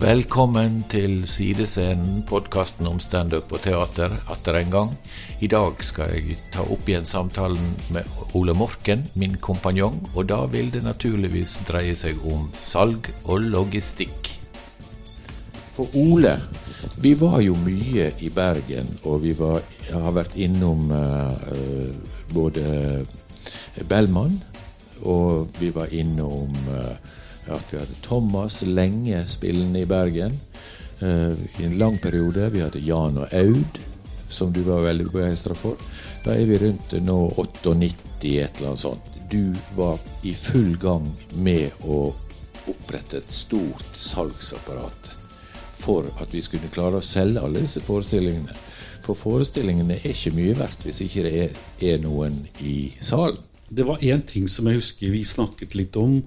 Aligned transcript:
Velkommen 0.00 0.78
til 0.88 1.26
Sidescenen, 1.28 2.22
podkasten 2.24 2.86
om 2.88 2.96
standup 3.04 3.50
og 3.52 3.60
teater, 3.66 4.14
atter 4.32 4.56
en 4.56 4.70
gang. 4.72 4.94
I 5.44 5.50
dag 5.52 5.82
skal 5.84 6.14
jeg 6.14 6.38
ta 6.54 6.64
opp 6.64 6.88
igjen 6.88 7.04
samtalen 7.04 7.74
med 7.92 8.08
Ole 8.32 8.54
Morken, 8.56 9.02
min 9.12 9.36
kompanjong, 9.44 9.98
og 10.14 10.30
da 10.32 10.38
vil 10.48 10.72
det 10.72 10.86
naturligvis 10.86 11.58
dreie 11.68 11.92
seg 12.00 12.16
om 12.24 12.48
salg 12.64 13.12
og 13.26 13.44
logistikk. 13.52 14.32
For 15.76 15.92
Ole, 15.92 16.38
vi 16.96 17.12
var 17.20 17.42
jo 17.44 17.60
mye 17.60 18.08
i 18.24 18.32
Bergen, 18.32 18.88
og 19.04 19.20
vi 19.28 19.36
var, 19.36 19.60
har 19.92 20.16
vært 20.16 20.40
innom 20.40 20.88
uh, 20.96 21.92
både 22.32 23.04
Bellman, 23.84 24.40
og 25.04 25.60
vi 25.60 25.74
var 25.76 25.92
innom 25.92 26.56
uh, 26.72 27.18
at 27.48 27.72
vi 27.72 27.78
hadde 27.78 28.00
Thomas 28.04 28.62
lenge 28.66 29.22
spillende 29.28 29.80
i 29.80 29.88
Bergen. 29.88 30.36
Uh, 31.00 31.32
I 31.58 31.64
en 31.64 31.78
lang 31.78 31.98
periode. 31.98 32.50
Vi 32.52 32.60
hadde 32.60 32.82
Jan 32.84 33.18
og 33.18 33.34
Aud, 33.34 33.80
som 34.28 34.52
du 34.52 34.60
var 34.66 34.84
veldig 34.84 35.08
begeistra 35.12 35.56
for. 35.56 35.80
Da 36.24 36.34
er 36.36 36.44
vi 36.50 36.58
rundt 36.60 36.92
nå 37.00 37.20
98, 37.36 38.34
et 38.36 38.60
eller 38.60 38.72
annet 38.72 38.84
sånt. 38.84 39.14
Du 39.30 39.54
var 39.76 39.98
i 40.26 40.34
full 40.34 40.76
gang 40.80 41.06
med 41.40 41.70
å 41.86 42.10
opprette 42.68 43.22
et 43.22 43.32
stort 43.32 43.96
salgsapparat 43.96 45.14
for 45.80 46.10
at 46.20 46.34
vi 46.34 46.42
skulle 46.44 46.68
klare 46.72 47.00
å 47.00 47.04
selge 47.04 47.40
alle 47.40 47.64
disse 47.64 47.80
forestillingene. 47.84 48.56
For 49.06 49.16
forestillingene 49.16 49.96
er 49.96 50.12
ikke 50.12 50.34
mye 50.36 50.56
verdt 50.58 50.84
hvis 50.84 51.00
ikke 51.06 51.24
det 51.24 51.32
er, 51.46 51.54
er 51.92 52.02
noen 52.02 52.36
i 52.60 52.92
salen. 53.00 53.40
Det 53.70 53.86
var 53.86 54.02
én 54.02 54.22
ting 54.26 54.48
som 54.50 54.66
jeg 54.66 54.80
husker 54.80 55.12
vi 55.14 55.22
snakket 55.24 55.76
litt 55.78 55.96
om 55.96 56.18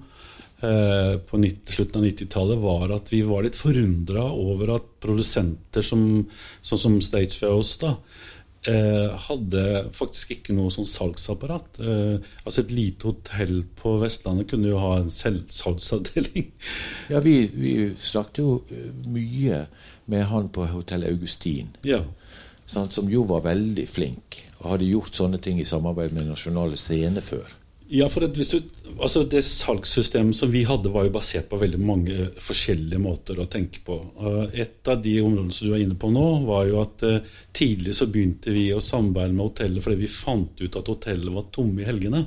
på 1.28 1.38
90, 1.40 1.72
slutten 1.76 2.00
av 2.00 2.06
90-tallet, 2.08 2.60
var 2.62 2.92
at 2.96 3.10
vi 3.12 3.20
var 3.26 3.44
litt 3.44 3.58
forundra 3.58 4.24
over 4.32 4.76
at 4.76 4.86
produsenter 5.04 5.84
som, 5.84 6.04
sånn 6.64 6.80
som 6.80 6.96
oss 7.50 7.74
da, 7.82 7.96
eh, 8.68 9.14
hadde 9.26 9.62
faktisk 9.94 10.34
ikke 10.36 10.56
noe 10.56 10.72
sånn 10.74 10.88
salgsapparat. 10.88 11.80
Eh, 11.80 12.16
altså 12.44 12.64
Et 12.64 12.74
lite 12.74 13.08
hotell 13.08 13.62
på 13.80 13.96
Vestlandet 14.02 14.48
kunne 14.50 14.70
jo 14.72 14.80
ha 14.82 14.98
en 14.98 15.10
salgsavdeling. 15.10 16.52
Ja, 17.12 17.20
vi, 17.20 17.50
vi, 17.52 17.74
snakket 18.00 18.40
jo 18.40 18.62
eh, 18.72 18.92
mye 19.12 19.66
med 20.08 20.24
han 20.30 20.48
på 20.48 20.64
Hotell 20.72 21.04
Augustin. 21.08 21.74
Ja. 21.84 22.00
Sant, 22.66 22.94
som 22.96 23.10
jo 23.12 23.26
var 23.28 23.44
veldig 23.44 23.84
flink, 23.88 24.38
og 24.62 24.70
hadde 24.74 24.88
gjort 24.88 25.16
sånne 25.16 25.40
ting 25.42 25.60
i 25.60 25.68
samarbeid 25.68 26.14
med 26.16 26.30
Nasjonale 26.30 26.78
Scene 26.80 27.20
før. 27.24 27.52
Ja, 27.92 28.06
for 28.08 28.24
du, 28.24 28.40
altså 28.96 29.24
Det 29.28 29.42
salgssystemet 29.44 30.36
som 30.36 30.52
vi 30.52 30.62
hadde, 30.64 30.92
var 30.92 31.04
jo 31.04 31.12
basert 31.12 31.50
på 31.50 31.58
veldig 31.60 31.80
mange 31.84 32.28
forskjellige 32.40 33.00
måter 33.02 33.40
å 33.40 33.48
tenke 33.50 33.82
på. 33.84 33.98
Et 34.52 34.88
av 34.88 35.02
de 35.04 35.18
områdene 35.20 35.52
som 35.52 35.68
du 35.68 35.74
er 35.74 35.84
inne 35.84 35.98
på 36.00 36.08
nå, 36.12 36.24
var 36.48 36.64
jo 36.70 36.80
at 36.80 37.04
uh, 37.04 37.34
tidlig 37.52 37.96
så 37.98 38.08
begynte 38.08 38.54
vi 38.54 38.70
å 38.72 38.80
samarbeide 38.84 39.36
med 39.36 39.44
hotellet 39.50 39.84
fordi 39.84 40.00
vi 40.00 40.14
fant 40.14 40.64
ut 40.64 40.80
at 40.80 40.90
hotellet 40.94 41.36
var 41.36 41.52
tomme 41.52 41.84
i 41.84 41.88
helgene. 41.88 42.24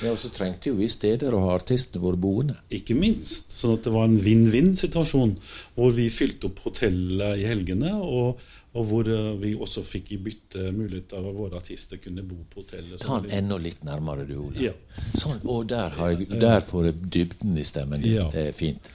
Ja, 0.00 0.14
Og 0.14 0.18
så 0.22 0.30
trengte 0.32 0.70
jo 0.70 0.78
vi 0.78 0.88
steder 0.90 1.34
å 1.34 1.42
ha 1.44 1.56
artistene 1.58 2.02
våre 2.02 2.18
boende. 2.18 2.56
Ikke 2.72 2.96
minst. 2.98 3.52
Sånn 3.52 3.76
at 3.76 3.84
det 3.86 3.92
var 3.94 4.08
en 4.08 4.22
vinn-vinn-situasjon. 4.22 5.34
Hvor 5.76 5.92
vi 5.98 6.08
fylte 6.14 6.48
opp 6.48 6.62
hotellet 6.64 7.42
i 7.42 7.46
helgene. 7.50 7.92
og 8.00 8.40
og 8.72 8.86
hvor 8.88 9.08
eh, 9.08 9.32
vi 9.40 9.52
også 9.52 9.82
fikk 9.84 10.14
i 10.16 10.18
bytte 10.22 10.70
mulighet 10.72 11.12
av 11.18 11.26
at 11.28 11.36
våre 11.36 11.58
artister 11.60 12.00
kunne 12.00 12.24
bo 12.24 12.38
på 12.48 12.62
hotellet. 12.62 13.00
Ta 13.02 13.18
den 13.20 13.34
enda 13.42 13.58
litt 13.60 13.82
nærmere, 13.84 14.24
du, 14.28 14.38
Ole. 14.46 14.70
Ja. 14.70 14.76
Sånn, 15.12 15.42
og 15.44 15.66
der, 15.72 15.92
jeg, 16.14 16.30
der, 16.40 16.62
får 16.64 16.88
jeg 16.88 17.10
dybden 17.18 17.58
i 17.60 17.66
stemmen 17.68 18.00
din. 18.00 18.16
Ja. 18.22 18.30
Det 18.32 18.46
er 18.48 18.56
fint. 18.56 18.88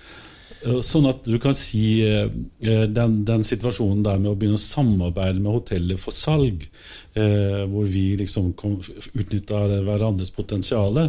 Eh, 0.63 0.79
sånn 0.81 1.05
at 1.11 1.29
du 1.29 1.37
kan 1.43 1.53
si 1.57 1.83
eh, 2.07 2.25
den, 2.89 3.19
den, 3.27 3.45
situasjonen 3.45 4.01
der 4.07 4.17
med 4.23 4.31
å 4.31 4.39
begynne 4.39 4.57
å 4.57 4.63
samarbeide 4.65 5.43
med 5.43 5.59
hotellet 5.59 6.01
for 6.01 6.15
salg, 6.15 6.69
hvor 7.17 7.87
vi 7.89 8.11
liksom 8.13 8.51
utnytta 8.53 9.63
hverandres 9.81 10.29
potensial, 10.35 10.99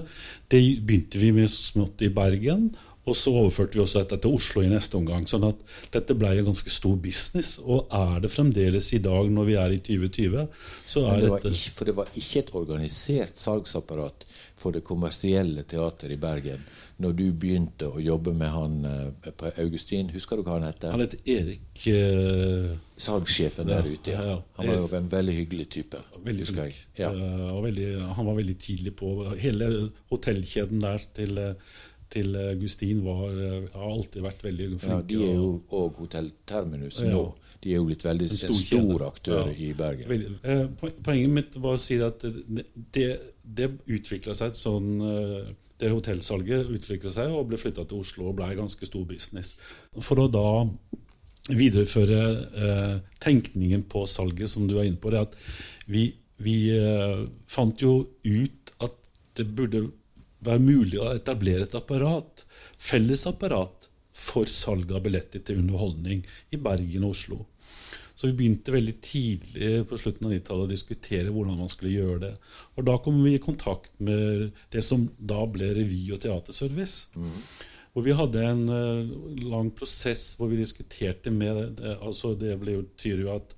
det 0.48 0.60
begynte 0.80 1.20
vi 1.20 1.34
med 1.36 1.50
smått 1.52 2.00
i 2.00 2.08
Bergen. 2.08 2.70
Og 3.08 3.16
så 3.16 3.32
overførte 3.32 3.78
vi 3.78 3.82
også 3.84 4.02
dette 4.02 4.18
til 4.22 4.36
Oslo 4.38 4.62
i 4.64 4.70
neste 4.70 4.98
omgang. 4.98 5.26
sånn 5.28 5.48
at 5.48 5.62
dette 5.94 6.16
ble 6.18 6.32
en 6.34 6.50
ganske 6.50 6.72
stor 6.72 6.96
business. 6.96 7.56
Og 7.58 7.88
er 7.94 8.20
det 8.24 8.32
fremdeles 8.34 8.92
i 8.92 9.02
dag, 9.04 9.30
når 9.32 9.48
vi 9.48 9.56
er 9.60 9.76
i 9.76 9.80
2020, 9.80 10.48
så 10.86 11.06
er 11.08 11.22
det 11.22 11.32
dette 11.32 11.54
ikke, 11.54 11.76
For 11.78 11.90
det 11.90 11.96
var 11.96 12.12
ikke 12.14 12.44
et 12.44 12.54
organisert 12.54 13.40
salgsapparat 13.40 14.28
for 14.58 14.74
det 14.74 14.84
kommersielle 14.86 15.64
teateret 15.68 16.16
i 16.16 16.20
Bergen 16.20 16.66
når 16.98 17.14
du 17.14 17.26
begynte 17.30 17.86
å 17.86 18.00
jobbe 18.02 18.32
med 18.34 18.50
han 18.50 18.78
eh, 18.88 19.30
på 19.38 19.52
Augustin. 19.62 20.08
Husker 20.10 20.38
du 20.38 20.46
hva 20.46 20.56
han 20.56 20.66
heter? 20.66 20.90
Han 20.90 21.04
het 21.04 21.14
Erik 21.30 21.84
uh, 21.94 22.72
Salgssjefen 22.98 23.70
der 23.70 23.86
ute, 23.86 24.16
ja. 24.16 24.38
Han 24.58 24.70
var 24.70 24.80
jo 24.80 24.88
en 24.98 25.10
veldig 25.12 25.36
hyggelig 25.36 25.68
type. 25.76 26.00
Veldig 26.24 26.48
flink. 26.50 26.80
Ja. 26.98 27.12
Veldig, 27.14 27.86
han 28.16 28.26
var 28.26 28.40
veldig 28.40 28.56
tidlig 28.58 28.96
på. 28.98 29.12
Hele 29.38 29.70
hotellkjeden 30.10 30.82
der 30.82 31.06
til 31.14 31.38
uh, 31.38 31.78
til 32.12 32.36
Augustin 32.40 33.02
var, 33.04 33.28
eh, 33.30 33.68
har 33.74 33.86
alltid 33.90 34.24
vært 34.24 34.44
veldig 34.44 34.68
flinke. 34.80 34.94
Ja, 34.94 35.06
de 35.10 35.20
er 35.26 35.34
jo 35.36 35.50
òg 35.76 36.00
Hotell 36.02 36.30
Terminus 36.48 37.02
ja. 37.04 37.12
nå. 37.12 37.24
De 37.60 37.72
er 37.72 37.80
jo 37.80 37.88
blitt 37.88 38.04
veldig 38.06 38.28
en 38.28 38.38
stor, 38.38 38.52
en 38.52 38.60
stor 38.60 39.06
aktør 39.08 39.40
ja. 39.50 39.56
i 39.66 39.72
Bergen. 39.76 40.38
Eh, 40.42 40.64
poenget 41.04 41.34
mitt 41.34 41.58
var 41.58 41.76
å 41.76 41.82
si 41.82 41.98
at 42.04 42.22
det, 42.22 42.68
det, 42.94 43.08
det 43.42 43.72
utvikla 43.86 44.36
seg 44.38 44.54
et 44.54 44.60
sånn 44.60 44.92
eh, 45.02 45.50
Det 45.78 45.90
hotellsalget 45.92 46.70
utvikla 46.74 47.12
seg 47.14 47.34
og 47.34 47.50
ble 47.50 47.58
flytta 47.60 47.84
til 47.86 48.00
Oslo 48.02 48.30
og 48.30 48.38
ble 48.40 48.48
ganske 48.58 48.88
stor 48.88 49.04
business. 49.06 49.52
For 50.02 50.24
å 50.24 50.30
da 50.32 50.48
videreføre 51.48 52.22
eh, 52.64 52.96
tenkningen 53.22 53.84
på 53.88 54.04
salget, 54.10 54.50
som 54.50 54.66
du 54.68 54.78
er 54.78 54.88
inne 54.88 55.00
på, 55.00 55.12
det 55.14 55.22
at 55.28 55.36
vi, 55.88 56.10
vi 56.44 56.58
eh, 56.74 57.24
fant 57.48 57.80
jo 57.82 58.00
ut 58.24 58.74
at 58.84 58.96
det 59.38 59.46
burde 59.56 59.86
være 60.44 60.62
mulig 60.62 61.00
å 61.00 61.10
etablere 61.14 61.66
et 61.66 61.76
apparat, 61.78 62.44
felles 62.78 63.26
apparat 63.30 63.88
for 64.18 64.50
salg 64.50 64.90
av 64.94 65.04
billetter 65.06 65.42
til 65.44 65.62
underholdning 65.62 66.24
i 66.54 66.60
Bergen 66.60 67.06
og 67.06 67.14
Oslo. 67.14 67.44
Så 68.18 68.26
vi 68.26 68.34
begynte 68.40 68.74
veldig 68.74 68.96
tidlig 68.98 69.72
på 69.86 69.98
slutten 70.00 70.26
av 70.26 70.32
90-tallet 70.34 70.66
å 70.66 70.72
diskutere 70.72 71.30
hvordan 71.30 71.60
man 71.60 71.70
skulle 71.70 71.94
gjøre 71.94 72.20
det. 72.24 72.30
Og 72.74 72.86
da 72.88 72.96
kom 72.98 73.20
vi 73.22 73.36
i 73.36 73.42
kontakt 73.42 73.92
med 74.02 74.48
det 74.74 74.82
som 74.82 75.04
da 75.18 75.44
ble 75.46 75.68
revy- 75.76 76.10
og 76.16 76.24
teaterservice. 76.24 77.12
Mm. 77.14 77.36
Hvor 77.94 78.06
vi 78.08 78.16
hadde 78.18 78.42
en 78.42 78.64
uh, 78.66 79.12
lang 79.46 79.70
prosess 79.70 80.32
hvor 80.38 80.50
vi 80.50 80.58
diskuterte 80.58 81.30
med. 81.30 81.78
Altså 81.94 82.34
det 82.38 82.56
betyr 82.64 83.22
jo 83.22 83.36
at 83.36 83.54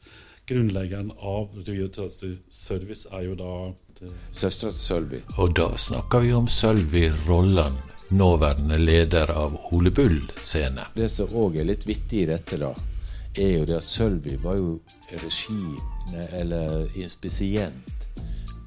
grunnleggeren 0.50 1.14
av 1.16 1.56
revy- 1.56 1.86
og 1.86 1.94
teaterservice 1.96 3.08
er 3.16 3.30
jo 3.30 3.40
da 3.40 3.54
Søstera 4.32 4.70
til 4.72 4.80
Sølvi. 4.80 5.20
Og 5.38 5.54
da 5.56 5.68
snakker 5.76 6.24
vi 6.24 6.32
om 6.32 6.48
Sølvi 6.48 7.10
Rolland, 7.28 7.76
nåværende 8.08 8.78
leder 8.78 9.30
av 9.30 9.58
Ole 9.72 9.90
Bull 9.90 10.22
scene. 10.40 10.88
Det 10.96 11.10
som 11.12 11.30
òg 11.36 11.60
er 11.60 11.68
litt 11.68 11.86
vittig 11.86 12.24
i 12.24 12.28
dette, 12.30 12.58
da, 12.58 12.72
er 13.36 13.50
jo 13.58 13.66
det 13.68 13.76
at 13.78 13.86
Sølvi 13.86 14.38
var 14.42 14.56
jo 14.58 14.78
regi, 15.20 15.76
eller 16.32 16.88
inspisient, 16.98 17.96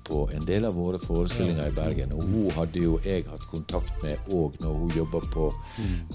på 0.03 0.29
en 0.35 0.45
del 0.45 0.66
av 0.67 0.75
våre 0.75 0.99
forestillinger 0.99 1.72
i 1.72 1.75
Bergen. 1.75 2.13
Og 2.13 2.27
hun 2.27 2.51
hadde 2.57 2.81
jo 2.83 2.97
jeg 3.05 3.23
hatt 3.27 3.45
kontakt 3.51 4.03
med 4.03 4.33
òg 4.35 4.57
når 4.61 4.79
hun 4.81 4.95
jobba 4.97 5.22
på, 5.33 5.49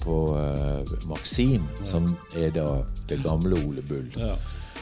på 0.03 0.17
uh, 0.37 0.97
Maxim, 1.09 1.65
som 1.83 2.11
er 2.37 2.53
da 2.55 2.67
det 3.09 3.21
gamle 3.25 3.57
Ole 3.65 3.81
Bull. 3.89 4.07
Ja. 4.17 4.35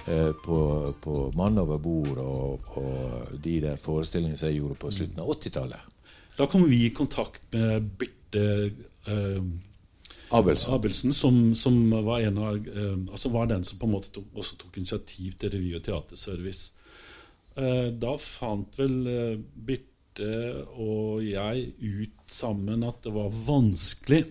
Eh, 0.07 0.31
på, 0.31 0.93
på 1.01 1.31
'Mann 1.35 1.57
over 1.59 1.77
bord' 1.77 2.19
og, 2.23 2.61
og, 2.79 3.31
de 3.43 3.59
der 3.61 3.75
forestillingene 3.75 4.37
som 4.39 4.47
jeg 4.47 4.61
gjorde 4.61 4.79
på 4.79 4.91
slutten 4.91 5.19
av 5.19 5.31
80-tallet. 5.33 5.95
Da 6.37 6.45
kom 6.47 6.63
vi 6.69 6.85
i 6.85 6.93
kontakt 6.95 7.43
med 7.51 7.89
Birte 7.99 8.43
eh, 9.07 9.41
Abelsen, 10.29 10.73
Abelsen 10.73 11.13
som, 11.13 11.55
som, 11.55 11.75
var, 11.91 12.23
av, 12.23 12.55
eh, 12.55 12.95
altså 13.11 13.33
var 13.33 13.51
den 13.51 13.67
som 13.67 13.81
på 13.81 13.89
en 13.89 13.95
måte 13.97 14.13
tok, 14.15 14.31
også 14.31 14.55
tok 14.61 14.79
initiativ 14.79 15.35
til 15.41 15.51
revy- 15.51 15.75
og 15.75 15.83
teaterservice. 15.83 16.71
Eh, 17.57 17.87
da 17.91 18.15
fant 18.21 18.79
vel 18.79 18.97
eh, 19.11 19.37
Birte 19.39 20.31
og 20.79 21.19
jeg 21.25 21.67
ut 21.83 22.31
sammen 22.31 22.87
at 22.87 23.03
det 23.03 23.11
var 23.13 23.35
vanskelig 23.47 24.23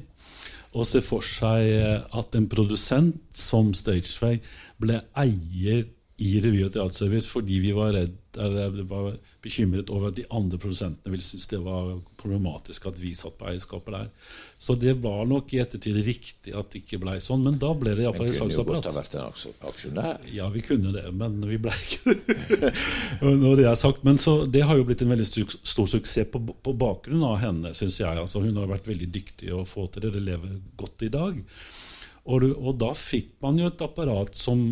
å 0.76 0.84
se 0.84 1.02
for 1.05 1.25
seg 1.25 1.70
eh, 1.73 2.19
at 2.20 2.37
en 2.38 2.49
produsent 2.52 3.17
som 3.37 3.73
Stageway 3.76 4.40
ble 4.82 5.00
eier 5.17 5.87
i 6.17 6.31
Revy 6.40 6.62
og 6.64 6.73
Teaterservice 6.75 7.28
fordi 7.28 7.61
vi 7.61 7.73
var, 7.76 7.93
redd, 7.96 8.17
var, 8.88 9.17
bekymret 9.46 9.90
over 9.94 10.10
at 10.10 10.19
de 10.19 10.26
andre 10.34 10.58
produsentene 10.60 11.12
ville 11.12 11.25
synes 11.25 11.46
det 11.50 11.60
var 11.62 11.94
problematisk 12.20 12.88
at 12.90 12.98
vi 13.00 13.14
satt 13.16 13.38
på 13.38 13.48
eierskapet 13.50 13.94
der. 13.94 14.10
Så 14.58 14.75
det 14.81 14.96
var 15.04 15.26
nok 15.28 15.52
i 15.54 15.60
ettertid 15.62 15.98
riktig 16.06 16.54
at 16.56 16.70
det 16.72 16.82
ikke 16.82 17.00
ble 17.02 17.16
sånn, 17.22 17.44
men 17.44 17.58
da 17.60 17.72
ble 17.76 17.94
det 17.96 18.06
iallfall 18.06 18.31
et 18.31 18.38
salgsapparat. 18.38 18.87
Kunne 18.87 18.93
jo 18.93 19.00
godt 19.00 19.19
ha 19.19 19.31
vært 19.31 19.54
en 19.54 19.70
aksjonær. 19.70 20.28
Ja, 20.32 20.48
vi 20.54 20.64
kunne 20.64 20.94
det, 20.94 21.04
men 21.16 21.38
vi 21.46 21.60
ble 21.62 21.75
ikke 21.87 22.16
det. 22.16 22.72
Når 23.44 23.60
det 23.60 23.69
er 23.70 23.78
sagt. 23.81 24.04
Men 24.06 24.20
så, 24.22 24.38
det 24.48 24.64
har 24.66 24.78
jo 24.78 24.87
blitt 24.88 25.04
en 25.04 25.12
veldig 25.12 25.28
stor 25.28 25.90
suksess 25.93 26.31
på, 26.32 26.40
på 26.40 26.76
bakgrunn 26.76 27.25
av 27.28 27.40
henne, 27.43 27.75
syns 27.76 28.00
jeg. 28.00 28.16
Altså, 28.16 28.43
hun 28.44 28.56
har 28.60 28.70
vært 28.70 28.88
veldig 28.88 29.10
dyktig 29.12 29.52
å 29.54 29.64
få 29.69 29.88
til 29.93 30.06
det. 30.06 30.14
Det 30.16 30.25
lever 30.25 30.56
godt 30.81 31.04
i 31.06 31.12
dag. 31.12 31.43
Og, 32.26 32.43
og 32.58 32.73
da 32.81 32.90
fikk 32.99 33.37
man 33.44 33.58
jo 33.61 33.69
et 33.70 33.82
apparat 33.84 34.34
som 34.34 34.62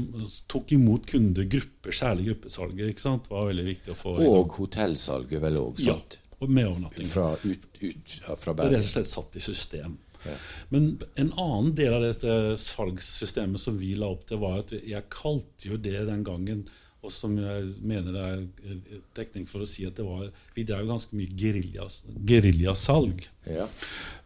tok 0.51 0.73
imot 0.75 1.07
kunder, 1.07 1.47
grupper, 1.51 1.95
særlig 1.95 2.33
gruppesalget. 2.33 2.89
ikke 2.91 3.05
sant? 3.05 3.29
Det 3.29 3.37
var 3.37 3.51
veldig 3.51 3.67
viktig 3.69 3.93
å 3.95 3.99
få. 3.99 4.15
Og 4.27 4.57
hotellsalget 4.59 5.43
vel 5.45 5.61
òg, 5.61 5.83
ja, 5.85 5.95
og 6.41 6.51
med 6.51 6.71
overnatting. 6.73 7.11
Fra, 7.13 7.29
ut, 7.45 7.69
ut, 7.79 8.17
ja, 8.25 8.35
fra 8.41 8.57
Det 8.59 8.67
er 8.67 8.75
rett 8.75 8.89
og 8.89 8.95
slett 8.97 9.13
satt 9.13 9.39
i 9.39 9.45
system. 9.45 9.99
Ja. 10.25 10.35
Men 10.73 10.89
en 11.21 11.31
annen 11.37 11.75
del 11.79 11.95
av 11.95 12.03
dette 12.03 12.57
salgssystemet 12.61 13.61
som 13.61 13.77
vi 13.79 13.93
la 14.01 14.09
opp 14.15 14.25
til, 14.29 14.41
var 14.43 14.63
at 14.65 14.75
jeg 14.75 15.11
kalte 15.13 15.71
jo 15.71 15.79
det 15.79 16.01
den 16.09 16.25
gangen 16.27 16.65
og 17.05 17.13
som 17.13 17.35
jeg 17.39 17.75
mener 17.85 18.15
det 18.15 18.23
er 18.25 18.39
eh, 18.65 18.97
dekning 19.17 19.45
for 19.51 19.65
å 19.65 19.69
si 19.69 19.85
at 19.87 19.99
det 19.99 20.07
var 20.07 20.31
Vi 20.57 20.65
drev 20.67 20.87
ganske 20.89 21.17
mye 21.17 21.29
geriljas- 21.37 22.03
geriljasalg. 22.27 23.27
Ja. 23.51 23.69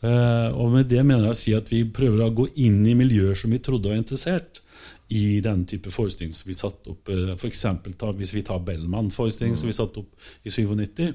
Eh, 0.00 0.48
og 0.54 0.72
med 0.76 0.88
det 0.90 1.02
mener 1.04 1.28
jeg 1.28 1.36
å 1.36 1.40
si 1.42 1.54
at 1.58 1.72
vi 1.72 1.82
prøver 1.84 2.24
å 2.24 2.32
gå 2.42 2.48
inn 2.62 2.80
i 2.86 2.96
miljøer 2.98 3.36
som 3.38 3.50
vi 3.54 3.58
trodde 3.58 3.90
var 3.90 3.98
interessert 4.00 4.62
i 5.08 5.40
den 5.40 5.64
type 5.68 5.90
forestilling 5.90 6.34
som 6.36 6.50
vi 6.50 6.56
satte 6.58 6.92
opp. 6.92 7.08
Eh, 7.10 7.34
for 7.36 7.48
eksempel, 7.50 7.96
ta, 7.98 8.12
hvis 8.12 8.34
vi 8.36 8.44
tar 8.46 8.60
Bellman-forestillingen 8.64 9.58
som 9.58 9.70
vi 9.70 9.76
satte 9.76 10.04
opp 10.04 10.28
i 10.44 10.52
97. 10.52 11.14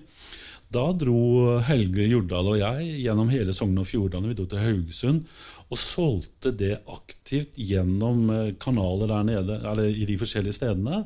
Da 0.74 0.88
dro 0.98 1.60
Helge 1.68 2.08
Jordal 2.10 2.48
og 2.50 2.58
jeg 2.58 3.04
gjennom 3.04 3.30
hele 3.30 3.54
Sogn 3.54 3.78
og 3.78 3.86
Fjordane. 3.86 4.32
Vi 4.32 4.38
dro 4.40 4.48
til 4.50 4.64
Haugesund 4.64 5.28
og 5.74 5.80
solgte 5.82 6.54
det 6.56 6.76
aktivt 6.92 7.58
gjennom 7.58 8.28
eh, 8.34 8.54
kanaler 8.62 9.10
der 9.10 9.28
nede, 9.32 9.58
eller 9.72 9.90
i 9.90 10.06
de 10.10 10.18
forskjellige 10.22 10.60
stedene. 10.60 11.04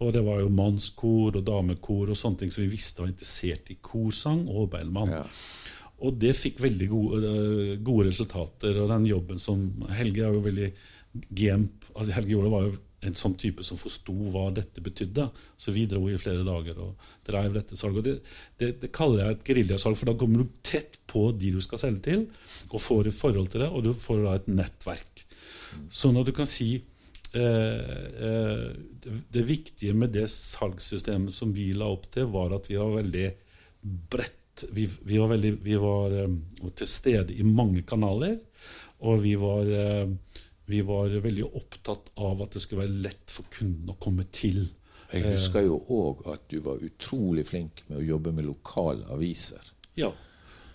Og 0.00 0.12
det 0.16 0.22
var 0.26 0.42
jo 0.42 0.52
mannskor 0.52 1.40
og 1.40 1.44
damekor 1.46 2.12
og 2.12 2.18
sånne 2.18 2.44
ting 2.44 2.54
som 2.54 2.66
vi 2.66 2.74
visste 2.74 3.02
var 3.02 3.12
interessert 3.12 3.72
i 3.72 3.78
korsang 3.80 4.44
og 4.48 4.70
Bellman. 4.74 5.16
Ja. 5.16 5.24
Og 6.00 6.16
det 6.20 6.32
fikk 6.38 6.62
veldig 6.64 6.88
gode, 6.92 7.20
eh, 7.28 7.74
gode 7.84 8.08
resultater. 8.08 8.76
Og 8.80 8.88
den 8.92 9.08
jobben 9.08 9.40
som 9.40 9.68
Helge 9.92 10.24
er 10.24 10.36
jo 10.36 10.46
veldig 10.46 10.72
GMP 11.10 11.80
altså 11.94 12.14
Helge 12.14 12.34
Jordal 12.36 12.54
var 12.54 12.66
jo 12.68 12.78
en 13.06 13.16
sånn 13.16 13.34
type 13.40 13.64
som 13.64 13.78
forsto 13.80 14.12
hva 14.32 14.48
dette 14.54 14.82
betydde. 14.84 15.28
Så 15.56 15.72
vi 15.72 15.86
dro 15.88 16.02
i 16.10 16.18
flere 16.20 16.44
dager 16.46 16.80
og 16.84 17.08
drev 17.26 17.56
dette 17.56 17.78
salget. 17.78 18.06
Det, 18.06 18.36
det, 18.60 18.70
det 18.82 18.92
kaller 18.96 19.24
jeg 19.24 19.36
et 19.36 19.46
geriljasalg, 19.50 19.96
for 19.96 20.10
da 20.10 20.16
kommer 20.20 20.44
du 20.44 20.60
tett 20.66 20.98
på 21.10 21.30
de 21.32 21.54
du 21.56 21.60
skal 21.64 21.80
selge 21.80 22.04
til, 22.06 22.26
og 22.68 22.84
får 22.84 23.10
et 23.10 23.16
forhold 23.16 23.50
til 23.52 23.64
det, 23.64 23.70
og 23.72 23.86
du 23.86 23.92
får 23.96 24.24
da 24.26 24.36
et 24.36 24.50
nettverk. 24.52 25.24
Sånn 25.94 26.18
at 26.20 26.28
du 26.28 26.34
kan 26.36 26.48
si 26.50 26.70
eh, 26.76 27.94
eh, 28.28 28.66
det, 29.06 29.44
viktige 29.48 29.94
med 29.96 30.12
det 30.14 30.26
salgssystemet 30.32 31.34
som 31.34 31.54
vi 31.56 31.70
la 31.76 31.88
opp 31.90 32.10
til, 32.14 32.28
var 32.34 32.54
at 32.56 32.68
vi 32.70 32.78
var 32.80 32.98
veldig 32.98 33.26
bredt. 34.12 34.66
Vi, 34.76 34.84
vi 35.08 35.16
var, 35.16 35.30
veldig, 35.32 35.54
vi 35.64 35.76
var 35.80 36.16
eh, 36.20 36.38
til 36.76 36.90
stede 36.90 37.36
i 37.36 37.46
mange 37.46 37.84
kanaler, 37.88 38.36
og 39.08 39.22
vi 39.22 39.34
var, 39.40 39.64
eh, 39.64 40.10
vi 40.70 40.80
var 40.86 41.12
veldig 41.24 41.46
opptatt 41.48 42.12
av 42.22 42.42
at 42.44 42.54
det 42.54 42.62
skulle 42.62 42.84
være 42.84 43.02
lett 43.08 43.32
for 43.34 43.48
kunden 43.52 43.90
å 43.92 43.98
komme 44.00 44.26
til. 44.34 44.64
Jeg 45.10 45.26
husker 45.26 45.66
jo 45.66 45.80
òg 45.90 46.24
at 46.30 46.46
du 46.52 46.60
var 46.62 46.82
utrolig 46.86 47.44
flink 47.48 47.82
med 47.88 47.98
å 47.98 48.08
jobbe 48.12 48.32
med 48.34 48.46
lokale 48.46 49.06
aviser. 49.10 49.72
Ja. 49.98 50.12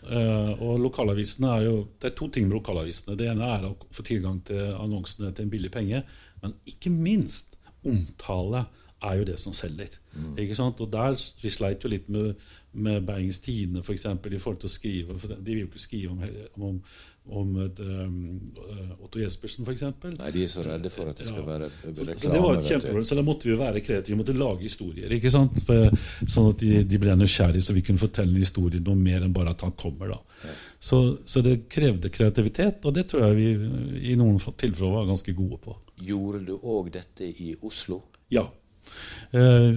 Eh, 0.06 0.52
og 0.62 0.78
lokalavisene 0.84 1.50
er 1.50 1.64
jo 1.66 1.78
Det 1.98 2.12
er 2.12 2.16
to 2.20 2.28
ting 2.30 2.46
med 2.46 2.60
lokalavisene. 2.60 3.16
Det 3.18 3.30
ene 3.32 3.48
er 3.56 3.66
å 3.66 3.76
få 3.90 4.04
tilgang 4.06 4.42
til 4.46 4.76
annonsene 4.76 5.32
til 5.34 5.48
en 5.48 5.54
billig 5.54 5.72
penge. 5.74 6.04
Men 6.44 6.54
ikke 6.70 6.92
minst 6.94 7.56
omtale 7.86 8.66
er 9.06 9.20
jo 9.20 9.26
det 9.28 9.40
som 9.42 9.54
selger. 9.54 9.98
Ikke 10.40 10.56
sant? 10.58 10.82
Og 10.82 10.92
der 10.92 11.18
Vi 11.42 11.50
sleit 11.50 11.84
jo 11.84 11.90
litt 11.90 12.08
med, 12.10 12.36
med 12.72 13.06
Bergens 13.06 13.40
Tidende 13.40 13.84
for 13.84 13.94
eksempel, 13.94 14.34
i 14.34 14.40
forhold 14.40 14.62
til 14.64 14.70
å 14.70 14.76
skrive. 14.76 15.18
For 15.20 15.36
de 15.36 15.52
vil 15.52 15.66
jo 15.66 15.70
ikke 15.70 15.84
skrive 15.84 16.12
om, 16.12 16.24
om, 16.70 16.80
om 17.28 17.56
et, 17.64 17.80
um, 17.80 18.40
Otto 19.02 19.20
Jespersen, 19.20 19.66
f.eks. 19.66 19.82
Nei, 20.20 20.32
de 20.36 20.44
er 20.46 20.52
så 20.52 20.62
redde 20.66 20.92
for 20.94 21.10
at 21.10 21.18
det 21.18 21.26
skal 21.26 21.42
Ja. 21.42 21.46
være 21.48 21.70
Så, 21.82 22.06
så 22.22 22.32
det 22.32 22.42
var 22.44 22.58
et 22.60 22.68
kjempeproblem. 22.68 23.06
Så 23.10 23.16
da 23.18 23.24
måtte 23.26 23.48
vi 23.48 23.52
jo 23.56 23.58
være 23.58 23.82
kreative. 23.82 24.14
Vi 24.16 24.20
måtte 24.22 24.36
lage 24.38 24.62
historier. 24.68 25.10
ikke 25.18 25.32
sant? 25.34 25.58
For, 25.66 25.90
sånn 26.28 26.50
at 26.52 26.60
de, 26.62 26.84
de 26.84 27.00
ble 27.02 27.16
nysgjerrige, 27.18 27.64
så 27.66 27.74
vi 27.74 27.82
kunne 27.82 27.98
fortelle 28.02 28.30
en 28.36 28.44
historie 28.46 28.80
noe 28.84 28.96
mer 29.00 29.24
enn 29.26 29.34
bare 29.34 29.56
at 29.56 29.62
han 29.66 29.74
kommer. 29.74 30.14
da. 30.14 30.52
Så, 30.80 31.00
så 31.26 31.42
det 31.42 31.68
krevde 31.72 32.12
kreativitet, 32.14 32.86
og 32.86 32.94
det 32.94 33.08
tror 33.10 33.26
jeg 33.32 33.40
vi 33.40 34.12
i 34.12 34.16
noen 34.20 34.38
tilfeller 34.38 34.94
var 35.00 35.08
ganske 35.10 35.34
gode 35.34 35.58
på. 35.64 35.74
Gjorde 36.06 36.44
du 36.46 36.54
òg 36.62 36.92
dette 36.94 37.26
i 37.26 37.56
Oslo? 37.66 38.04
Ja. 38.30 38.46
Eh, 39.32 39.72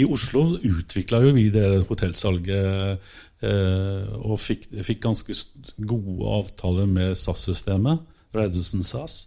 I 0.00 0.04
Oslo 0.04 0.56
utvikla 0.58 1.20
jo 1.22 1.30
vi 1.36 1.48
det 1.54 1.86
hotellsalget 1.86 2.66
eh, 2.66 3.14
og 3.44 4.38
fikk, 4.40 4.70
fikk 4.86 5.02
ganske 5.04 5.34
gode 5.76 6.30
avtaler 6.38 6.86
med 6.88 7.12
SAS-systemet, 7.20 8.00
Radisson 8.36 8.84
SAS. 8.84 9.26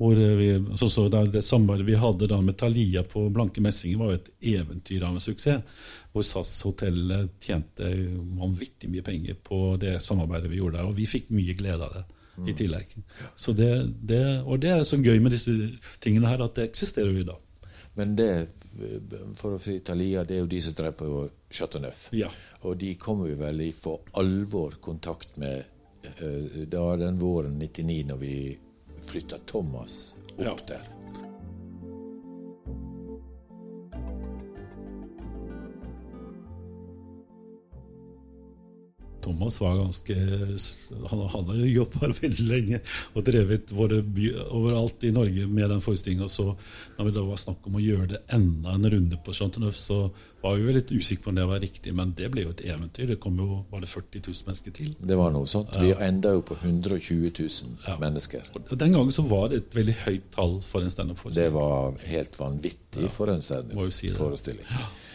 Hvor 0.00 0.16
eh, 0.16 0.36
vi, 0.36 0.48
så, 0.76 0.88
så 0.90 1.08
det, 1.08 1.24
det 1.34 1.42
samarbeidet 1.44 1.86
vi 1.88 1.98
hadde 2.00 2.28
da 2.30 2.40
med 2.44 2.56
Thalia 2.58 3.02
på 3.06 3.26
Blanke 3.32 3.62
Messinger, 3.64 4.00
var 4.00 4.12
jo 4.12 4.20
et 4.20 4.30
eventyr 4.54 5.04
av 5.06 5.16
en 5.16 5.24
suksess. 5.24 5.82
Hvor 6.10 6.26
SAS 6.26 6.54
hotellet 6.66 7.36
tjente 7.44 7.90
vanvittig 8.38 8.90
mye 8.90 9.04
penger 9.06 9.36
på 9.46 9.76
det 9.80 9.98
samarbeidet 10.04 10.50
vi 10.50 10.62
gjorde 10.62 10.80
der. 10.80 10.88
Og 10.88 10.96
vi 10.98 11.08
fikk 11.10 11.30
mye 11.34 11.54
glede 11.58 11.86
av 11.86 12.00
det 12.00 12.06
i 12.48 12.54
tillegg. 12.56 12.94
Så 13.36 13.52
det, 13.52 13.68
det, 14.08 14.22
og 14.40 14.62
det 14.62 14.72
er 14.72 14.86
så 14.88 14.96
gøy 14.96 15.20
med 15.20 15.34
disse 15.34 15.52
tingene 16.00 16.30
her, 16.30 16.40
at 16.40 16.56
det 16.56 16.70
eksisterer 16.70 17.12
jo 17.12 17.20
i 17.20 17.28
dag. 17.28 17.68
Men 17.98 18.14
det, 18.16 18.30
for 19.36 19.54
å 19.56 19.58
si 19.62 19.74
Italia, 19.80 20.24
det 20.24 20.36
er 20.36 20.40
jo 20.44 20.46
de 20.50 20.60
som 20.64 20.74
drev 20.78 20.92
på 20.98 21.10
Chateauneuf. 21.50 22.08
Ja. 22.16 22.28
Og 22.62 22.76
de 22.80 22.94
kommer 23.00 23.28
vi 23.30 23.34
vel 23.40 23.60
i 23.60 23.72
for 23.72 24.00
alvor 24.20 24.78
kontakt 24.80 25.36
med 25.36 25.64
eh, 26.20 26.64
da 26.70 26.96
den 26.96 27.18
våren 27.20 27.58
99, 27.58 28.06
når 28.12 28.16
vi 28.22 28.34
flytta 29.02 29.38
Thomas 29.46 30.14
opp 30.36 30.40
Ja. 30.44 30.56
der. 30.68 30.99
Thomas 39.22 39.58
var 39.60 39.76
ganske 39.80 40.14
Han 41.10 41.22
hadde 41.32 41.56
jo 41.60 41.68
jobba 41.84 42.08
veldig 42.22 42.46
lenge 42.48 42.80
og 43.14 43.24
drevet 43.26 43.72
våre 43.76 44.00
by 44.02 44.30
overalt 44.50 45.04
i 45.04 45.12
Norge 45.14 45.46
med 45.46 45.70
den 45.70 45.80
forestillingen. 45.84 46.28
Så, 46.30 46.54
når 46.98 47.08
vi 47.10 47.14
da 47.16 47.24
var 47.28 47.40
snakk 47.40 47.66
om 47.70 47.78
å 47.78 47.82
gjøre 47.84 48.08
det 48.14 48.20
enda 48.36 48.74
en 48.76 48.90
runde 48.90 49.18
på 49.24 49.34
Chanteneuf, 49.36 49.76
så 49.78 50.10
var 50.40 50.56
vi 50.56 50.64
vel 50.64 50.78
litt 50.78 50.92
usikre 50.94 51.24
på 51.26 51.32
om 51.34 51.36
det 51.36 51.44
var 51.50 51.60
riktig, 51.60 51.92
men 51.96 52.14
det 52.16 52.30
ble 52.32 52.46
jo 52.46 52.52
et 52.54 52.62
eventyr. 52.64 53.10
Det 53.12 53.18
kom 53.20 53.36
jo 53.42 53.58
bare 53.70 53.88
40 53.90 54.22
000 54.24 54.46
mennesker 54.48 54.76
til. 54.78 54.94
Det 54.96 55.18
var 55.20 55.34
noe 55.34 55.48
sånt. 55.50 55.76
Vi 55.82 55.92
enda 55.92 56.32
jo 56.38 56.40
på 56.48 56.56
120 56.62 57.28
000 57.36 57.76
Ja. 57.86 57.98
mennesker. 58.00 58.48
Og 58.70 58.72
Den 58.78 58.92
gangen 58.96 59.12
så 59.12 59.26
var 59.28 59.48
det 59.52 59.56
et 59.64 59.76
veldig 59.76 59.96
høyt 60.06 60.30
tall 60.32 60.60
for 60.64 60.80
en 60.80 60.88
Det 60.88 60.96
standup-forestilling. 60.96 61.52
Det 61.52 61.52
var 61.52 62.00
helt 62.08 62.38
vanvittig 62.40 63.10
for 63.12 63.28
en 63.28 63.42
standup-forestilling. 63.44 64.36
si 64.36 64.52
det. 64.56 65.09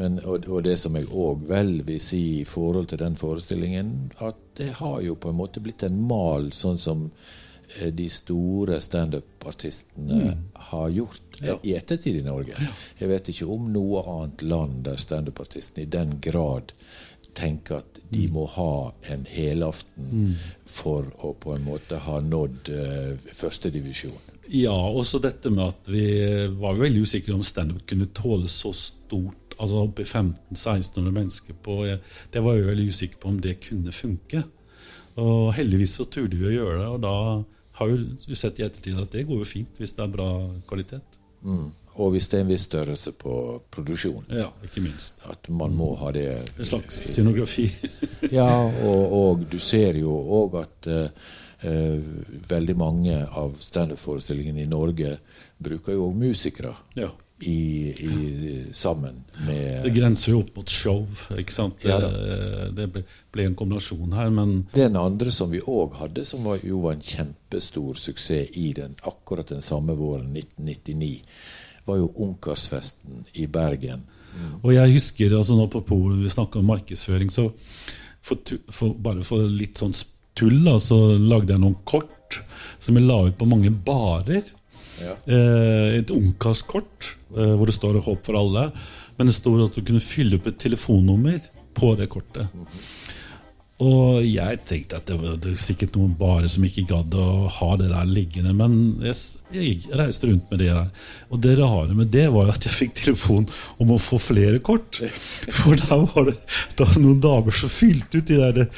Men, 0.00 0.18
og, 0.24 0.46
og 0.48 0.62
det 0.64 0.78
som 0.80 0.94
jeg 0.96 1.06
òg 1.12 1.42
vel 1.50 1.82
vil 1.84 2.00
si 2.00 2.40
i 2.40 2.44
forhold 2.48 2.86
til 2.88 2.98
den 3.02 3.16
forestillingen, 3.20 4.12
at 4.24 4.38
det 4.56 4.70
har 4.78 5.00
jo 5.04 5.14
på 5.20 5.28
en 5.28 5.36
måte 5.36 5.60
blitt 5.60 5.82
en 5.84 5.98
mal, 6.08 6.48
sånn 6.56 6.78
som 6.80 7.10
eh, 7.78 7.90
de 7.92 8.06
store 8.12 8.80
standup-artistene 8.80 10.36
har 10.70 10.88
gjort 10.90 11.20
eh, 11.20 11.42
Mm. 11.42 11.46
Ja. 11.48 11.54
i 11.62 11.72
ettertid 11.74 12.16
i 12.16 12.22
Norge. 12.22 12.54
Jeg 13.00 13.08
vet 13.08 13.28
ikke 13.32 13.46
om 13.50 13.64
noe 13.72 14.02
annet 14.06 14.42
land 14.46 14.84
der 14.86 14.96
standup-artistene 15.00 15.82
i 15.82 15.88
den 15.90 16.20
grad 16.22 16.70
tenker 17.34 17.78
at 17.80 17.98
de 18.12 18.26
Mm. 18.28 18.32
må 18.34 18.44
ha 18.46 18.92
en 19.10 19.24
helaften 19.26 20.36
for 20.66 21.02
å 21.24 21.32
på 21.34 21.54
en 21.56 21.64
måte 21.64 21.96
ha 22.04 22.20
nådd 22.20 22.68
uh, 22.68 23.16
førstedivisjon. 23.32 24.20
Ja, 24.52 24.74
også 24.74 25.18
dette 25.22 25.50
med 25.50 25.64
at 25.72 25.88
vi 25.88 26.04
var 26.60 26.74
veldig 26.76 27.02
usikre 27.06 27.34
om 27.34 27.42
standup 27.42 27.86
kunne 27.88 28.06
tåle 28.12 28.48
så 28.52 28.74
stort, 28.76 29.41
altså 29.58 29.84
opp 29.84 30.00
i 30.02 30.06
1500-1600 30.06 31.14
mennesker 31.18 31.56
på 31.62 31.78
Det 32.32 32.42
var 32.42 32.56
jeg 32.56 32.66
veldig 32.66 32.88
usikker 32.88 33.22
på 33.22 33.28
om 33.28 33.40
det 33.40 33.60
kunne 33.68 33.92
funke. 33.92 34.44
Og 35.20 35.52
heldigvis 35.56 35.98
så 35.98 36.06
turde 36.08 36.38
vi 36.40 36.48
å 36.48 36.54
gjøre 36.54 36.78
det, 36.80 36.88
og 36.88 37.02
da 37.04 37.16
har 37.78 37.90
vi 38.28 38.36
sett 38.36 38.60
i 38.60 38.64
ettertid 38.66 39.00
at 39.00 39.12
det 39.12 39.26
går 39.28 39.42
jo 39.42 39.48
fint 39.48 39.80
hvis 39.80 39.94
det 39.96 40.04
er 40.04 40.14
bra 40.14 40.30
kvalitet. 40.68 41.18
Mm. 41.42 41.70
Og 42.00 42.12
hvis 42.14 42.28
det 42.30 42.38
er 42.38 42.44
en 42.44 42.52
viss 42.52 42.64
størrelse 42.68 43.12
på 43.18 43.34
produksjon. 43.74 44.28
Ja, 44.32 44.48
ikke 44.64 44.84
minst. 44.84 45.18
At 45.28 45.48
man 45.52 45.74
må 45.76 45.90
ha 46.00 46.12
det 46.14 46.26
En 46.56 46.68
slags 46.68 47.00
scenografi. 47.12 47.68
Ja, 48.32 48.46
og, 48.86 49.00
og 49.12 49.42
du 49.50 49.58
ser 49.60 49.98
jo 49.98 50.12
òg 50.38 50.54
at 50.62 50.86
uh, 50.88 51.32
eh, 51.66 51.98
veldig 52.48 52.76
mange 52.78 53.16
av 53.26 53.58
standup-forestillingene 53.60 54.62
i 54.62 54.70
Norge 54.70 55.16
bruker 55.58 55.98
jo 55.98 56.06
òg 56.06 56.20
musikere 56.22 56.70
ja. 56.96 57.10
I, 57.48 57.90
i, 57.90 58.64
sammen 58.72 59.24
med 59.46 59.84
Det 59.84 59.92
grenser 59.94 60.32
jo 60.32 60.42
opp 60.42 60.56
mot 60.56 60.70
show, 60.70 61.02
ikke 61.38 61.54
sant. 61.54 61.82
Ja 61.86 61.98
det, 62.02 62.68
det 62.76 62.86
ble, 62.94 63.04
en 63.46 63.56
kombinasjon 63.58 64.14
her, 64.16 64.30
men 64.34 64.54
Den 64.74 64.98
andre 65.00 65.32
som 65.34 65.50
vi 65.52 65.60
òg 65.60 65.98
hadde, 66.00 66.24
som 66.28 66.46
var, 66.46 66.62
jo 66.66 66.82
var 66.84 66.96
en 66.96 67.04
kjempestor 67.06 67.98
suksess 67.98 68.54
i 68.58 68.70
den 68.76 68.96
akkurat 69.08 69.50
den 69.50 69.64
samme 69.64 69.96
våren 69.98 70.30
1999, 70.36 71.12
var 71.88 71.98
jo 71.98 72.12
Ungkarsfesten 72.22 73.26
i 73.34 73.48
Bergen. 73.50 74.06
Og 74.62 74.72
jeg 74.72 74.94
husker, 74.94 75.34
altså 75.36 75.58
nå 75.58 75.66
på 75.68 75.82
Polen, 75.84 76.22
vi 76.22 76.32
snakker 76.32 76.62
om 76.62 76.70
markedsføring, 76.70 77.28
så 77.32 77.50
for, 78.22 78.38
for, 78.70 78.94
bare 78.94 79.26
for 79.26 79.44
litt 79.50 79.82
sånn 79.82 79.92
tull, 80.38 80.62
da, 80.64 80.78
så 80.80 80.96
lagde 81.18 81.52
jeg 81.52 81.60
noen 81.60 81.80
kort 81.84 82.12
kort 82.32 82.44
som 82.78 82.94
vi 82.94 83.00
la 83.00 83.26
ut 83.26 83.38
på 83.38 83.46
mange 83.46 83.70
barer. 83.70 84.42
Ja. 85.00 85.16
Eh, 85.26 85.98
et 86.00 86.10
ungkarskort 86.12 87.14
eh, 87.36 87.54
hvor 87.56 87.66
det 87.66 87.76
står 87.76 88.00
'Håp 88.02 88.26
for 88.26 88.38
alle'. 88.38 88.72
Men 89.18 89.28
det 89.28 89.36
står 89.36 89.66
at 89.66 89.74
du 89.76 89.82
kunne 89.82 90.00
fylle 90.00 90.36
opp 90.36 90.46
et 90.46 90.58
telefonnummer 90.58 91.40
på 91.74 91.94
det 91.96 92.08
kortet. 92.12 92.48
Og 93.82 94.22
jeg 94.22 94.60
tenkte 94.68 94.98
at 95.00 95.08
det 95.08 95.16
var, 95.18 95.38
sikkert 95.58 95.96
noen 95.96 96.12
bare 96.18 96.50
som 96.50 96.64
ikke 96.66 96.84
gadd 96.90 97.14
å 97.18 97.48
ha 97.50 97.70
det 97.80 97.88
der 97.90 98.10
liggende. 98.10 98.52
Men 98.54 98.76
jeg, 99.02 99.16
jeg 99.56 99.98
reiste 99.98 100.28
rundt 100.28 100.50
med 100.52 100.62
det 100.62 100.68
der. 100.70 100.90
Og 101.32 101.40
det 101.42 101.56
rare 101.58 101.96
med 101.96 102.12
det 102.14 102.28
var 102.34 102.46
jo 102.46 102.54
at 102.54 102.68
jeg 102.68 102.76
fikk 102.76 102.94
telefon 103.00 103.48
om 103.82 103.94
å 103.94 104.00
få 104.02 104.20
flere 104.22 104.60
kort. 104.64 105.00
For 105.58 105.78
da 105.80 105.98
var 106.04 106.30
det 106.30 106.36
da 106.78 106.86
noen 106.94 107.22
damer 107.24 107.56
som 107.56 107.72
fylte 107.72 108.22
ut 108.22 108.30
de 108.30 108.38
der 108.42 108.68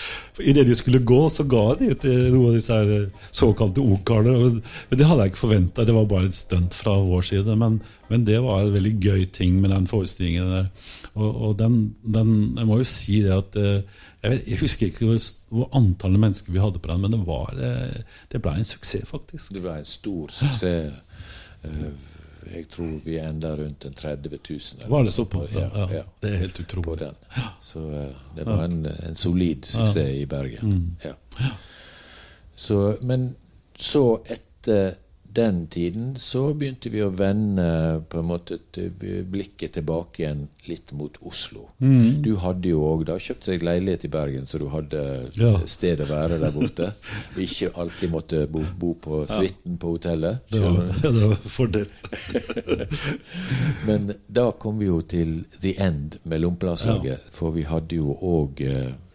Idet 0.42 0.64
de 0.66 0.74
skulle 0.74 0.98
gå, 0.98 1.28
så 1.30 1.44
ga 1.46 1.76
de 1.78 1.92
til 2.02 2.32
noen 2.34 2.48
av 2.48 2.56
disse 2.56 2.74
her 2.74 3.04
såkalte 3.30 3.78
ungkarene. 3.84 4.56
Men 4.90 4.98
det 4.98 5.06
hadde 5.06 5.28
jeg 5.28 5.30
ikke 5.30 5.42
forventa. 5.44 5.84
Det 5.86 5.94
var 5.94 6.08
bare 6.10 6.26
et 6.26 6.34
stunt 6.34 6.74
fra 6.74 6.96
vår 6.98 7.22
side. 7.28 7.54
Men, 7.60 7.76
men 8.10 8.24
det 8.26 8.40
var 8.42 8.64
en 8.64 8.74
veldig 8.74 8.96
gøy 8.98 9.28
ting 9.30 9.60
med 9.62 9.70
den 9.70 9.86
forestillingen. 9.86 10.72
Og, 11.14 11.28
og 11.30 11.54
den, 11.60 11.78
den 12.02 12.34
Jeg 12.58 12.66
må 12.66 12.80
jo 12.80 12.88
si 12.88 13.20
det 13.22 13.36
at 13.36 13.60
eh, 13.62 14.02
jeg, 14.24 14.32
vet, 14.32 14.48
jeg 14.48 14.58
husker 14.62 14.88
ikke 14.88 15.06
hvor, 15.52 15.68
antallet 15.76 16.20
mennesker 16.22 16.52
vi 16.54 16.62
hadde 16.62 16.80
på 16.80 16.88
den, 16.88 17.04
men 17.04 17.12
det, 17.12 17.20
var, 17.28 17.52
eh, 17.60 18.00
det 18.32 18.40
ble 18.42 18.56
en 18.56 18.64
suksess, 18.68 19.04
faktisk. 19.10 19.52
Det 19.52 19.60
ble 19.64 19.76
en 19.82 19.88
stor 19.88 20.32
suksess. 20.32 20.98
Ja. 21.64 21.92
Jeg 22.44 22.66
tror 22.68 22.98
vi 23.04 23.18
enda 23.18 23.54
rundt 23.56 23.84
en 23.88 23.94
30 23.96 24.28
000. 24.28 24.60
eller 24.78 24.88
Var 24.88 25.04
det 25.04 25.12
såpass? 25.12 25.52
Ja, 25.52 25.68
ja. 25.74 25.86
ja, 25.92 26.02
Det 26.20 26.32
er 26.32 26.42
helt 26.42 26.60
utrolig. 26.60 27.08
Så 27.60 27.84
eh, 27.90 28.10
det 28.36 28.46
var 28.46 28.64
en, 28.64 28.86
en 28.86 29.16
solid 29.16 29.64
suksess 29.64 30.16
i 30.16 30.26
Bergen. 30.26 30.96
Ja. 31.04 31.14
Så, 32.54 32.96
men 33.00 33.34
så 33.76 34.20
etter 34.26 34.94
den 35.34 35.66
tiden 35.66 36.12
så 36.20 36.44
begynte 36.54 36.90
vi 36.92 37.00
å 37.02 37.08
vende 37.10 37.64
på 38.08 38.20
en 38.20 38.28
måte 38.28 38.58
blikket 39.30 39.74
tilbake 39.74 40.22
igjen 40.22 40.44
litt 40.68 40.92
mot 40.96 41.16
Oslo. 41.26 41.64
Du 42.24 42.36
hadde 42.42 42.70
jo 42.70 42.84
òg 42.86 43.02
da 43.08 43.16
kjøpt 43.20 43.48
seg 43.48 43.64
leilighet 43.66 44.06
i 44.06 44.10
Bergen, 44.14 44.46
så 44.46 44.60
du 44.62 44.68
hadde 44.72 45.02
Ja. 45.36 45.52
sted 45.66 46.00
å 46.00 46.06
være 46.08 46.38
der 46.38 46.54
borte. 46.54 46.92
Og 47.34 47.42
ikke 47.46 47.72
alltid 47.74 48.12
måtte 48.14 48.44
bo, 48.46 48.62
bo 48.78 48.94
på 48.94 49.24
suiten 49.28 49.76
på 49.82 49.96
hotellet. 49.96 50.46
Det 50.50 50.62
var, 50.62 50.80
det 51.02 51.12
var 51.18 51.36
fordel. 51.56 51.90
men 53.88 54.14
da 54.28 54.50
kom 54.52 54.78
vi 54.78 54.86
jo 54.88 55.00
til 55.02 55.44
the 55.60 55.74
end 55.82 56.18
med 56.24 56.40
Lompelandslaget. 56.46 57.28
For 57.34 57.50
vi 57.56 57.66
hadde 57.68 57.98
jo 58.00 58.14
òg 58.22 58.62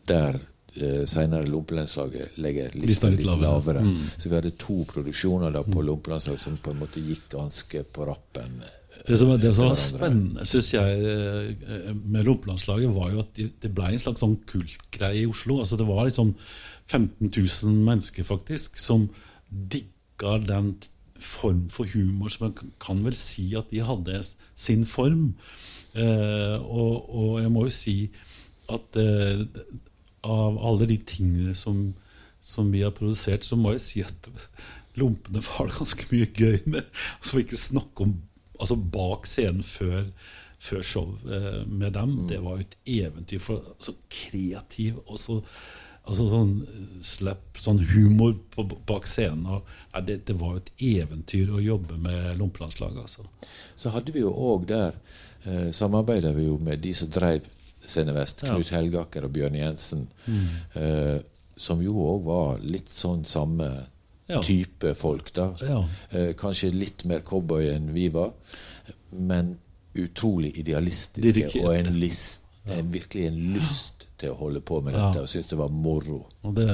der 0.10 0.40
eh, 0.78 1.06
senere 1.06 1.48
Lompelandslaget 1.50 2.38
legger 2.38 2.72
lista 2.76 3.10
litt 3.10 3.24
litt 3.24 3.42
lavere. 3.42 3.82
Mm. 3.82 4.04
Så 4.18 4.30
vi 4.30 4.36
hadde 4.36 4.52
to 4.58 4.84
produksjoner 4.86 5.52
da 5.52 5.64
på 5.64 5.82
Lompelandslaget 5.86 6.42
som 6.42 6.58
på 6.58 6.72
en 6.72 6.80
måte 6.84 7.02
gikk 7.02 7.30
ganske 7.34 7.84
på 7.94 8.06
rappen. 8.08 8.62
eh, 8.62 8.76
Det 9.08 9.18
som, 9.18 9.30
det 9.40 9.56
som 9.56 9.68
var 9.70 9.76
spennende, 9.80 10.46
synes 10.46 10.74
jeg, 10.74 11.00
eh, 11.00 11.94
med 12.06 12.26
Lompelandslaget, 12.26 12.90
var 12.96 13.12
jo 13.12 13.20
at 13.20 13.34
de, 13.36 13.50
det 13.62 13.74
ble 13.74 13.86
en 13.94 14.00
slags 14.00 14.20
sånn 14.20 14.38
kultgreie 14.46 15.22
i 15.24 15.26
Oslo. 15.30 15.60
Altså 15.60 15.78
Det 15.78 15.88
var 15.88 16.06
liksom 16.06 16.36
15 16.88 17.30
000 17.64 17.74
mennesker 17.86 18.24
faktisk 18.24 18.78
som 18.78 19.10
digga 19.52 20.38
den 20.46 20.76
form 21.20 21.68
for 21.70 21.86
humor 21.86 22.30
som 22.30 22.46
man 22.48 22.54
kan- 22.54 22.72
kan 22.80 23.04
vel 23.04 23.14
si 23.14 23.54
at 23.56 23.70
de 23.72 23.80
hadde 23.80 24.22
sin 24.56 24.86
form. 24.86 25.36
Eh, 25.96 26.56
og, 26.62 27.10
og 27.10 27.42
jeg 27.42 27.52
må 27.52 27.64
jo 27.66 27.70
si 27.74 28.10
at 28.70 28.96
eh, 29.02 29.44
av 30.26 30.60
alle 30.66 30.88
de 30.90 30.98
tingene 30.98 31.56
som, 31.56 31.94
som 32.44 32.72
vi 32.74 32.84
har 32.84 32.96
produsert, 32.96 33.48
så 33.48 33.58
må 33.60 33.76
jeg 33.76 33.86
si 33.86 34.04
at 34.06 34.30
Lompene 35.00 35.42
var 35.46 35.70
det 35.70 35.78
ganske 35.82 36.08
mye 36.12 36.28
gøy 36.34 36.58
med. 36.66 36.88
Altså 37.20 37.38
vi 37.38 37.46
ikke 37.46 37.60
snakke 37.62 38.08
om 38.08 38.16
altså 38.60 38.76
bak 38.76 39.28
scenen 39.30 39.64
før, 39.64 40.10
før 40.60 40.82
show 40.84 41.14
eh, 41.30 41.62
med 41.68 41.94
dem. 41.96 42.18
Det 42.28 42.42
var 42.44 42.58
jo 42.58 42.66
et 42.66 42.80
eventyr. 43.00 43.40
For, 43.44 43.76
så 43.80 43.96
kreativ 44.12 45.00
og 45.06 45.20
så 45.22 45.40
altså 46.10 46.26
sånn 46.32 46.54
eh, 46.66 46.90
slapp, 47.06 47.60
sånn 47.62 47.82
humor 47.94 48.36
på, 48.54 48.66
bak 48.90 49.08
scenen. 49.10 49.46
Og, 49.56 49.72
nei, 49.94 50.04
det, 50.08 50.20
det 50.30 50.36
var 50.42 50.56
jo 50.56 50.64
et 50.64 50.74
eventyr 50.90 51.54
å 51.54 51.64
jobbe 51.64 52.00
med 52.02 52.34
Lompelandslaget. 52.42 53.06
Altså. 53.06 53.56
Så 53.80 53.94
hadde 53.96 54.16
vi 54.16 54.26
jo 54.26 54.34
òg 54.34 54.68
der 54.70 54.98
eh, 55.46 55.70
Samarbeida 55.76 56.34
vi 56.36 56.50
jo 56.50 56.60
med 56.62 56.84
de 56.84 56.96
som 56.98 57.12
drev 57.14 57.48
Scene 57.86 58.14
Vest. 58.14 58.44
Ja. 58.44 58.54
Knut 58.56 58.70
Helgaker 58.76 59.26
og 59.26 59.34
Bjørn 59.34 59.56
Jensen. 59.56 60.08
Eh, 60.76 61.20
som 61.60 61.82
jo 61.84 61.94
òg 61.94 62.24
var 62.28 62.60
litt 62.64 62.90
sånn 62.94 63.26
samme 63.28 63.70
Ja. 64.30 64.42
type 64.46 64.94
folk, 64.96 65.34
da. 65.34 65.56
Ja. 65.62 65.80
Eh, 66.12 66.34
kanskje 66.38 66.72
litt 66.72 67.04
mer 67.06 67.20
cowboy 67.26 67.66
enn 67.74 67.92
vi 67.94 68.10
var, 68.14 68.32
men 69.12 69.58
utrolig 69.98 70.52
idealistiske. 70.62 71.22
Dedikerte. 71.34 71.64
Og 71.66 71.74
en, 71.76 71.96
list, 72.00 72.42
en, 72.70 72.92
virkelig 72.94 73.26
en 73.28 73.40
lyst 73.56 74.06
til 74.20 74.30
å 74.32 74.38
holde 74.38 74.60
på 74.62 74.82
med 74.84 74.94
Ja. 74.94 75.08
dette, 75.08 75.22
og 75.24 75.28
syntes 75.32 75.50
det 75.50 75.58
var 75.58 75.70
moro. 75.70 76.28
Det, 76.44 76.68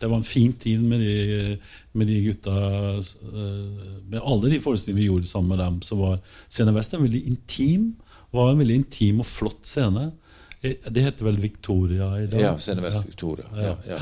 det 0.00 0.08
var 0.10 0.16
en 0.16 0.24
fin 0.24 0.52
tid 0.52 0.80
med 0.82 1.00
de, 1.00 1.58
med 1.92 2.06
de 2.08 2.24
gutta 2.24 2.54
eh, 2.98 4.02
Med 4.10 4.20
alle 4.24 4.50
de 4.50 4.60
forestillingene 4.60 5.00
vi 5.02 5.06
gjorde 5.10 5.26
sammen 5.30 5.48
med 5.56 5.58
dem. 5.64 5.80
Så 5.82 5.96
var 5.96 6.20
Scene 6.48 6.72
Vest 6.74 6.94
en 6.94 7.02
veldig 7.04 7.22
intim 7.30 7.94
var 8.34 8.50
en 8.52 8.60
veldig 8.62 8.76
intim 8.82 9.22
og 9.24 9.26
flott 9.30 9.64
scene. 9.68 10.10
Eh, 10.60 10.76
Det 10.90 11.02
heter 11.06 11.26
vel 11.30 11.40
Victoria 11.42 12.10
i 12.22 12.26
dag? 12.26 12.40
Ja, 12.40 12.52
Scene 12.58 12.82
Vest 12.84 13.06
Victoria. 13.06 13.46
Ja. 13.56 13.74
Ja. 13.88 14.00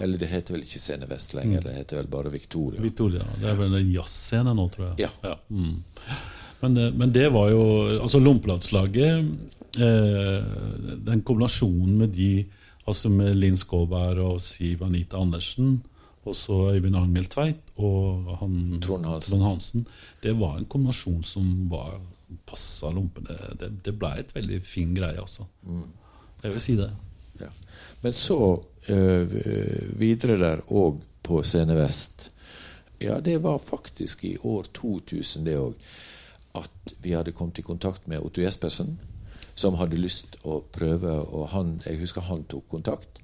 Eller 0.00 0.18
det 0.18 0.28
heter 0.30 0.54
vel 0.54 0.62
ikke 0.62 0.78
Scene 0.78 1.06
Vest 1.10 1.32
lenger, 1.34 1.62
det 1.64 1.74
heter 1.74 1.98
vel 1.98 2.06
bare 2.10 2.30
Victoria. 2.30 2.80
Victoria. 2.82 3.24
Det 3.40 3.48
er 3.50 3.56
vel 3.58 3.74
en 3.74 3.90
jazzscene 3.92 4.54
nå, 4.54 4.68
tror 4.74 4.92
jeg. 4.92 5.08
Ja. 5.24 5.34
mm. 5.48 5.82
men, 6.60 6.74
det, 6.76 6.86
men 6.94 7.12
det 7.14 7.28
var 7.34 7.50
jo 7.50 7.64
Altså 8.00 8.20
Lompelandslaget 8.22 9.26
eh, 9.82 10.44
Den 11.08 11.22
kombinasjonen 11.26 11.98
med 11.98 12.14
de 12.14 12.30
Altså 12.88 13.10
med 13.12 13.34
Linn 13.36 13.58
Skåberg 13.60 14.22
og 14.24 14.38
Siv 14.40 14.80
Anita 14.86 15.18
Andersen, 15.20 15.82
og 16.24 16.32
så 16.34 16.70
Øyvind 16.72 16.96
Angeltveit 16.96 17.58
og 17.76 18.30
han, 18.40 18.78
Trond 18.80 19.04
Hansen. 19.04 19.28
Trond 19.34 19.44
Hansen, 19.44 19.82
det 20.22 20.32
var 20.40 20.54
en 20.56 20.64
kombinasjon 20.72 21.20
som 21.26 21.50
var 21.68 21.98
passa 22.46 22.90
lompene. 22.92 23.36
Det, 23.60 23.70
det 23.84 23.94
ble 23.98 24.14
et 24.20 24.34
veldig 24.34 24.62
fin 24.66 24.94
greie, 24.96 25.20
altså. 25.20 25.46
Jeg 26.42 26.54
vil 26.54 26.62
si 26.62 26.76
det. 26.78 26.90
Ja. 27.40 27.50
Men 28.02 28.12
så 28.16 28.38
øh, 28.88 29.36
videre 29.98 30.38
der 30.40 30.64
òg 30.68 31.00
på 31.22 31.42
Scene 31.42 31.76
Vest. 31.76 32.30
Ja, 33.00 33.20
det 33.20 33.42
var 33.42 33.58
faktisk 33.58 34.24
i 34.24 34.36
år 34.42 34.66
2000 34.74 35.46
det 35.46 35.58
òg. 35.58 35.74
At 36.54 36.94
vi 37.02 37.12
hadde 37.12 37.32
kommet 37.32 37.58
i 37.58 37.62
kontakt 37.62 38.08
med 38.08 38.18
Otto 38.24 38.40
Jespersen, 38.42 38.98
som 39.54 39.76
hadde 39.78 40.00
lyst 40.00 40.38
å 40.44 40.60
prøve 40.72 41.12
og 41.20 41.48
han, 41.48 41.82
Jeg 41.86 42.00
husker 42.00 42.20
han 42.20 42.44
tok 42.44 42.68
kontakt 42.68 43.20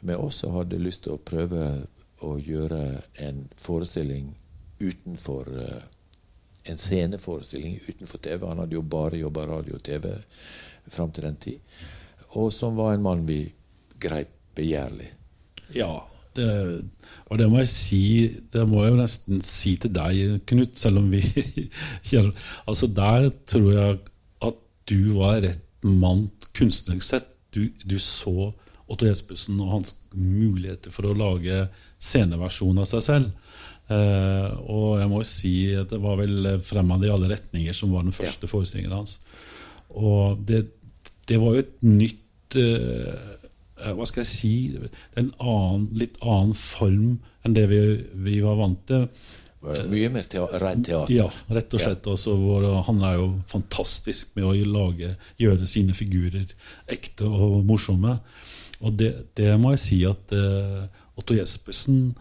med 0.00 0.16
oss 0.16 0.44
og 0.44 0.52
hadde 0.52 0.78
lyst 0.78 1.02
til 1.02 1.16
å 1.16 1.22
prøve 1.22 1.86
å 2.22 2.36
gjøre 2.38 3.02
en 3.18 3.48
forestilling 3.56 4.34
utenfor 4.80 5.48
øh, 5.48 5.82
En 6.68 6.80
sceneforestilling 6.80 7.78
utenfor 7.88 8.20
TV. 8.24 8.44
Han 8.46 8.62
hadde 8.62 8.76
jo 8.76 8.82
bare 8.82 9.20
jobba 9.20 9.46
radio 9.48 9.78
og 9.78 9.84
TV 9.84 10.10
fram 10.92 11.12
til 11.12 11.24
den 11.28 11.38
tid. 11.40 11.78
Og 12.36 12.52
som 12.52 12.76
var 12.76 12.94
en 12.94 13.04
mann 13.04 13.24
vi 13.28 13.46
greip 14.00 14.34
begjærlig. 14.58 15.10
Ja, 15.74 16.04
det, 16.36 16.48
og 17.28 17.38
det 17.40 17.48
må 17.50 17.58
jeg 17.60 17.68
si 17.68 18.02
Det 18.52 18.62
må 18.68 18.84
jeg 18.84 18.92
jo 18.92 19.00
nesten 19.00 19.40
si 19.44 19.74
til 19.80 19.90
deg, 19.92 20.38
Knut, 20.48 20.76
selv 20.78 21.02
om 21.02 21.10
vi 21.12 21.20
Altså, 22.68 22.86
der 22.86 23.30
tror 23.48 23.72
jeg 23.72 23.98
at 24.48 24.62
du 24.88 25.18
var 25.18 25.42
rett 25.44 25.64
mann 25.82 26.28
kunstnerisk 26.56 27.06
sett. 27.06 27.28
Du, 27.54 27.68
du 27.84 27.98
så 28.02 28.52
Otto 28.88 29.06
Jespersen 29.06 29.60
og 29.60 29.72
hans 29.76 29.94
muligheter 30.16 30.92
for 30.94 31.06
å 31.06 31.16
lage 31.16 31.66
sceneversjon 32.00 32.80
av 32.80 32.88
seg 32.90 33.04
selv. 33.04 33.47
Eh, 33.88 34.50
og 34.68 34.98
jeg 35.00 35.08
må 35.08 35.22
jo 35.22 35.28
si 35.28 35.54
at 35.78 35.88
det 35.94 36.00
var 36.02 36.18
vel 36.20 36.50
Fremad 36.60 37.06
i 37.06 37.12
alle 37.12 37.30
retninger 37.32 37.76
som 37.76 37.94
var 37.94 38.04
den 38.04 38.16
første 38.16 38.50
forestillingen 38.50 38.96
hans. 38.98 39.18
Og 39.96 40.42
det, 40.48 40.66
det 41.30 41.40
var 41.40 41.56
jo 41.56 41.64
et 41.64 41.74
nytt 41.86 42.58
eh, 42.60 43.36
Hva 43.96 44.04
skal 44.08 44.20
jeg 44.20 44.28
si 44.28 44.52
Det 44.76 44.90
er 45.16 45.22
en 45.22 45.32
annen, 45.40 45.86
litt 45.96 46.18
annen 46.20 46.52
form 46.58 47.18
enn 47.46 47.56
det 47.56 47.68
vi, 47.70 47.80
vi 48.28 48.40
var 48.44 48.58
vant 48.60 48.80
til. 48.90 49.06
Mye 49.58 50.10
mer 50.14 50.26
te 50.30 50.42
rent 50.62 50.86
teater. 50.86 51.10
Ja, 51.10 51.26
rett 51.50 51.74
og 51.74 51.82
slett. 51.82 52.06
Altså, 52.06 52.34
hvor, 52.38 52.66
han 52.86 53.00
er 53.06 53.16
jo 53.18 53.28
fantastisk 53.50 54.36
med 54.38 54.46
å 54.46 54.54
lage, 54.68 55.16
gjøre 55.40 55.66
sine 55.66 55.96
figurer 55.98 56.52
ekte 56.90 57.26
og 57.26 57.64
morsomme. 57.66 58.18
Og 58.78 58.94
det, 59.00 59.10
det 59.38 59.56
må 59.58 59.74
jeg 59.74 59.82
si 59.82 59.98
at 60.06 60.34
eh, 60.36 60.84
Otto 61.18 61.34
Jespersen 61.34 62.12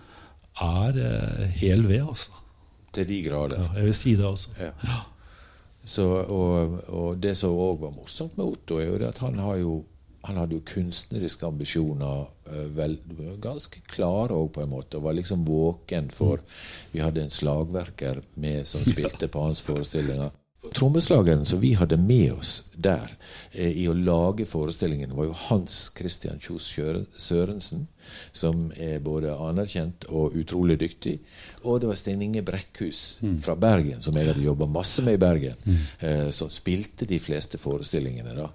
er 0.63 0.97
eh, 1.03 1.45
hel 1.61 1.85
ved, 1.87 2.03
altså. 2.07 2.43
Til 2.95 3.07
de 3.09 3.21
grader. 3.25 3.61
Ja, 3.61 3.79
jeg 3.79 3.89
vil 3.89 3.97
si 3.97 4.15
det, 4.17 4.25
altså. 4.25 4.49
Ja. 4.59 5.01
Så, 5.87 6.03
og, 6.03 6.79
og 6.91 7.21
det 7.23 7.37
som 7.39 7.55
òg 7.55 7.79
var 7.85 7.93
morsomt 7.95 8.35
med 8.37 8.49
Otto, 8.49 8.81
er 8.81 8.89
jo 8.89 8.97
det 8.99 9.11
at 9.13 9.21
han 9.23 9.39
har 9.39 9.61
jo 9.61 9.83
han 10.27 10.35
hadde 10.41 10.57
jo 10.57 10.63
kunstneriske 10.67 11.45
ambisjoner, 11.47 12.25
eh, 12.51 12.65
vel, 12.75 12.97
ganske 13.39 13.79
klare 13.87 14.35
òg, 14.35 14.49
på 14.57 14.63
en 14.63 14.73
måte. 14.73 14.99
Og 14.99 15.05
var 15.05 15.15
liksom 15.15 15.45
våken 15.47 16.09
for 16.11 16.43
Vi 16.91 16.99
hadde 16.99 17.23
en 17.23 17.31
slagverker 17.31 18.21
med 18.35 18.67
som 18.67 18.83
spilte 18.91 19.29
på 19.31 19.45
hans 19.45 19.61
forestillinger. 19.63 20.33
Trommeslageren 20.73 21.45
som 21.45 21.59
vi 21.61 21.73
hadde 21.77 21.97
med 21.97 22.33
oss 22.33 22.63
der 22.73 23.11
eh, 23.51 23.71
i 23.83 23.87
å 23.89 23.95
lage 23.95 24.45
forestillingen, 24.49 25.15
var 25.17 25.29
jo 25.29 25.35
Hans 25.47 25.79
Christian 25.97 26.39
Kjos 26.41 26.67
Sørensen, 27.17 27.87
som 28.31 28.67
er 28.77 29.01
både 29.03 29.33
anerkjent 29.33 30.07
og 30.09 30.37
utrolig 30.37 30.79
dyktig. 30.81 31.17
Og 31.63 31.81
det 31.81 31.91
var 31.91 31.99
Stein 31.99 32.23
Inge 32.23 32.45
Brekkhus 32.47 33.19
mm. 33.21 33.37
fra 33.43 33.57
Bergen, 33.59 34.01
som 34.03 34.17
jeg 34.17 34.29
hadde 34.31 34.45
jobba 34.45 34.69
masse 34.71 35.03
med 35.05 35.17
i 35.17 35.23
Bergen, 35.25 35.57
mm. 35.63 35.83
eh, 35.99 36.27
som 36.35 36.51
spilte 36.53 37.09
de 37.09 37.19
fleste 37.21 37.59
forestillingene. 37.61 38.35
da. 38.37 38.51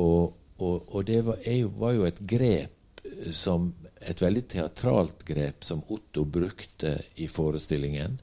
Og, 0.00 0.32
og, 0.58 0.94
og 0.94 1.06
det 1.08 1.22
var, 1.26 1.40
jo, 1.46 1.72
var 1.78 1.96
jo 1.96 2.08
et 2.08 2.20
grep 2.28 2.78
som 3.34 3.72
et 4.02 4.22
veldig 4.22 4.42
teatralt 4.50 5.22
grep 5.26 5.64
som 5.64 5.82
Otto 5.92 6.24
brukte 6.24 6.96
i 7.22 7.28
forestillingen. 7.30 8.18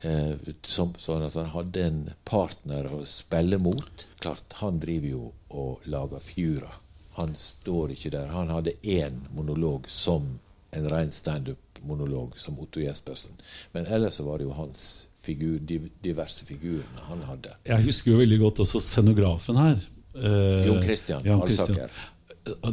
Eh, 0.00 0.52
som, 0.64 0.94
sånn 0.96 1.26
at 1.26 1.34
han 1.36 1.50
hadde 1.52 1.82
en 1.84 1.98
partner 2.28 2.88
å 2.88 3.02
spille 3.08 3.58
mot. 3.60 4.06
Klart, 4.22 4.56
han 4.62 4.80
driver 4.80 5.10
jo 5.10 5.24
og 5.52 5.90
lager 5.92 6.22
fjura. 6.24 6.70
Han 7.18 7.34
står 7.36 7.92
ikke 7.92 8.14
der. 8.14 8.30
Han 8.32 8.52
hadde 8.52 8.78
én 8.80 9.26
monolog 9.36 9.90
som 9.92 10.38
en 10.70 10.86
ren 10.88 11.10
standup-monolog, 11.12 12.38
som 12.38 12.58
Otto 12.62 12.80
Jespersen. 12.80 13.34
Men 13.74 13.88
ellers 13.90 14.20
var 14.24 14.38
det 14.38 14.46
jo 14.46 14.54
hans 14.56 14.84
figur, 15.20 15.58
de 15.58 15.82
diverse 16.00 16.46
figurene 16.48 17.08
han 17.10 17.26
hadde. 17.28 17.52
Jeg 17.68 17.84
husker 17.90 18.14
jo 18.14 18.20
veldig 18.22 18.38
godt 18.40 18.62
også 18.64 18.80
scenografen 18.80 19.58
her. 19.60 19.82
Eh, 20.14 20.64
Jon 20.70 20.80
Christian 20.82 21.28
Alsaker. 21.36 21.92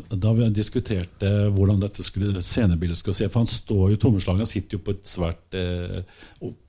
Da 0.08 0.32
vi 0.34 0.48
diskuterte 0.56 1.30
hvordan 1.54 1.82
dette 1.82 2.06
skulle, 2.06 2.40
scenebildet 2.42 2.98
skulle 3.02 3.18
se 3.18 3.28
For 3.28 3.44
han 3.44 3.50
står 3.52 3.92
jo, 3.92 3.98
trommeslageren 4.00 4.48
sitter 4.48 4.78
jo 4.78 4.86
på 4.86 4.96
et 4.96 5.10
svært 5.10 5.58
eh, 5.60 6.00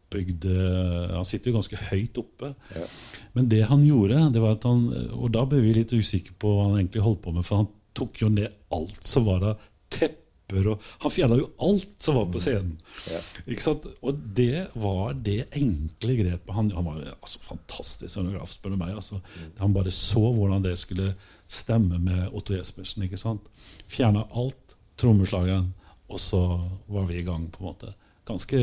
oppbygd 0.09 0.45
eh, 0.45 1.17
Han 1.17 1.25
sitter 1.25 1.51
jo 1.51 1.59
ganske 1.59 1.81
høyt 1.91 2.19
oppe. 2.19 2.53
Ja. 2.75 2.87
Men 3.33 3.49
det 3.49 3.65
han 3.69 3.85
gjorde, 3.85 4.31
det 4.33 4.41
var 4.43 4.57
at 4.57 4.65
han 4.65 4.87
Og 5.13 5.31
da 5.35 5.45
ble 5.49 5.61
vi 5.63 5.75
litt 5.77 5.93
usikre 5.93 6.35
på 6.39 6.55
hva 6.55 6.71
han 6.71 6.81
egentlig 6.81 7.05
holdt 7.05 7.23
på 7.27 7.35
med, 7.37 7.47
for 7.47 7.63
han 7.63 7.69
tok 7.99 8.23
jo 8.23 8.31
ned 8.33 8.49
alt 8.75 9.05
som 9.05 9.27
var 9.27 9.45
av 9.53 9.63
tepper. 9.91 10.69
Og 10.71 10.85
han 11.03 11.13
fjerna 11.13 11.39
jo 11.41 11.49
alt 11.67 11.97
som 12.03 12.17
var 12.17 12.29
på 12.33 12.41
scenen. 12.41 12.77
Ja. 13.11 13.19
Ikke 13.45 13.65
sant? 13.65 13.89
Og 14.01 14.21
det 14.37 14.69
var 14.79 15.17
det 15.17 15.49
enkle 15.59 16.15
grepet. 16.21 16.53
Han, 16.55 16.71
han 16.77 16.87
var 16.87 17.03
altså, 17.17 17.43
fantastisk 17.45 18.13
scenograf, 18.13 18.53
spør 18.55 18.77
du 18.77 18.79
meg. 18.81 18.95
Altså. 18.95 19.19
Mm. 19.35 19.51
Han 19.65 19.75
bare 19.77 19.93
så 19.95 20.23
hvordan 20.23 20.65
det 20.65 20.77
skulle 20.81 21.11
stemme 21.49 21.99
med 22.01 22.29
Otto 22.37 22.55
Jespersen. 22.55 23.05
ikke 23.09 23.21
sant? 23.21 23.51
Fjerna 23.91 24.29
alt, 24.37 24.77
trommeslageren, 25.01 25.73
og 26.09 26.23
så 26.23 26.43
var 26.87 27.09
vi 27.11 27.19
i 27.19 27.27
gang. 27.27 27.51
på 27.51 27.65
en 27.65 27.73
måte. 27.73 27.95
Ganske 28.29 28.59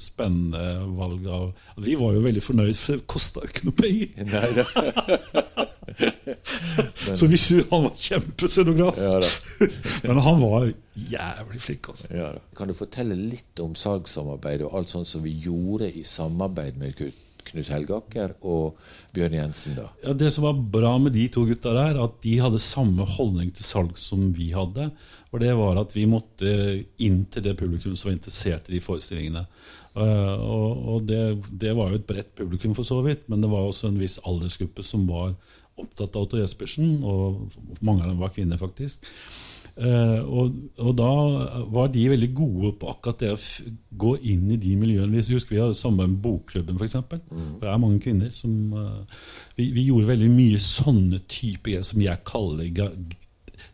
spennende 0.00 0.86
valg 0.96 1.26
av 1.28 1.50
Vi 1.84 1.96
var 2.00 2.14
jo 2.16 2.24
veldig 2.24 2.44
fornøyd, 2.44 2.76
for 2.80 2.96
det 2.96 3.08
kosta 3.10 3.44
ikke 3.44 3.68
noe 3.68 3.76
penger. 3.76 4.64
Så 7.14 7.26
hvis 7.26 7.48
du, 7.48 7.62
han 7.70 7.86
var 7.86 7.96
kjempescenograf. 7.96 8.98
Ja, 8.98 9.20
Men 10.08 10.22
han 10.24 10.42
var 10.42 10.70
jævlig 10.94 11.62
flink. 11.62 11.88
Altså. 11.88 12.08
Ja, 12.14 12.30
kan 12.56 12.70
du 12.70 12.76
fortelle 12.76 13.16
litt 13.18 13.60
om 13.62 13.74
salgssamarbeidet 13.78 14.68
og 14.68 14.78
alt 14.80 14.92
sånt 14.92 15.10
som 15.10 15.24
vi 15.24 15.34
gjorde 15.44 15.90
i 15.92 16.04
samarbeid 16.06 16.80
med 16.80 16.96
Kutt? 16.98 17.26
Knut 17.46 17.70
Helgaker 17.72 18.34
og 18.46 18.78
Bjørn 19.14 19.36
Jensen. 19.38 19.76
da. 19.78 19.88
Ja, 20.04 20.12
Det 20.12 20.30
som 20.34 20.44
var 20.44 20.60
bra 20.76 20.96
med 20.98 21.12
de 21.12 21.28
to 21.28 21.44
gutta 21.48 21.72
der, 21.74 22.00
at 22.02 22.20
de 22.22 22.38
hadde 22.38 22.62
samme 22.62 23.06
holdning 23.16 23.50
til 23.54 23.64
salg 23.64 23.98
som 23.98 24.32
vi 24.36 24.50
hadde. 24.52 24.90
Og 25.30 25.40
det 25.40 25.52
var 25.56 25.78
at 25.80 25.94
vi 25.94 26.06
måtte 26.10 26.84
inn 26.98 27.24
til 27.30 27.42
det 27.42 27.56
publikum 27.58 27.96
som 27.96 28.10
var 28.10 28.16
interessert 28.18 28.68
i 28.68 28.76
de 28.76 28.80
forestillingene. 28.84 29.46
Uh, 29.94 30.38
og, 30.38 30.82
og 30.94 31.06
det, 31.08 31.22
det, 31.50 31.74
var 31.74 31.90
jo 31.90 31.98
et 31.98 32.06
bredt 32.06 32.34
publikum, 32.38 32.74
for 32.78 32.86
så 32.86 33.00
vidt, 33.02 33.26
men 33.28 33.42
det 33.42 33.50
var 33.50 33.66
også 33.66 33.90
en 33.90 33.98
viss 33.98 34.20
aldersgruppe 34.22 34.84
som 34.86 35.08
var 35.10 35.34
opptatt 35.80 36.14
av 36.14 36.26
Otto 36.26 36.38
Jespersen, 36.38 37.00
og 37.02 37.50
mange 37.80 38.04
av 38.04 38.12
dem 38.12 38.20
var 38.22 38.34
kvinner, 38.34 38.60
faktisk. 38.60 39.06
Uh, 39.80 40.20
og, 40.28 40.56
og, 40.76 40.90
da 40.98 41.12
var 41.72 41.86
de 41.94 42.02
veldig 42.12 42.28
gode 42.36 42.74
på 42.76 42.90
akkurat 42.90 43.22
det 43.22 43.30
å 43.32 43.38
gå 44.02 44.10
inn 44.28 44.50
i 44.52 44.58
de 44.60 44.74
miljøene. 44.76 45.14
Hvis 45.14 45.30
du 45.30 45.38
husker 45.38 45.56
vi 45.56 45.62
har 45.62 45.72
samme 45.78 46.04
med 46.04 46.18
Bokklubben, 46.20 46.76
f.eks. 46.76 46.98
Mm. 47.30 47.54
Det 47.62 47.70
er 47.70 47.80
mange 47.80 48.02
kvinner 48.04 48.34
som 48.34 48.74
uh, 48.76 49.24
vi, 49.56 49.70
vi, 49.72 49.86
gjorde 49.88 50.12
veldig 50.12 50.30
mye 50.34 50.60
sånne 50.60 51.22
typer 51.32 51.80
som 51.86 52.04
jeg 52.04 52.26
kaller 52.28 52.68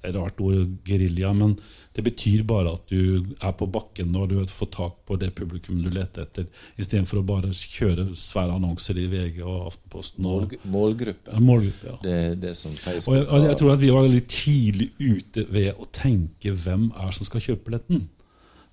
det 0.06 0.12
er 0.12 0.14
rart 0.14 0.40
ord, 0.42 0.76
gerilja, 0.86 1.32
men 1.34 1.56
det 1.96 2.02
betyr 2.04 2.42
bare 2.44 2.74
at 2.76 2.90
du 2.92 3.22
er 3.40 3.52
på 3.56 3.66
bakken 3.72 4.10
og 4.20 4.28
du 4.28 4.34
får 4.52 4.68
tak 4.74 4.96
på 5.08 5.16
det 5.16 5.30
publikum 5.38 5.78
du 5.80 5.88
leter 5.88 6.26
etter, 6.26 6.44
istedenfor 6.76 7.22
å 7.22 7.24
bare 7.24 7.52
kjøre 7.56 8.10
svære 8.20 8.58
annonser 8.58 9.00
i 9.00 9.06
VG 9.08 9.38
og 9.40 9.70
Aftenposten. 9.70 10.28
Og, 10.28 10.52
målgruppe. 10.68 11.32
Ja, 11.32 11.40
målgruppe 11.40 11.88
ja. 11.88 11.96
Det, 12.02 12.18
det 12.42 12.52
som 12.60 12.76
Facebook 12.76 13.14
og 13.14 13.16
jeg, 13.16 13.30
og 13.30 13.48
jeg, 13.48 13.60
tror 13.62 13.72
at 13.72 13.82
vi 13.86 13.94
var 13.96 14.10
litt 14.12 14.28
tidlig 14.28 14.90
ute 15.00 15.46
ved 15.48 15.72
å 15.72 15.88
tenke 15.88 16.52
hvem 16.52 16.90
er 16.92 17.16
som 17.16 17.30
skal 17.30 17.46
kjøpe 17.48 17.70
billetten. 17.70 18.04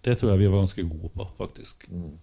Det 0.03 0.19
tror 0.19 0.33
jeg 0.33 0.43
vi 0.43 0.51
var 0.51 0.65
ganske 0.65 0.87
gode 0.91 1.15
på, 1.15 1.31
faktisk. 1.39 1.87
Mm. 1.95 2.13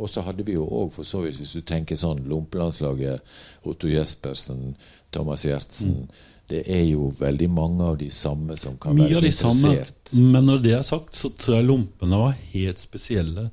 Og 0.00 0.08
så 0.08 0.24
hadde 0.24 0.48
vi 0.48 0.56
jo 0.56 0.64
òg, 0.64 0.94
for 0.96 1.04
så 1.04 1.26
vidt, 1.26 1.36
hvis 1.42 1.58
du 1.58 1.60
tenker 1.68 2.00
sånn, 2.00 2.24
Lompelandslaget, 2.24 3.20
Otto 3.68 3.92
Jespersen, 3.92 4.70
Thomas 5.12 5.44
Giertsen 5.44 6.06
mm 6.06 6.28
det 6.50 6.62
er 6.68 6.82
jo 6.84 7.10
veldig 7.16 7.48
mange 7.52 7.84
av 7.86 7.98
de 8.00 8.08
samme 8.12 8.56
som 8.60 8.74
kan 8.80 8.96
Mye 8.96 9.08
være 9.08 9.30
interessert. 9.30 10.02
Samme, 10.10 10.32
men 10.34 10.48
når 10.50 10.64
det 10.64 10.74
er 10.76 10.82
sagt, 10.86 11.14
så 11.16 11.30
tror 11.38 11.58
jeg 11.58 11.68
lompene 11.68 12.18
var 12.20 12.34
helt 12.52 12.82
spesielle. 12.82 13.46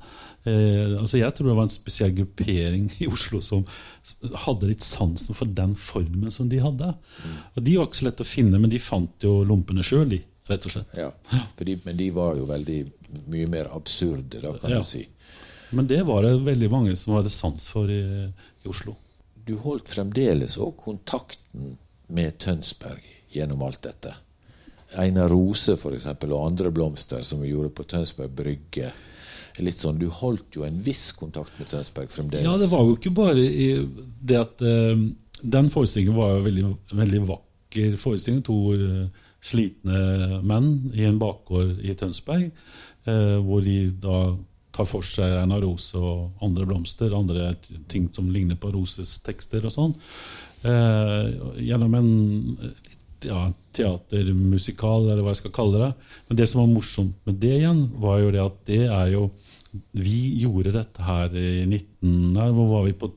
Eh, 0.48 0.96
altså 0.98 1.20
Jeg 1.20 1.34
tror 1.36 1.50
det 1.50 1.56
var 1.58 1.68
en 1.68 1.72
spesiell 1.72 2.14
gruppering 2.16 2.88
i 2.98 3.08
Oslo 3.10 3.42
som 3.44 3.66
hadde 4.46 4.70
litt 4.70 4.84
sansen 4.84 5.36
for 5.36 5.48
den 5.48 5.76
formen 5.78 6.32
som 6.34 6.48
de 6.52 6.60
hadde. 6.64 6.92
Mm. 6.96 7.36
Og 7.54 7.62
De 7.68 7.76
var 7.78 7.88
ikke 7.88 8.00
så 8.00 8.08
lett 8.08 8.24
å 8.24 8.28
finne, 8.28 8.60
men 8.60 8.72
de 8.72 8.82
fant 8.82 9.26
jo 9.26 9.40
lompene 9.48 9.84
sjøl. 9.86 10.18
Rett 10.50 10.66
og 10.66 10.74
slett. 10.74 10.96
Ja, 10.98 11.12
de, 11.60 11.76
Men 11.84 11.96
de 11.96 12.08
var 12.16 12.34
jo 12.38 12.48
veldig 12.48 12.80
mye 13.30 13.50
mer 13.50 13.70
absurde, 13.74 14.40
da, 14.42 14.56
kan 14.58 14.72
ja. 14.72 14.80
du 14.80 14.88
si. 14.88 15.04
Men 15.70 15.86
det 15.86 16.00
var 16.08 16.24
det 16.26 16.32
veldig 16.42 16.70
mange 16.72 16.96
som 16.98 17.14
hadde 17.14 17.30
sans 17.30 17.68
for 17.70 17.90
i, 17.92 18.02
i 18.64 18.70
Oslo. 18.70 18.96
Du 19.46 19.54
holdt 19.62 19.92
fremdeles 19.92 20.56
òg 20.60 20.74
kontakten 20.82 21.76
med 22.14 22.38
Tønsberg 22.42 23.04
gjennom 23.30 23.62
alt 23.66 23.82
dette. 23.86 24.14
Einar 24.98 25.30
Rose 25.30 25.76
for 25.78 25.94
eksempel, 25.94 26.32
og 26.34 26.48
andre 26.48 26.72
blomster 26.74 27.22
som 27.26 27.42
vi 27.44 27.52
gjorde 27.52 27.72
på 27.76 27.86
Tønsberg 27.90 28.34
Brygge. 28.34 28.90
Litt 29.60 29.82
sånn, 29.82 29.98
Du 30.00 30.08
holdt 30.08 30.56
jo 30.56 30.64
en 30.64 30.78
viss 30.82 31.10
kontakt 31.12 31.58
med 31.58 31.68
Tønsberg 31.70 32.10
fremdeles. 32.10 32.46
Ja, 32.46 32.56
det 32.58 32.70
var 32.70 32.86
jo 32.86 32.96
ikke 32.96 33.12
bare 33.14 33.34
det 33.36 34.38
at 34.38 34.62
uh, 34.64 34.96
Den 35.40 35.70
forestillingen 35.72 36.16
var 36.16 36.36
jo 36.36 36.44
veldig, 36.46 36.64
veldig 36.96 37.24
vakker 37.28 37.96
forestilling. 38.00 38.44
To 38.46 38.58
uh, 38.72 39.26
slitne 39.40 40.40
menn 40.46 40.92
i 40.96 41.06
en 41.08 41.20
bakgård 41.20 41.78
i 41.84 41.94
Tønsberg, 41.96 42.50
uh, 43.08 43.38
hvor 43.44 43.62
de 43.64 43.90
da 44.00 44.20
tar 44.74 44.86
for 44.86 45.04
seg 45.04 45.34
Einar 45.42 45.64
Rose 45.64 45.98
og 45.98 46.44
andre 46.46 46.66
blomster, 46.68 47.14
andre 47.16 47.52
ting 47.90 48.08
som 48.14 48.30
ligner 48.32 48.58
på 48.60 48.70
Roses 48.72 49.18
tekster 49.26 49.66
og 49.66 49.74
sånn 49.74 49.96
gjennom 50.62 51.94
en 51.96 52.10
ja, 53.24 53.44
teatermusikal, 53.76 55.08
eller 55.10 55.22
hva 55.24 55.34
jeg 55.34 55.42
skal 55.42 55.54
kalle 55.56 55.80
det. 55.82 55.92
Men 56.28 56.40
det 56.40 56.48
som 56.50 56.62
var 56.62 56.72
morsomt 56.72 57.16
med 57.28 57.40
det 57.42 57.54
igjen, 57.60 57.86
var 58.02 58.20
jo 58.22 58.34
det 58.34 58.42
at 58.44 58.60
det 58.70 58.82
er 58.88 59.14
jo 59.14 59.30
Vi 59.94 60.42
gjorde 60.42 60.72
dette 60.74 61.04
her 61.06 61.30
i 61.30 61.62
19... 61.62 62.34
Her, 62.34 62.48
hvor 62.56 62.66
var 62.72 62.86
vi 62.88 62.94
på 62.98 63.12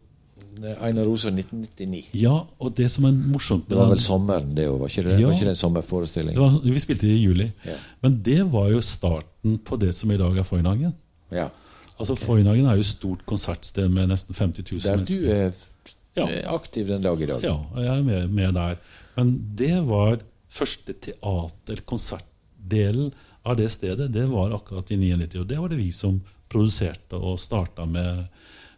Einar 0.61 1.07
Rosa 1.07 1.31
1999. 1.31 2.11
Ja, 2.13 2.35
og 2.61 2.75
det 2.77 2.85
som 2.93 3.07
er 3.09 3.15
morsomt 3.15 3.65
Det 3.69 3.77
var 3.77 3.89
vel 3.89 4.01
sommeren, 4.03 4.51
det 4.53 4.67
òg? 4.69 4.77
Var 4.83 4.91
ikke 4.91 5.05
det, 5.07 5.15
ja, 5.17 5.27
var 5.27 5.33
ikke 5.33 5.47
det 5.47 5.55
en 5.55 5.61
sommerforestilling? 5.63 6.37
Var, 6.37 6.59
vi 6.61 6.83
spilte 6.83 7.07
det 7.07 7.15
i 7.15 7.23
juli. 7.23 7.49
Ja. 7.65 7.79
Men 8.05 8.19
det 8.25 8.39
var 8.53 8.69
jo 8.69 8.83
starten 8.85 9.57
på 9.65 9.79
det 9.81 9.95
som 9.97 10.13
i 10.13 10.19
dag 10.21 10.37
er 10.37 10.47
Foynhagen. 10.47 10.93
Ja. 11.33 11.49
Altså 11.97 12.15
Foynhagen 12.19 12.69
er 12.69 12.77
jo 12.77 12.85
et 12.85 12.91
stort 12.91 13.25
konsertsted 13.29 13.89
med 13.89 14.13
nesten 14.13 14.37
50 14.37 14.71
000 14.71 14.81
mennesker. 14.85 15.25
Der 15.25 15.49
du 15.49 15.49
er 15.49 15.93
ja. 16.13 16.53
aktiv 16.53 16.87
den 16.87 17.01
dag 17.01 17.21
i 17.21 17.25
dag. 17.29 17.43
Ja, 17.45 17.65
jeg 17.79 17.97
er 17.97 18.03
med, 18.05 18.29
med 18.29 18.53
der. 18.57 18.77
Men 19.15 19.55
det 19.57 19.81
var 19.89 20.17
første 20.53 20.93
teater-konsertdelen 20.93 23.11
av 23.43 23.57
det 23.57 23.69
stedet. 23.73 24.13
Det 24.13 24.25
var 24.31 24.55
akkurat 24.55 24.91
i 24.91 24.97
99, 24.97 25.39
og 25.41 25.47
det 25.49 25.59
var 25.59 25.69
det 25.69 25.77
vi 25.81 25.91
som 25.95 26.21
produserte 26.51 27.15
og 27.17 27.39
starta 27.41 27.85
med. 27.89 28.25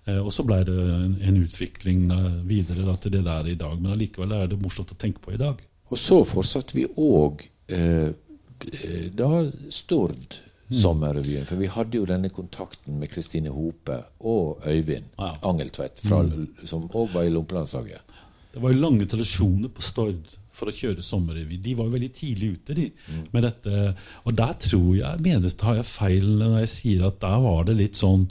Eh, 0.05 0.21
og 0.21 0.33
så 0.33 0.43
ble 0.47 0.63
det 0.67 0.75
en, 0.75 1.17
en 1.21 1.37
utvikling 1.43 2.11
eh, 2.13 2.33
videre 2.47 2.85
da, 2.87 2.95
til 3.01 3.11
det 3.17 3.23
der 3.27 3.43
i 3.51 3.59
dag. 3.59 3.79
Men 3.79 3.91
allikevel 3.95 4.31
er 4.37 4.45
det 4.51 4.61
morsomt 4.61 4.95
å 4.95 4.99
tenke 4.99 5.19
på 5.23 5.29
i 5.35 5.41
dag. 5.41 5.55
Og 5.91 5.97
så 6.01 6.17
fortsatte 6.25 6.77
vi 6.77 6.85
òg 6.89 7.33
eh, 7.67 8.09
da 9.13 9.29
Stord. 9.73 10.39
Sommerrevyen. 10.71 11.45
For 11.45 11.61
vi 11.61 11.69
hadde 11.71 11.99
jo 11.99 12.07
denne 12.09 12.31
kontakten 12.33 12.97
med 13.01 13.11
Kristine 13.11 13.53
Hope 13.53 13.99
og 14.25 14.65
Øyvind 14.65 15.11
ja. 15.17 15.33
Angeltvedt, 15.45 16.01
fra, 16.05 16.23
mm. 16.25 16.65
som 16.65 16.87
òg 16.89 17.13
var 17.13 17.27
i 17.27 17.33
Lompelandslaget. 17.33 18.15
Det 18.55 18.63
var 18.63 18.71
jo 18.71 18.81
lange 18.81 19.05
tradisjoner 19.11 19.69
på 19.69 19.83
Stord 19.83 20.35
for 20.55 20.71
å 20.71 20.75
kjøre 20.75 21.03
sommerrevy. 21.03 21.57
De 21.59 21.73
var 21.75 21.89
jo 21.89 21.95
veldig 21.97 22.11
tidlig 22.15 22.53
ute 22.55 22.77
de, 22.77 22.85
med 23.33 23.43
dette. 23.43 23.89
Og 24.23 24.37
der 24.37 24.53
tror 24.63 24.91
jeg, 24.95 25.23
mener 25.25 25.57
har 25.67 25.81
jeg 25.81 25.89
feil 25.89 26.29
når 26.39 26.61
jeg 26.63 26.71
sier 26.71 27.09
at 27.09 27.19
der 27.23 27.41
var 27.43 27.67
det 27.67 27.75
litt 27.81 27.99
sånn 27.99 28.29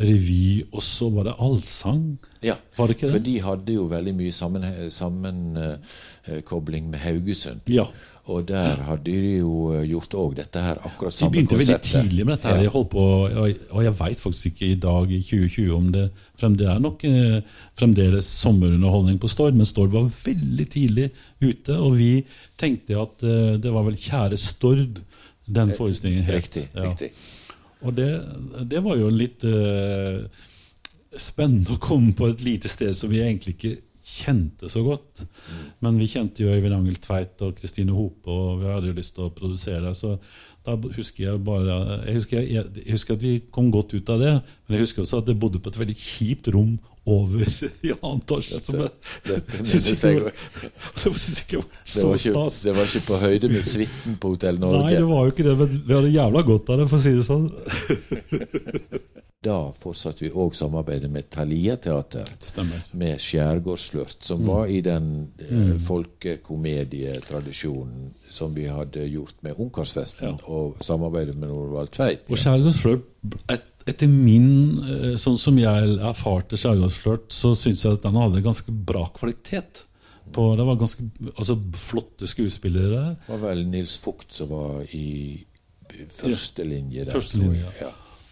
revy, 0.00 0.64
og 0.72 0.82
så 0.82 1.10
var 1.12 1.28
det 1.28 1.34
allsang. 1.38 2.04
Ja, 2.42 2.54
Var 2.76 2.86
det 2.88 3.00
det? 3.00 3.10
for 3.10 3.18
de 3.24 3.34
hadde 3.44 3.74
jo 3.74 3.84
veldig 3.90 4.14
mye 4.16 4.32
sammenkobling 4.32 4.92
sammen, 4.92 5.56
uh, 5.56 6.90
med 6.90 6.98
Haugesund. 6.98 7.60
Ja. 7.68 7.84
Og 8.30 8.48
der 8.48 8.82
hadde 8.86 9.10
de 9.10 9.38
jo 9.40 9.72
eh, 9.74 9.86
gjort 9.90 10.14
òg 10.14 10.34
dette 10.38 10.62
her, 10.62 10.78
akkurat 10.86 11.14
samme 11.14 11.32
De 11.32 11.40
begynte 11.40 11.56
begynte 11.56 11.56
veldig 11.58 11.80
tidlig 11.82 12.26
med 12.26 12.36
dette. 12.36 12.48
her. 12.48 12.62
Jeg 12.62 12.72
på, 12.92 13.04
og, 13.26 13.64
og 13.70 13.84
jeg 13.84 13.94
veit 13.98 14.22
faktisk 14.22 14.50
ikke 14.52 14.68
i 14.68 14.78
dag, 14.84 15.10
i 15.10 15.20
2020, 15.24 15.72
om 15.74 15.88
det 15.94 16.04
fremdeles 16.40 16.68
er 16.74 16.82
nok 16.84 17.04
eh, 17.08 17.40
fremdeles 17.80 18.28
sommerunderholdning 18.40 19.18
på 19.20 19.30
Stord, 19.32 19.58
men 19.58 19.68
Stord 19.68 19.92
var 19.96 20.06
veldig 20.12 20.68
tidlig 20.70 21.10
ute, 21.42 21.76
og 21.76 21.96
vi 21.98 22.12
tenkte 22.60 23.00
at 23.02 23.26
eh, 23.26 23.56
det 23.62 23.74
var 23.74 23.88
vel 23.88 23.98
Kjære 24.00 24.38
Stord 24.40 25.02
den 25.50 25.74
forestillingen 25.74 26.28
het. 26.28 26.44
Riktig. 26.44 26.68
Ja. 26.74 26.86
riktig. 26.86 27.10
Og 27.80 27.94
det, 27.96 28.08
det 28.70 28.82
var 28.84 28.98
jo 29.00 29.08
litt 29.12 29.44
uh, 29.48 30.24
spennende 31.16 31.76
å 31.76 31.82
komme 31.82 32.12
på 32.16 32.28
et 32.30 32.44
lite 32.44 32.70
sted 32.70 32.92
som 32.96 33.12
vi 33.12 33.22
egentlig 33.24 33.56
ikke 33.56 33.76
kjente 34.10 34.68
så 34.72 34.82
godt. 34.84 35.24
Men 35.84 35.98
vi 36.00 36.08
kjente 36.10 36.44
jo 36.44 36.52
Øyvind 36.52 36.76
Angel 36.76 36.98
Tveit 37.02 37.42
og 37.44 37.56
Kristine 37.58 37.94
Hope, 37.94 38.24
og 38.30 38.62
vi 38.62 38.70
hadde 38.70 38.90
jo 38.90 38.96
lyst 38.96 39.16
til 39.16 39.26
å 39.26 39.34
produsere. 39.34 39.92
Så 39.96 40.16
da 40.66 40.76
husker 40.76 41.24
jeg 41.24 41.42
bare 41.44 41.76
jeg 42.06 42.18
husker, 42.18 42.40
jeg, 42.44 42.64
jeg 42.82 42.96
husker 42.96 43.16
at 43.16 43.24
vi 43.24 43.34
kom 43.52 43.70
godt 43.72 43.94
ut 43.96 44.12
av 44.12 44.22
det, 44.22 44.34
men 44.66 44.76
jeg 44.76 44.86
husker 44.86 45.04
også 45.04 45.22
at 45.22 45.30
jeg 45.30 45.40
bodde 45.40 45.62
på 45.62 45.72
et 45.72 45.80
veldig 45.80 45.96
kjipt 46.00 46.50
rom 46.54 46.74
over 47.04 47.46
Jan 47.88 47.98
annen 48.02 48.20
Dette, 48.28 48.90
dette 49.26 49.56
minnes 49.64 50.04
jeg 50.04 50.20
òg. 50.20 50.32
Det 51.00 51.08
Det 51.90 52.02
det 52.64 52.72
var 52.76 52.84
ikke 52.84 53.06
på 53.06 53.16
høyde 53.24 53.48
med 53.48 53.62
suiten 53.64 54.16
på 54.20 54.28
Hotell 54.34 54.58
Norge. 54.60 54.82
Nei, 54.84 54.94
det 54.98 55.08
var 55.08 55.20
jo 55.24 55.30
ikke 55.34 55.46
det, 55.48 55.54
men 55.58 55.68
vi 55.86 55.94
hadde 55.96 56.10
jævla 56.14 56.40
godt 56.46 56.70
av 56.70 56.76
det, 56.82 56.88
for 56.90 56.96
å 56.98 57.04
si 57.04 57.12
det 57.16 57.26
sånn. 57.26 57.46
Da 59.40 59.72
fortsatte 59.72 60.20
vi 60.26 60.30
òg 60.36 60.52
samarbeidet 60.52 61.08
med 61.08 61.24
Thalia 61.32 61.80
Teater. 61.80 62.28
Stemmer. 62.44 62.84
Med 62.92 63.16
Skjærgårdsflørt, 63.24 64.20
som 64.26 64.44
var 64.44 64.68
i 64.68 64.84
den 64.84 65.32
eh, 65.40 65.80
folkekomedietradisjonen 65.80 68.12
som 68.28 68.52
vi 68.52 68.68
hadde 68.68 69.00
gjort 69.08 69.40
med 69.40 69.56
Ungkarsfesten, 69.56 70.44
og 70.44 70.76
samarbeidet 70.84 71.40
med 71.40 71.48
Norvald 71.48 71.88
Tveit. 71.96 72.28
Og 72.28 72.36
Skjærgårdsflørt, 72.36 73.00
et, 73.48 73.64
etter 73.88 74.08
min 74.10 74.48
eh, 74.84 75.14
Sånn 75.20 75.38
som 75.40 75.56
jeg 75.58 75.94
erfarte 76.04 76.58
Skjærgårdsflørt, 76.60 77.30
så 77.32 77.54
syns 77.58 77.84
jeg 77.84 77.96
at 77.98 78.02
den 78.04 78.18
hadde 78.20 78.42
ganske 78.44 78.72
bra 78.72 79.06
kvalitet. 79.16 79.84
På, 80.30 80.52
det 80.54 80.66
var 80.66 80.76
ganske 80.78 81.02
altså, 81.34 81.56
flotte 81.74 82.28
skuespillere. 82.30 83.16
Det 83.26 83.32
var 83.32 83.40
vel 83.48 83.64
Nils 83.66 83.96
Vogt 84.04 84.36
som 84.36 84.52
var 84.52 84.84
i 84.94 85.44
førstelinje 86.14 87.04
der. 87.08 87.12
Første 87.12 87.40
linje, 87.40 87.64
ja. 87.80 87.88
Ja. 87.88 87.90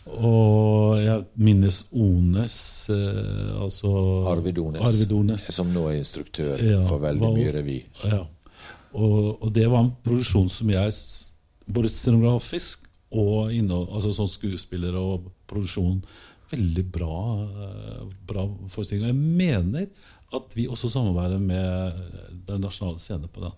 Og 0.08 0.94
jeg 1.02 1.24
minnes 1.36 1.82
Ones, 1.92 2.54
eh, 2.88 3.50
altså 3.60 3.90
Arvid 4.30 4.58
Ones, 4.62 4.80
Arvid 4.80 5.12
Ones. 5.12 5.48
som 5.52 5.68
nå 5.74 5.82
er 5.90 5.98
instruktør 5.98 6.56
Ja, 6.64 6.80
for 6.88 7.02
veldig 7.02 7.20
var- 7.26 7.34
mye 7.36 7.52
revy. 7.52 7.78
Ja. 8.04 8.22
Og, 8.94 9.42
og 9.42 9.52
det 9.52 9.66
var 9.68 9.84
en 9.84 9.92
produksjon 10.04 10.48
som 10.48 10.70
jeg 10.72 10.92
Både 11.68 11.90
scenografisk 11.92 12.86
og 13.12 13.52
innhold, 13.52 13.88
altså 13.94 14.10
sånn 14.12 14.28
skuespiller 14.28 14.96
og 15.00 15.30
produksjon 15.48 16.02
Veldig 16.48 16.82
bra, 16.92 17.16
eh, 17.44 18.04
bra 18.26 18.46
forestilling. 18.72 19.02
Og 19.04 19.10
jeg 19.10 19.16
mener 19.36 19.88
at 20.32 20.54
vi 20.56 20.64
også 20.66 20.88
samarbeider 20.88 21.38
med 21.38 21.98
Den 22.46 22.62
nasjonale 22.64 22.96
scenen 22.98 23.28
på 23.28 23.42
den. 23.42 23.52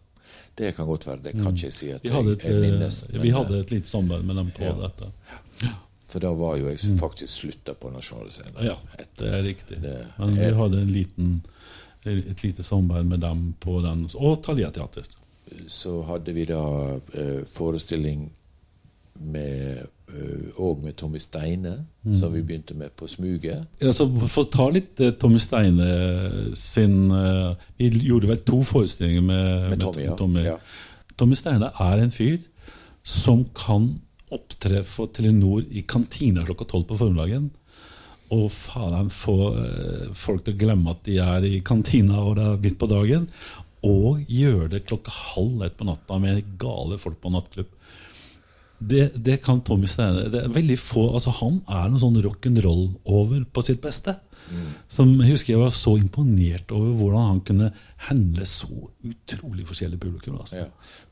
Det 0.58 0.72
kan 0.74 0.86
godt 0.88 1.06
være. 1.06 1.22
Det 1.22 1.32
kan 1.36 1.54
ikke 1.54 1.68
jeg 1.68 1.72
si 1.76 1.90
at 1.94 2.02
Vi 2.02 2.10
hadde 2.10 2.32
et, 2.32 2.42
jeg, 2.42 2.58
minnes. 2.64 3.04
eh, 3.12 3.20
vi 3.22 3.30
hadde 3.30 3.60
et 3.60 3.70
lite 3.70 3.86
samarbeid 3.86 4.24
med 4.26 4.36
dem 4.36 4.50
på 4.56 4.64
Ja. 4.66 4.72
dette. 4.88 5.70
For 6.10 6.18
da 6.18 6.32
var 6.34 6.56
jo 6.58 6.66
jeg 6.66 6.78
faktisk 6.98 7.30
slutta 7.44 7.74
på 7.78 7.92
Nasjonale 7.94 8.30
scener. 8.34 8.64
Ja, 8.64 8.74
det 9.18 9.28
er 9.38 9.42
riktig. 9.46 9.80
Det 9.82 10.06
Men 10.18 10.34
vi 10.34 10.50
hadde 10.50 10.80
en 10.82 10.92
liten, 10.92 11.42
et 12.04 12.42
lite 12.42 12.62
samarbeid 12.66 13.06
med 13.06 13.20
dem 13.20 13.54
på 13.60 13.80
den. 13.86 14.08
Og 14.16 14.42
Thalia 14.42 14.70
Teater. 14.70 15.06
Så 15.68 16.02
hadde 16.06 16.32
vi 16.34 16.44
da 16.44 16.98
eh, 17.14 17.44
forestilling 17.46 18.32
med 19.20 19.86
og 20.58 20.80
med 20.82 20.96
Tommy 20.98 21.18
Steine, 21.22 21.84
Mm. 22.04 22.14
som 22.18 22.32
vi 22.32 22.40
begynte 22.42 22.74
med 22.74 22.90
på 22.96 23.06
Smuget. 23.06 23.66
Ja, 23.80 23.92
så 23.92 24.06
For 24.28 24.44
å 24.44 24.50
ta 24.50 24.68
litt 24.72 24.98
eh, 25.00 25.10
Tommy 25.12 25.38
Steine 25.38 26.54
sin 26.56 27.10
eh, 27.12 27.54
Vi 27.78 27.90
gjorde 28.08 28.26
vel 28.30 28.40
to 28.40 28.62
forestillinger 28.64 29.22
med, 29.22 29.70
Med 29.70 29.80
Tommy, 29.80 30.02
ja. 30.06 30.16
Tommy. 30.16 30.44
Ja. 30.46 30.56
Tommy 31.16 31.34
Steine 31.36 31.68
er 31.78 31.98
en 32.00 32.10
fyr 32.10 32.38
som 33.04 33.44
kan 33.54 34.00
opptre 34.32 34.82
for 34.84 35.06
Telenor 35.12 35.64
i 35.70 35.82
kantina 35.82 36.44
klokka 36.46 36.64
tolv 36.70 36.86
på 36.88 36.96
formiddagen. 37.00 37.50
Og 38.32 38.48
faen 38.54 39.10
få 39.10 39.36
eh, 39.58 40.12
folk 40.14 40.44
til 40.46 40.54
å 40.54 40.60
glemme 40.64 40.90
at 40.94 41.04
de 41.04 41.18
er 41.18 41.44
i 41.44 41.60
kantina 41.60 42.20
og 42.24 42.36
det 42.38 42.46
er 42.46 42.60
midt 42.64 42.78
på 42.80 42.88
dagen. 42.90 43.28
Og 43.84 44.20
gjøre 44.28 44.68
det 44.74 44.84
klokka 44.88 45.10
halv 45.34 45.62
ett 45.66 45.76
på 45.76 45.86
natta 45.88 46.18
med 46.22 46.56
gale 46.60 46.98
folk 47.00 47.20
på 47.20 47.32
nattklubb. 47.32 47.68
Det, 48.80 49.10
det 49.20 49.42
kan 49.44 49.60
Tommy 49.60 49.88
Steine. 49.90 50.28
Det 50.32 50.44
er 50.44 50.52
veldig 50.54 50.78
få, 50.80 51.10
altså 51.12 51.34
Han 51.42 51.60
er 51.68 51.90
noe 51.92 52.00
sånn 52.00 52.16
rock'n'roll-over 52.24 53.44
på 53.52 53.64
sitt 53.66 53.82
beste. 53.84 54.16
Som 54.90 55.12
Jeg 55.20 55.36
husker 55.36 55.52
jeg 55.52 55.60
var 55.60 55.72
så 55.74 55.94
imponert 56.00 56.72
over 56.74 56.94
hvordan 56.98 57.26
han 57.28 57.40
kunne 57.46 57.68
handle 58.08 58.46
så 58.48 58.88
utrolig 59.06 59.66
forskjellig 59.68 60.00
publikum. 60.00 60.40
Altså. 60.40 60.64
Ja. 60.64 60.64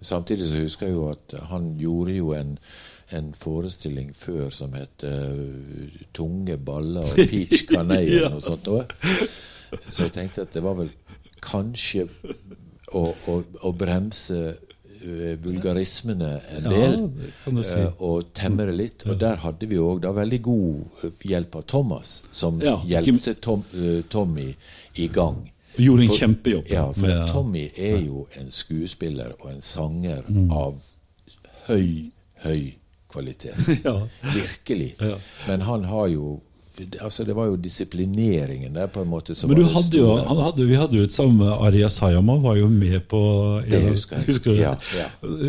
Samtidig 0.02 0.48
så 0.50 0.62
husker 0.64 0.88
jeg 0.88 0.96
jo 0.96 1.08
at 1.12 1.36
han 1.50 1.70
gjorde 1.78 2.16
jo 2.16 2.32
en, 2.34 2.56
en 3.14 3.30
forestilling 3.38 4.10
før 4.16 4.50
som 4.54 4.74
het 4.74 5.04
uh, 5.04 6.08
'Tunge 6.14 6.58
baller 6.58 7.06
og 7.06 7.14
peach 7.30 7.66
canay' 7.70 8.10
ja. 8.10 8.32
og 8.34 8.42
sånt. 8.42 8.68
også. 8.68 9.28
Så 9.92 10.02
jeg 10.08 10.12
tenkte 10.12 10.42
at 10.42 10.54
det 10.54 10.62
var 10.64 10.74
vel 10.74 10.90
kanskje 11.44 12.08
å, 12.92 13.12
å, 13.28 13.42
å 13.62 13.72
bremse 13.72 14.56
vulgarismene 15.42 16.40
en 16.56 16.66
del. 16.70 16.96
ja, 17.46 17.62
si. 17.62 17.74
eh, 17.80 17.92
og 18.02 18.32
temmer 18.34 18.66
det 18.70 18.74
litt. 18.78 19.06
Og 19.08 19.18
der 19.20 19.36
hadde 19.44 19.66
vi 19.70 19.76
òg 19.80 20.04
veldig 20.16 20.40
god 20.42 21.04
eh, 21.04 21.10
hjelp 21.32 21.56
av 21.60 21.62
Thomas, 21.70 22.22
som 22.30 22.60
Ja, 22.64 22.76
hjelpte 22.86 23.34
Tom, 23.40 23.64
eh, 23.74 24.02
Tommy 24.08 24.54
i 24.96 25.08
gang. 25.08 25.50
Gjorde 25.78 26.02
en 26.02 26.08
For- 26.08 26.18
kjempejobb. 26.18 26.70
Ja, 26.72 26.86
for 26.92 27.08
ja. 27.08 27.26
Tommy 27.30 27.70
er 27.76 27.98
jo 28.02 28.26
en 28.40 28.50
skuespiller 28.50 29.34
og 29.40 29.50
en 29.52 29.60
sanger 29.62 30.24
Mm. 30.28 30.50
av 30.50 30.74
høy, 31.68 32.10
høy 32.44 32.74
kvalitet. 33.08 33.54
Ja. 33.84 34.06
Virkelig. 34.34 34.94
Ja. 35.00 35.18
Men 35.46 35.60
han 35.62 35.84
har 35.84 36.06
jo 36.08 36.40
Altså, 37.00 37.24
det 37.24 37.34
var 37.36 37.46
jo 37.50 37.56
disiplineringen 37.56 38.74
der, 38.74 38.86
på 38.92 39.02
en 39.02 39.08
måte, 39.10 39.34
som 39.34 39.50
Men 39.50 39.64
hadde 39.64 39.98
jo, 39.98 40.16
han 40.16 40.40
hadde, 40.44 40.66
vi 40.68 40.74
hadde 40.78 40.96
jo 40.96 41.02
et 41.08 41.12
samme 41.14 41.44
Arias 41.66 41.98
Hayama 42.02 42.36
var 42.42 42.56
jo 42.60 42.68
med 42.68 43.00
på 43.10 43.20
en 43.64 43.70
Det 43.70 43.80
husker 43.88 44.16
jeg. 44.16 44.26
Husker 44.26 44.54
du? 44.54 44.60
Ja, 44.62 44.74
ja. 44.96 45.08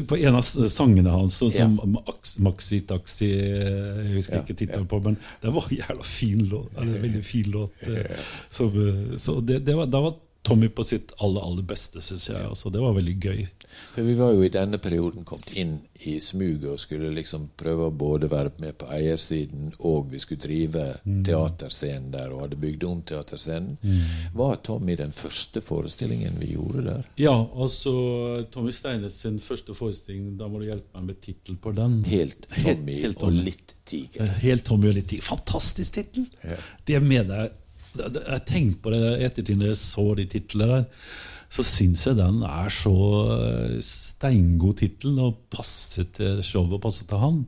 På 0.10 0.18
en 0.18 0.36
av 0.40 0.44
sangene 0.44 1.10
hans, 1.14 1.38
sånn 1.42 1.52
som 1.54 1.78
Ja. 1.80 1.90
Max- 1.98 2.38
Maxi 2.40 2.82
Taxi 2.90 3.30
Jeg 3.30 4.16
husker 4.16 4.42
ikke 4.44 4.56
tittelen 4.64 4.88
på, 4.90 5.02
men 5.04 5.18
det 5.44 5.54
var 5.54 5.68
en 5.70 5.78
jævla 5.78 6.04
fin 6.04 6.46
låt. 6.50 6.72
Eller 6.82 7.00
veldig 7.06 7.24
fin 7.26 7.52
låt. 7.52 7.72
eh, 7.88 8.16
som, 8.50 8.68
eh, 8.74 9.18
så 9.18 9.40
det, 9.42 9.62
det 9.66 9.76
var, 9.76 9.86
da 9.86 10.02
var 10.02 10.14
Tommy 10.50 10.70
på 10.70 10.84
sitt 10.86 11.14
aller, 11.22 11.42
aller 11.46 11.64
beste, 11.64 12.02
syns 12.02 12.28
jeg. 12.30 12.42
Altså, 12.50 12.70
det 12.74 12.82
var 12.82 12.94
veldig 12.98 13.16
gøy. 13.22 13.48
For 13.94 14.02
vi 14.04 14.16
var 14.18 14.34
jo 14.34 14.42
i 14.44 14.50
denne 14.50 14.78
perioden 14.82 15.24
kommet 15.30 15.52
inn 15.56 15.76
i 16.06 16.16
smuget 16.24 16.66
og 16.72 16.80
skulle 16.82 17.12
liksom 17.14 17.50
prøve 17.60 17.88
å 17.90 17.94
både 17.96 18.30
være 18.32 18.52
med 18.60 18.78
på 18.82 18.88
eiersiden, 18.96 19.74
og 19.86 20.10
vi 20.12 20.20
skulle 20.20 20.42
drive 20.42 20.86
Mm. 21.06 21.24
teaterscenen 21.24 22.12
der, 22.12 22.32
og 22.34 22.42
hadde 22.46 22.56
bygd 22.60 22.84
om 22.88 23.02
teaterscenen. 23.02 23.78
Var 24.34 24.56
Tommy 24.66 24.96
den 25.00 25.12
første 25.12 25.62
forestillingen 25.62 26.40
vi 26.40 26.54
gjorde 26.56 26.84
der? 26.86 27.04
Ja, 27.18 27.36
altså 27.56 27.94
Tommy 28.52 28.72
Steines 28.72 29.14
sin 29.22 29.40
første 29.40 29.76
forestilling, 29.78 30.38
da 30.40 30.48
må 30.48 30.60
du 30.60 30.66
hjelpe 30.70 30.96
meg 31.00 31.06
med 31.12 31.22
tittel 31.22 31.56
på 31.62 31.74
den. 31.76 32.04
Helt 32.10 32.48
Helt- 32.52 32.78
Tommy 32.80 33.00
helt 33.02 33.16
og 33.18 33.22
Tommy. 33.30 33.44
litt 33.44 33.76
tiger. 33.86 34.26
Helt 34.42 34.66
Tommy 34.66 34.90
og 34.90 34.96
litt 34.96 35.08
tiger. 35.10 35.24
Fantastisk 35.24 35.94
tittel! 35.94 36.28
Ja. 36.44 36.58
Det 36.86 37.02
mener 37.04 37.44
jeg 37.44 37.52
Jeg 37.98 38.44
tenkte 38.46 38.82
på 38.86 38.92
det 38.94 39.00
i 39.20 39.26
ettertid 39.26 39.58
når 39.60 39.72
jeg 39.74 39.80
så 39.82 40.06
de 40.20 40.26
titlene 40.30 40.68
der. 40.76 40.86
Så 41.50 41.64
syns 41.66 42.04
jeg 42.06 42.14
den 42.20 42.44
er 42.46 42.70
så 42.70 42.92
eh, 43.34 43.80
steingod 43.82 44.76
tittel 44.84 45.16
og 45.24 45.40
passer 45.50 46.06
til 46.14 46.44
showet 46.46 46.76
og 46.78 46.84
passer 46.84 47.08
til 47.10 47.18
han. 47.24 47.40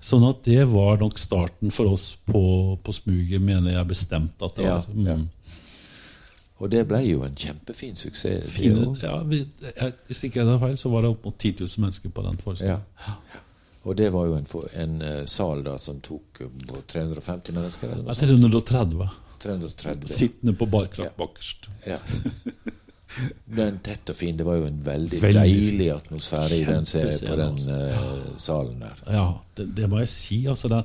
Sånn 0.00 0.24
at 0.24 0.40
det 0.46 0.62
var 0.72 0.96
nok 1.02 1.20
starten 1.20 1.68
for 1.74 1.92
oss 1.92 2.14
på, 2.24 2.40
på 2.80 2.94
smuget, 2.96 3.42
mener 3.44 3.74
jeg 3.76 3.90
bestemt 3.90 4.40
at 4.40 4.56
det 4.56 4.64
Ja, 4.64 4.78
var. 4.78 4.88
Mm. 4.96 5.08
ja. 5.10 5.18
Og 6.62 6.70
det 6.72 6.84
ble 6.88 7.02
jo 7.04 7.24
en 7.26 7.34
kjempefin 7.36 7.96
suksess. 7.98 8.46
Fine, 8.54 8.94
ja, 9.02 9.18
vi, 9.28 9.42
jeg, 9.66 9.92
hvis 10.08 10.22
ikke 10.24 10.40
jeg 10.40 10.48
tar 10.48 10.60
feil, 10.62 10.76
så 10.80 10.92
var 10.94 11.02
det 11.04 11.10
opp 11.12 11.26
mot 11.28 11.36
10 11.36 11.50
000 11.66 11.82
mennesker 11.84 12.12
på 12.14 12.24
den 12.24 12.38
forestillingen. 12.40 12.86
Ja. 13.04 13.16
Og 13.84 13.98
det 13.98 14.06
var 14.14 14.30
jo 14.30 14.38
en, 14.38 14.46
en 14.80 14.94
eh, 15.04 15.24
sal 15.28 15.60
da 15.66 15.74
som 15.82 15.98
tok 16.00 16.40
eh, 16.46 16.52
på 16.70 16.80
350 16.94 17.52
mennesker, 17.58 17.90
eller 17.92 18.06
Ja. 18.06 18.38
noe 18.38 18.54
sånt? 18.54 18.70
330. 18.72 19.10
330. 19.44 20.08
Sittende 20.10 20.56
på 20.58 20.68
barkrakk 20.72 21.12
Ja. 21.12 21.16
bakerst. 21.18 21.68
Ja. 21.86 22.00
Men 23.58 23.78
tett 23.84 24.10
og 24.10 24.16
fin. 24.18 24.36
Det 24.36 24.46
var 24.46 24.58
jo 24.58 24.66
en 24.68 24.80
veldig, 24.84 25.20
Veldig 25.22 25.42
deilig 25.44 25.88
atmosfære 25.94 26.56
i 26.56 26.64
den, 26.66 26.86
serien 26.88 27.28
på 27.28 27.36
den 27.38 27.60
eh, 27.76 28.26
salen 28.42 28.82
der. 28.82 29.02
Ja, 29.06 29.26
det, 29.56 29.68
det 29.76 29.88
må 29.90 30.00
jeg 30.02 30.10
si. 30.10 30.40
Altså, 30.50 30.70
det, 30.72 30.82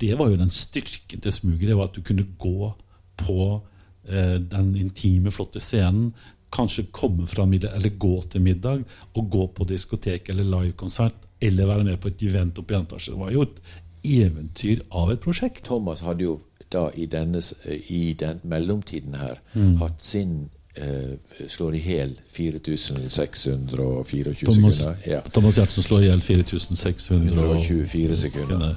det, 0.00 0.12
var 0.18 0.32
jo 0.32 0.40
den 0.40 0.50
styrken 0.54 1.22
til 1.22 1.34
smuget. 1.34 1.68
Det 1.70 1.78
var 1.78 1.90
at 1.90 1.96
du 1.96 2.02
kunne 2.06 2.26
gå 2.38 2.72
på 3.20 3.38
uh, 3.60 4.36
den 4.52 4.74
intime, 4.80 5.30
flotte 5.30 5.62
scenen. 5.62 6.10
Kanskje 6.50 6.88
komme 6.90 7.28
fra 7.30 7.46
middag, 7.46 7.76
eller 7.78 7.94
gå 7.94 8.14
til 8.30 8.42
middag, 8.42 8.82
og 9.14 9.30
gå 9.30 9.46
på 9.54 9.68
diskotek 9.70 10.32
eller 10.32 10.48
livekonsert. 10.48 11.28
Eller 11.40 11.70
være 11.70 11.86
med 11.86 12.00
på 12.02 12.10
et 12.10 12.22
event 12.26 12.58
oppe 12.58 12.74
i 12.74 12.80
Antarktis. 12.80 13.12
Det 13.12 13.20
var 13.20 13.30
jo 13.32 13.46
et 13.46 13.60
eventyr 14.04 14.82
av 14.96 15.12
et 15.12 15.22
prosjekt. 15.22 15.62
Thomas 15.68 16.02
hadde 16.04 16.26
jo 16.26 16.40
da 16.70 16.90
i, 16.94 17.06
denne, 17.06 17.40
i 17.88 18.12
den 18.18 18.40
mellomtiden 18.44 19.14
her 19.14 19.38
Mm. 19.54 19.76
hatt 19.80 20.02
sin 20.02 20.50
eh, 20.76 21.16
slår 21.48 21.74
i 21.74 21.78
hjel 21.82 22.12
4624 22.28 24.34
sekunder. 24.34 24.96
Ja. 25.06 25.20
Thomas 25.32 25.56
Gjertsen 25.58 25.82
slår 25.82 26.02
i 26.02 26.06
hjel 26.10 26.20
4600. 26.22 27.34
124 27.34 28.16
sekunder. 28.16 28.76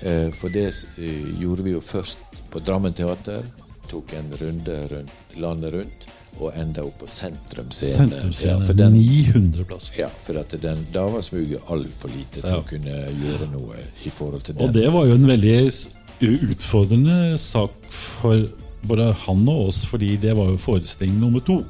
Eh, 0.00 0.30
for 0.34 0.48
det 0.48 0.70
eh, 0.98 1.40
gjorde 1.40 1.62
vi 1.66 1.70
jo 1.76 1.80
først 1.84 2.18
på 2.50 2.58
Drammen 2.64 2.92
teater. 2.96 3.42
Tok 3.90 4.12
en 4.16 4.32
runde 4.40 4.78
rundt 4.90 5.12
landet 5.36 5.72
rundt, 5.74 6.06
og 6.40 6.52
enda 6.58 6.82
opp 6.82 6.98
på 7.02 7.06
Sentrum 7.10 7.68
scene. 7.70 8.16
Ja, 8.42 8.56
900 8.90 9.64
plasser. 9.68 9.94
ja, 10.00 10.08
for 10.24 10.38
at 10.40 10.54
den, 10.62 10.86
da 10.94 11.04
var 11.12 11.20
smuget 11.22 11.60
altfor 11.70 12.08
lite 12.10 12.40
til 12.40 12.50
Ja. 12.50 12.56
å 12.58 12.64
kunne 12.66 12.90
gjøre 13.20 13.50
noe 13.52 13.76
i 14.04 14.08
forhold 14.10 14.42
til 14.42 14.54
den. 14.56 14.68
Og 14.68 14.72
det 14.74 14.88
var 14.92 15.06
jo 15.06 15.14
en 15.14 15.26
veldig 15.28 15.72
utfordrende 16.20 17.38
sak 17.38 17.74
for 17.90 18.46
både 18.84 19.08
han 19.24 19.48
og 19.48 19.68
oss, 19.68 19.84
fordi 19.88 20.16
det 20.20 20.34
var 20.36 20.52
jo 20.52 20.60
forestilling 20.60 21.18
nummer 21.20 21.40
to. 21.44 21.62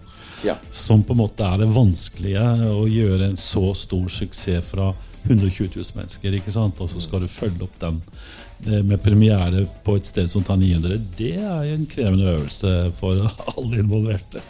Ja. 0.44 0.56
Som 0.70 1.04
på 1.06 1.14
en 1.14 1.22
måte 1.22 1.46
er 1.46 1.62
det 1.62 1.70
vanskelige 1.72 2.44
å 2.68 2.84
gjøre 2.90 3.30
en 3.30 3.38
så 3.40 3.70
stor 3.78 4.10
suksess 4.12 4.66
fra 4.74 4.90
120 5.24 5.70
000 5.76 5.96
mennesker. 5.96 6.36
ikke 6.36 6.52
sant? 6.52 6.80
Og 6.84 6.90
så 6.92 7.00
skal 7.00 7.24
du 7.24 7.30
følge 7.32 7.64
opp 7.64 7.78
den 7.80 8.02
eh, 8.66 8.82
med 8.84 9.00
premiere 9.02 9.64
på 9.86 9.96
et 9.96 10.10
sted 10.10 10.28
som 10.30 10.44
tar 10.44 10.60
900. 10.60 11.00
Det 11.16 11.34
er 11.40 11.72
en 11.72 11.88
krevende 11.88 12.34
øvelse 12.34 12.74
for 13.00 13.24
alle 13.56 13.80
involverte. 13.80 14.44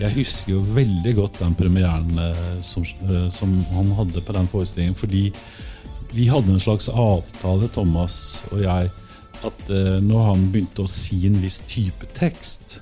Jeg 0.00 0.14
husker 0.14 0.54
jo 0.54 0.60
veldig 0.74 1.12
godt 1.18 1.40
den 1.42 1.56
premieren 1.58 2.20
eh, 2.22 2.44
som, 2.64 2.84
eh, 3.04 3.26
som 3.34 3.52
han 3.74 3.90
hadde 3.98 4.22
på 4.24 4.36
den 4.36 4.48
forestillingen. 4.48 4.96
Fordi 4.96 5.26
vi 6.14 6.28
hadde 6.30 6.54
en 6.54 6.62
slags 6.62 6.88
avtale, 6.88 7.68
Thomas 7.74 8.16
og 8.50 8.62
jeg, 8.64 8.88
at 9.44 9.66
eh, 9.68 9.98
når 10.04 10.24
han 10.30 10.46
begynte 10.52 10.86
å 10.86 10.90
si 10.90 11.20
en 11.28 11.36
viss 11.42 11.60
type 11.68 12.08
tekst, 12.16 12.80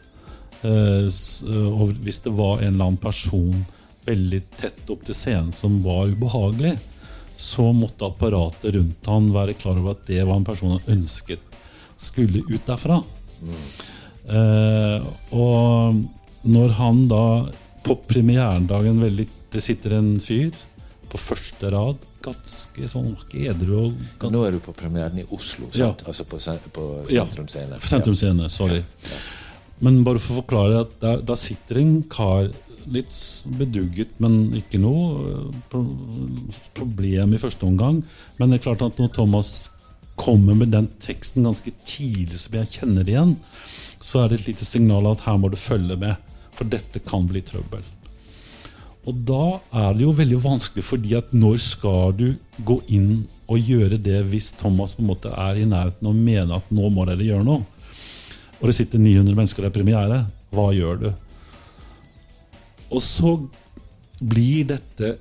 og 0.59 1.93
hvis 2.03 2.17
det 2.25 2.33
var 2.35 2.59
en 2.59 2.73
eller 2.73 2.89
annen 2.89 2.97
person 2.99 3.61
veldig 4.09 4.41
tett 4.59 4.89
opp 4.91 5.05
til 5.07 5.15
scenen 5.15 5.53
som 5.55 5.77
var 5.85 6.11
ubehagelig, 6.11 6.73
så 7.39 7.69
måtte 7.71 8.09
apparatet 8.09 8.75
rundt 8.75 9.07
han 9.07 9.29
være 9.31 9.55
klar 9.55 9.79
over 9.79 9.95
at 9.95 10.03
det 10.09 10.25
var 10.27 10.41
en 10.41 10.49
person 10.49 10.75
han 10.75 10.97
ønsket 10.97 11.59
skulle 11.99 12.43
ut 12.51 12.67
derfra. 12.67 12.99
Eh, 14.29 15.07
og 15.39 16.03
når 16.49 16.75
han 16.79 17.05
da 17.11 17.23
på 17.85 17.97
premierendagen 18.09 19.01
veldig, 19.05 19.29
Det 19.49 19.63
sitter 19.65 19.95
en 19.97 20.19
fyr 20.21 20.51
på 21.09 21.17
første 21.17 21.71
rad, 21.73 22.03
ganske 22.21 22.89
sånn 22.93 23.15
edru 23.33 23.71
og 23.79 23.95
ganske 24.21 24.33
Nå 24.35 24.43
er 24.45 24.53
du 24.53 24.59
på 24.61 24.75
premieren 24.77 25.17
i 25.23 25.25
Oslo, 25.33 25.71
Ja. 25.73 25.95
altså 26.05 26.27
på, 26.29 26.37
på 26.75 26.85
Ja, 27.09 27.25
Sentrum 27.25 27.49
Scene. 27.49 27.79
Sentrum 27.81 28.15
Scene, 28.19 28.51
sorry. 28.53 28.83
Men 29.81 30.03
bare 30.05 30.19
for 30.21 30.35
å 30.37 30.43
forklare 30.43 30.81
at 30.85 30.99
da, 31.01 31.15
da 31.23 31.37
sitter 31.39 31.81
en 31.81 32.03
kar 32.13 32.51
litt 32.89 33.15
bedugget, 33.57 34.19
men 34.21 34.53
ikke 34.59 34.81
noe 34.81 35.33
eh, 35.73 36.61
problem 36.77 37.35
i 37.35 37.41
første 37.41 37.67
omgang. 37.69 38.03
Men 38.39 38.51
det 38.53 38.61
er 38.61 38.67
klart 38.69 38.85
at 38.85 39.01
når 39.01 39.13
Thomas 39.17 39.51
kommer 40.19 40.57
med 40.59 40.73
den 40.75 40.89
teksten 41.05 41.47
ganske 41.47 41.73
tidlig, 41.87 42.41
som 42.43 42.57
jeg 42.59 42.73
kjenner 42.81 43.07
det 43.07 43.15
igjen, 43.15 43.37
så 44.03 44.25
er 44.25 44.33
det 44.33 44.41
et 44.41 44.49
lite 44.53 44.67
signal 44.67 45.07
at 45.13 45.23
her 45.27 45.39
må 45.41 45.51
du 45.53 45.57
følge 45.59 45.97
med, 45.99 46.17
for 46.59 46.69
dette 46.69 47.03
kan 47.07 47.27
bli 47.31 47.43
trøbbel. 47.47 47.85
Og 49.09 49.21
da 49.25 49.45
er 49.73 49.95
det 49.97 50.05
jo 50.05 50.13
veldig 50.13 50.39
vanskelig, 50.43 50.85
fordi 50.85 51.15
at 51.17 51.31
når 51.33 51.61
skal 51.65 52.13
du 52.19 52.27
gå 52.67 52.81
inn 52.93 53.23
og 53.49 53.71
gjøre 53.71 53.97
det 54.05 54.21
hvis 54.29 54.51
Thomas 54.59 54.93
på 54.93 55.05
en 55.05 55.09
måte 55.09 55.33
er 55.33 55.61
i 55.61 55.69
nærheten 55.69 56.11
og 56.11 56.19
mener 56.19 56.59
at 56.59 56.75
nå 56.75 56.91
må 56.93 57.07
dere 57.09 57.25
gjøre 57.25 57.47
noe? 57.47 57.63
Og 58.59 58.69
det 58.69 58.75
sitter 58.77 59.01
900 59.01 59.39
mennesker 59.39 59.65
der 59.65 59.73
premiere. 59.73 60.19
Hva 60.53 60.67
gjør 60.75 61.01
du? 61.01 61.09
Og 62.91 63.01
så 63.05 63.37
blir 64.19 64.67
dette 64.75 65.15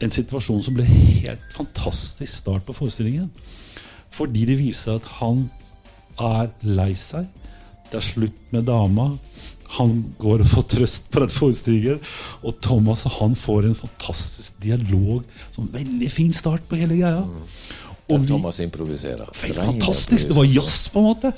en 0.00 0.12
situasjon 0.12 0.62
som 0.64 0.76
ble 0.76 0.84
helt 0.88 1.44
fantastisk 1.54 2.32
start 2.42 2.66
på 2.66 2.76
forestillingen. 2.76 3.30
Fordi 4.10 4.46
det 4.48 4.58
viser 4.58 4.98
at 4.98 5.06
han 5.20 5.46
er 6.20 6.50
lei 6.66 6.92
seg. 6.98 7.28
Det 7.90 8.00
er 8.00 8.06
slutt 8.06 8.40
med 8.52 8.66
dama. 8.68 9.12
Han 9.78 10.00
går 10.18 10.42
og 10.42 10.48
får 10.50 10.64
trøst 10.74 11.10
på 11.12 11.20
den 11.22 11.30
forestillingen. 11.30 12.00
Og 12.42 12.56
Thomas 12.64 13.04
han 13.18 13.36
får 13.38 13.68
en 13.68 13.76
fantastisk 13.78 14.56
dialog. 14.62 15.22
Sånn 15.54 15.70
veldig 15.72 16.10
fin 16.10 16.32
start 16.34 16.66
på 16.68 16.78
hele 16.80 16.96
greia. 16.98 17.20
Og 18.10 18.16
Der 18.16 18.24
vi- 18.24 18.26
Thomas 18.32 18.58
improviserer. 18.60 19.28
Fantastisk! 19.32 20.28
Det 20.28 20.34
var 20.36 20.44
jazz, 20.50 20.88
på 20.88 20.98
en 20.98 21.04
måte. 21.14 21.32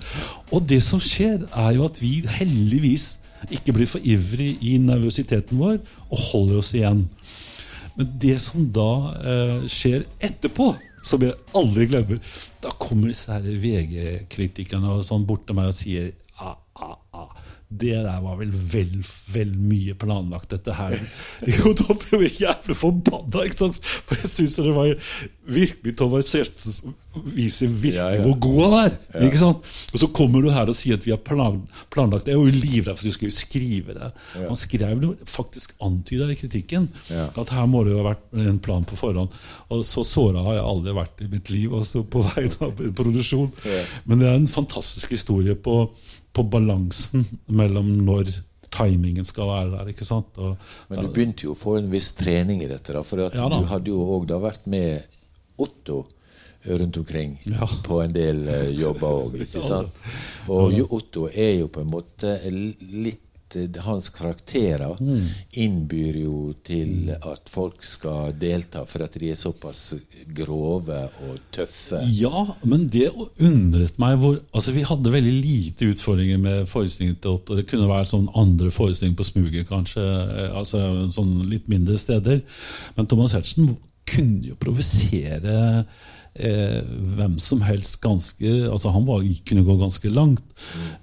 Og 0.50 0.66
det 0.66 0.82
som 0.82 1.00
skjer, 1.00 1.42
er 1.52 1.74
jo 1.76 1.84
at 1.84 2.00
vi 2.00 2.22
heldigvis 2.26 3.18
ikke 3.50 3.74
blir 3.74 3.86
for 3.90 3.98
ivrig 4.00 4.56
i 4.62 4.78
nervøsiteten 4.78 5.58
vår 5.58 5.80
og 6.10 6.18
holder 6.30 6.58
oss 6.62 6.72
igjen. 6.72 7.08
Men 7.96 8.08
det 8.18 8.38
som 8.40 8.64
da 8.72 8.88
eh, 9.20 9.66
skjer 9.68 10.06
etterpå, 10.24 10.70
som 11.04 11.20
jeg 11.20 11.34
aldri 11.54 11.88
glemmer 11.90 12.20
Da 12.62 12.70
kommer 12.78 13.08
disse 13.10 13.34
VG-kritikerne 13.42 14.88
og 14.96 15.04
sånn 15.04 15.24
bort 15.26 15.44
til 15.48 15.56
meg 15.58 15.66
og 15.72 15.74
sier. 15.74 16.12
Det 17.72 17.94
der 18.04 18.18
var 18.24 18.36
vel 18.40 18.52
vel, 18.52 18.98
vel 19.32 19.52
mye 19.56 19.94
planlagt, 19.98 20.50
dette 20.52 20.74
her. 20.76 20.98
Jo, 21.48 21.72
da 21.78 21.96
ble 21.96 22.24
jeg 22.26 22.42
jævlig 22.44 22.76
forbanna, 22.78 23.46
ikke 23.46 23.60
sant? 23.64 23.80
For 24.06 24.20
jeg 24.20 24.32
syns 24.32 24.58
det 24.60 24.74
var 24.76 24.92
virkelig 25.60 25.96
Thomas 25.98 26.30
Giertsen 26.34 26.76
som 26.76 26.96
viser 27.34 27.68
virkelig 27.68 27.98
Ja, 27.98 28.08
ja. 28.16 28.22
hvor 28.24 28.36
god 28.40 28.60
han 28.62 28.74
er. 28.86 28.94
Ikke 29.26 29.40
sant? 29.40 29.66
Og 29.92 30.00
så 30.00 30.08
kommer 30.16 30.42
du 30.44 30.48
her 30.54 30.70
og 30.70 30.76
sier 30.78 30.96
at 30.96 31.04
vi 31.06 31.12
har 31.12 31.20
plan, 31.20 31.58
planlagt 31.92 32.24
det. 32.26 32.32
Jeg 32.34 32.40
var 32.40 32.48
jo 32.48 32.62
livredd 32.62 32.96
for 32.96 33.02
at 33.04 33.10
du 33.10 33.16
skulle 33.16 33.34
skrive 33.36 33.96
det. 33.98 34.10
Ja. 34.38 34.46
Han 34.48 34.60
skrev 34.60 35.02
noe, 35.02 35.16
faktisk 35.28 35.74
antyda 35.84 36.30
i 36.32 36.38
kritikken. 36.40 36.88
Ja. 37.12 37.26
At 37.38 37.52
her 37.52 37.66
må 37.70 37.82
det 37.84 37.92
jo 37.94 38.00
ha 38.00 38.06
vært 38.12 38.24
en 38.46 38.62
plan 38.64 38.86
på 38.88 38.96
forhånd. 39.00 39.34
Og 39.72 39.84
så 39.88 40.04
såra 40.08 40.44
har 40.46 40.58
jeg 40.60 40.64
aldri 40.70 40.96
vært 41.02 41.24
i 41.26 41.28
mitt 41.32 41.52
liv, 41.52 41.74
også 41.82 42.04
på 42.12 42.24
vegne 42.32 42.68
av 42.70 42.80
produksjon. 43.02 43.52
Ja. 43.68 43.82
Men 44.08 44.22
det 44.24 44.30
er 44.30 44.40
en 44.40 44.48
fantastisk 44.50 45.12
historie 45.12 45.54
på, 45.58 45.76
på 46.32 46.46
balansen 46.48 47.26
mellom 47.52 47.92
når 48.06 48.32
timingen 48.72 49.26
skal 49.28 49.50
være 49.50 49.70
der. 49.74 49.92
ikke 49.92 50.06
sant? 50.08 50.38
Og, 50.40 50.56
Men 50.88 51.04
du 51.04 51.12
begynte 51.12 51.44
jo 51.44 51.52
å 51.52 51.58
få 51.60 51.76
en 51.76 51.90
viss 51.92 52.14
trening 52.16 52.62
i 52.64 52.70
dette, 52.70 52.94
da, 52.96 53.02
for 53.04 53.20
at 53.26 53.36
Ja 53.36 53.50
du 53.52 53.66
hadde 53.68 53.92
jo 53.92 54.00
òg 54.16 54.32
vært 54.40 54.64
med 54.72 55.04
Otto 55.60 56.06
rundt 56.66 56.96
omkring 56.96 57.38
Ja. 57.46 57.66
på 57.82 58.02
en 58.04 58.12
del 58.12 58.46
eh, 58.48 58.70
jobber 58.78 59.08
òg, 59.26 59.40
ikke 59.46 59.62
sant? 59.62 60.00
Og 60.48 60.72
jo, 60.76 60.86
Otto 60.90 61.28
er 61.28 61.58
jo 61.60 61.68
på 61.68 61.80
en 61.82 61.90
måte 61.90 62.38
litt 62.48 63.18
eh, 63.54 63.68
Hans 63.84 64.08
karakterer 64.08 64.94
Mm. 65.00 65.26
innbyr 65.60 66.14
jo 66.22 66.54
til 66.64 67.10
at 67.20 67.50
folk 67.52 67.82
skal 67.84 68.32
delta, 68.40 68.86
for 68.88 69.02
at 69.04 69.12
de 69.20 69.28
er 69.30 69.34
såpass 69.36 69.94
grove 70.32 71.02
og 71.28 71.38
tøffe. 71.52 72.00
Ja, 72.16 72.46
men 72.64 72.86
det 72.88 73.10
undret 73.12 73.98
meg 74.00 74.16
hvor 74.22 74.38
Altså, 74.54 74.72
vi 74.72 74.80
hadde 74.88 75.12
veldig 75.12 75.34
lite 75.42 75.90
utfordringer 75.92 76.38
med 76.40 76.66
forestillingen 76.72 77.20
til 77.20 77.30
Otto. 77.34 77.54
Det 77.58 77.66
kunne 77.68 77.88
vært 77.90 78.08
sånn 78.08 78.30
andre 78.34 78.70
forestillinger 78.72 79.18
på 79.20 79.28
smuget, 79.28 79.68
kanskje. 79.68 80.00
eh, 80.00 80.56
Altså 80.56 80.80
sånn 81.12 81.48
litt 81.50 81.68
mindre 81.68 81.98
steder. 81.98 82.40
Men 82.96 83.06
Thomas 83.06 83.32
Hertzen 83.36 83.76
kunne 84.06 84.42
jo 84.48 84.54
provosere 84.56 85.84
eh, 86.34 86.82
hvem 87.16 87.38
som 87.38 87.60
helst 87.62 88.00
ganske 88.00 88.52
Altså, 88.68 88.90
han 88.90 89.06
var, 89.06 89.24
kunne 89.48 89.64
gå 89.64 89.76
ganske 89.80 90.10
langt. 90.10 90.42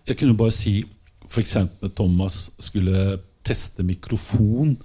Jeg 0.08 0.18
kunne 0.18 0.38
bare 0.38 0.52
si 0.52 0.84
f.eks. 1.30 1.58
Thomas 1.96 2.52
skulle 2.60 3.20
teste 3.46 3.84
mikrofon 3.84 4.78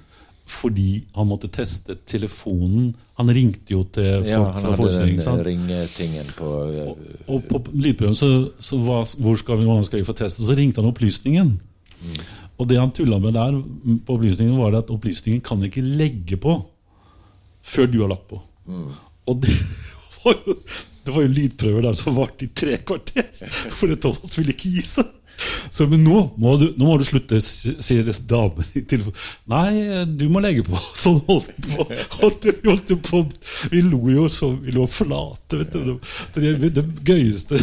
fordi 0.45 1.07
han 1.17 1.27
måtte 1.27 1.49
teste 1.49 1.95
telefonen. 2.07 2.91
Han 3.17 3.31
ringte 3.33 3.73
jo 3.73 3.85
til 3.89 4.19
folk 4.19 4.29
Ja, 4.29 4.43
han 4.53 4.61
fra 4.61 4.75
forestillingen. 4.77 5.45
ringetingen 5.47 6.27
på 6.37 6.51
eh, 6.69 6.91
Og 7.33 7.47
på 7.49 7.63
lydprøven 7.73 8.15
så, 8.19 8.29
så 8.61 8.77
var, 8.85 9.09
hvor 9.17 9.39
skal 9.41 9.57
vi, 9.59 9.65
hvordan 9.65 9.87
skal 9.89 10.03
vi 10.03 10.05
få 10.05 10.13
testet? 10.13 10.45
Så 10.45 10.57
ringte 10.59 10.83
han 10.83 10.91
opplysningen. 10.91 11.55
Og 12.59 12.69
det 12.69 12.77
han 12.79 12.93
tulla 12.93 13.19
med 13.19 13.33
der, 13.35 13.57
på 14.05 14.19
opplysningen 14.19 14.59
var 14.61 14.75
det 14.75 14.85
at 14.85 14.93
opplysningen 14.93 15.41
kan 15.41 15.65
ikke 15.65 15.81
legge 15.83 16.37
på 16.37 16.59
før 17.65 17.89
du 17.89 18.03
har 18.03 18.13
lagt 18.13 18.29
på. 18.29 18.43
Og 19.25 19.41
det 19.41 19.55
var, 20.25 20.41
jo, 20.47 20.57
det 21.05 21.17
var 21.17 21.27
jo 21.27 21.35
lydprøver 21.39 21.89
der 21.89 21.99
som 22.01 22.17
varte 22.17 22.49
i 22.49 22.53
tre 22.57 22.79
kvarter. 22.87 23.29
For 23.77 23.93
Thomas 23.95 24.39
ville 24.39 24.57
ikke 24.57 24.73
gi 24.79 24.87
seg. 24.95 25.13
Så, 25.71 25.87
men 25.91 26.05
nå 26.07 26.19
må, 26.39 26.55
du, 26.61 26.69
nå 26.79 26.87
må 26.87 26.97
du 27.01 27.05
slutte, 27.07 27.41
sier 27.43 28.07
damen 28.31 28.67
i 28.79 28.85
telefonen. 28.87 29.17
Nei, 29.51 30.05
du 30.07 30.27
må 30.33 30.43
legge 30.45 30.65
på. 30.67 30.79
Sånn 31.03 31.21
holdt 31.27 31.51
på. 31.65 31.87
Holdt, 32.21 32.47
vi, 32.47 32.55
holdt 32.69 32.93
på. 33.09 33.23
vi 33.73 33.83
lo 33.87 34.01
jo 34.13 34.29
så 34.33 34.53
vi 34.55 34.75
lå 34.77 34.87
flate. 34.91 35.59
vet 35.61 35.75
du. 35.75 35.97
Det, 36.37 36.55
det, 36.63 36.71
det 36.79 36.87
gøyeste 37.09 37.59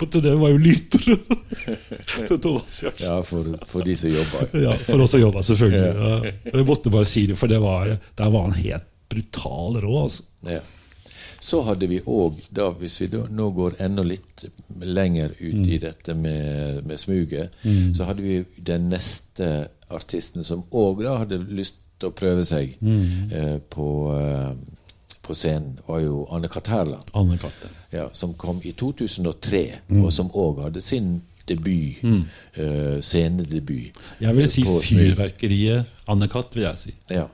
på 0.00 0.10
turneen 0.10 0.40
var 0.42 0.54
jo 0.54 0.62
lydprøven 0.66 1.46
til 2.26 2.40
Thomas 2.44 2.80
Giertsen. 2.82 3.06
Ja, 3.06 3.20
for, 3.26 3.54
for 3.70 3.86
de 3.86 3.96
som 4.00 4.14
jobba. 4.14 4.44
Ja, 4.66 4.74
for 4.88 5.06
oss 5.06 5.14
som 5.14 5.22
jobba, 5.22 5.46
selvfølgelig. 5.46 5.94
Ja. 5.94 6.34
Jeg 6.50 6.68
måtte 6.68 6.92
bare 6.92 7.08
si 7.08 7.26
det, 7.30 7.38
for 7.40 7.50
det 7.50 7.62
var, 7.62 7.94
der 8.18 8.34
var 8.34 8.48
han 8.48 8.58
helt 8.58 8.90
brutal 9.10 9.80
rå. 9.82 9.94
altså. 10.04 10.26
Ja. 10.46 10.60
Så 11.40 11.62
hadde 11.64 11.88
vi 11.88 12.00
òg, 12.04 12.40
hvis 12.78 12.98
vi 13.00 13.08
da, 13.14 13.24
nå 13.32 13.50
går 13.56 13.78
enda 13.80 14.04
litt 14.04 14.44
lenger 14.84 15.32
ut 15.38 15.60
mm. 15.62 15.68
i 15.72 15.78
dette 15.80 16.14
med, 16.14 16.82
med 16.86 17.00
smuget, 17.00 17.54
mm. 17.64 17.94
så 17.96 18.08
hadde 18.10 18.24
vi 18.24 18.42
den 18.56 18.90
neste 18.92 19.70
artisten 19.90 20.44
som 20.46 20.66
òg 20.70 21.00
da 21.06 21.16
hadde 21.22 21.40
lyst 21.48 21.80
til 22.00 22.10
å 22.10 22.16
prøve 22.16 22.44
seg 22.48 22.76
mm. 22.80 23.32
eh, 23.32 23.56
på, 23.72 23.88
eh, 24.16 25.16
på, 25.24 25.36
scenen, 25.36 25.80
var 25.86 26.04
jo 26.04 26.26
Anne 26.32 26.50
Katt 26.52 26.70
Herland. 26.72 27.10
Anne 27.16 27.40
Katte. 27.40 27.72
Ja, 27.90 28.06
som 28.12 28.36
kom 28.38 28.60
i 28.64 28.72
2003, 28.72 29.64
mm. 29.88 30.04
og 30.04 30.12
som 30.14 30.30
òg 30.36 30.62
hadde 30.66 30.84
sin 30.84 31.18
debut. 31.50 32.00
Mm. 32.06 32.22
Uh, 32.56 32.96
scenedebut. 33.04 33.98
Jeg 34.22 34.36
vil 34.36 34.48
si 34.50 34.64
fyrverkeriet 34.64 35.90
Anne-Kat., 36.10 36.54
vil 36.56 36.66
jeg 36.68 36.82
si. 36.84 36.94
Ja. 37.12 37.26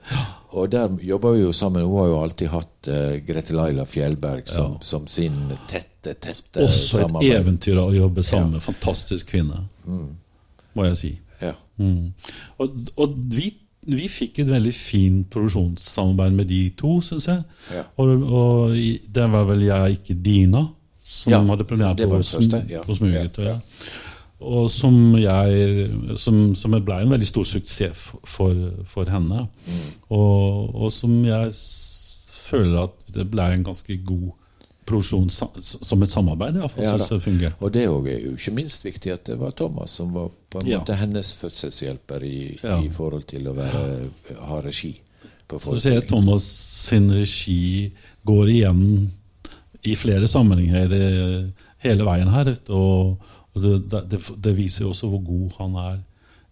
Og 0.56 0.70
der 0.72 0.96
jobber 1.04 1.36
vi 1.36 1.44
jo 1.44 1.52
sammen. 1.56 1.84
Hun 1.84 2.00
har 2.00 2.08
jo 2.12 2.22
alltid 2.22 2.52
hatt 2.52 2.90
uh, 2.92 3.18
Grete 3.26 3.56
Laila 3.56 3.84
Fjellberg 3.88 4.48
som, 4.50 4.78
ja. 4.78 4.88
som, 4.88 5.06
sin 5.10 5.36
tette, 5.68 6.14
tette 6.14 6.64
Også 6.64 7.02
samarbeid. 7.02 7.30
et 7.30 7.42
eventyr 7.42 7.82
å 7.82 7.90
jobbe 7.94 8.24
sammen 8.26 8.56
med. 8.56 8.62
Ja. 8.62 8.66
Fantastisk 8.70 9.30
kvinne, 9.34 9.66
mm. 9.84 10.08
må 10.78 10.90
jeg 10.90 10.98
si. 11.02 11.12
Ja. 11.42 11.54
Mm. 11.76 12.12
Og, 12.62 12.82
og 12.96 13.16
vi 13.36 13.52
vi 13.86 14.08
fikk 14.10 14.40
et 14.42 14.48
veldig 14.50 14.72
fint 14.74 15.28
produksjonssamarbeid 15.30 16.34
med 16.34 16.48
de 16.50 16.62
to, 16.78 16.96
syns 17.06 17.28
jeg. 17.30 17.44
Ja. 17.74 17.84
Og, 18.02 18.24
og, 18.24 18.74
det 18.74 19.28
var 19.30 19.46
vel 19.50 19.62
jeg, 19.68 20.00
ikke 20.00 20.16
Dina, 20.24 20.64
som 21.06 21.32
ja, 21.32 21.40
hadde 21.52 21.66
premiere 21.68 21.94
på, 22.10 22.18
ja. 22.66 22.82
på 22.82 22.96
Smuget. 22.98 23.38
Ja. 23.38 23.60
Og 24.40 24.70
som, 24.70 24.94
jeg, 25.16 25.86
som, 26.20 26.54
som 26.58 26.74
ble 26.76 26.98
en 27.00 27.12
veldig 27.14 27.28
stor 27.28 27.46
suksess 27.48 28.10
for, 28.28 28.58
for 28.84 29.08
henne. 29.08 29.46
Mm. 29.64 29.86
Og, 30.12 30.74
og, 30.74 30.90
som 30.92 31.14
jeg 31.24 31.54
føler 32.46 32.82
at 32.84 33.14
det 33.14 33.30
ble 33.32 33.46
en 33.54 33.64
ganske 33.64 33.96
god 34.06 34.34
produksjon 34.86 35.30
som 35.32 36.02
et 36.04 36.12
samarbeid. 36.12 36.60
I 36.60 36.84
ja, 36.84 36.92
det 37.00 37.52
og 37.58 37.72
det 37.74 37.82
er 37.82 37.88
jo 37.88 38.34
ikke 38.36 38.54
minst 38.54 38.84
viktig 38.86 39.14
at 39.16 39.24
det 39.26 39.38
var 39.40 39.56
Thomas 39.56 39.96
som 39.98 40.12
var 40.14 40.28
på 40.52 40.62
en 40.62 40.70
måte 40.70 40.94
hennes 41.00 41.32
fødselshjelper 41.40 42.22
i, 42.22 42.38
i, 42.60 42.90
forhold 42.94 43.26
til 43.32 43.48
å 43.50 43.56
være, 43.56 43.82
ha 44.46 44.60
regi. 44.62 44.92
på 45.48 45.58
Så 45.58 45.80
ser 45.82 46.06
Thomas 46.06 46.46
sin 46.86 47.10
regi 47.10 47.90
går 48.26 48.52
igjen 48.52 48.84
i 49.86 49.96
flere 49.98 50.28
sammenhenger 50.30 50.94
eh, 50.94 51.66
hele 51.82 52.06
veien 52.06 52.30
her. 52.30 52.52
Og, 52.68 53.32
og 53.56 53.62
det, 53.62 54.02
det, 54.10 54.20
det, 54.44 54.52
viser 54.56 54.84
jo 54.84 54.92
også 54.92 55.08
hvor 55.08 55.22
god 55.24 55.56
han 55.60 55.78
er. 55.80 55.96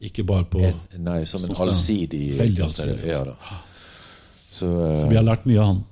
Ikke 0.04 0.24
bare 0.26 0.44
på 0.50 0.60
en, 0.64 0.80
Nei, 1.04 1.22
som 1.24 1.44
en 1.46 1.54
allsidig 1.54 2.38
Veldig 2.38 2.64
allsidig. 2.64 2.96
Ja, 3.08 3.22
så, 4.50 4.66
uh, 4.66 4.96
så, 4.98 5.06
vi 5.08 5.16
har 5.16 5.24
lært 5.24 5.46
mye 5.48 5.60
av 5.60 5.70
han. 5.70 5.84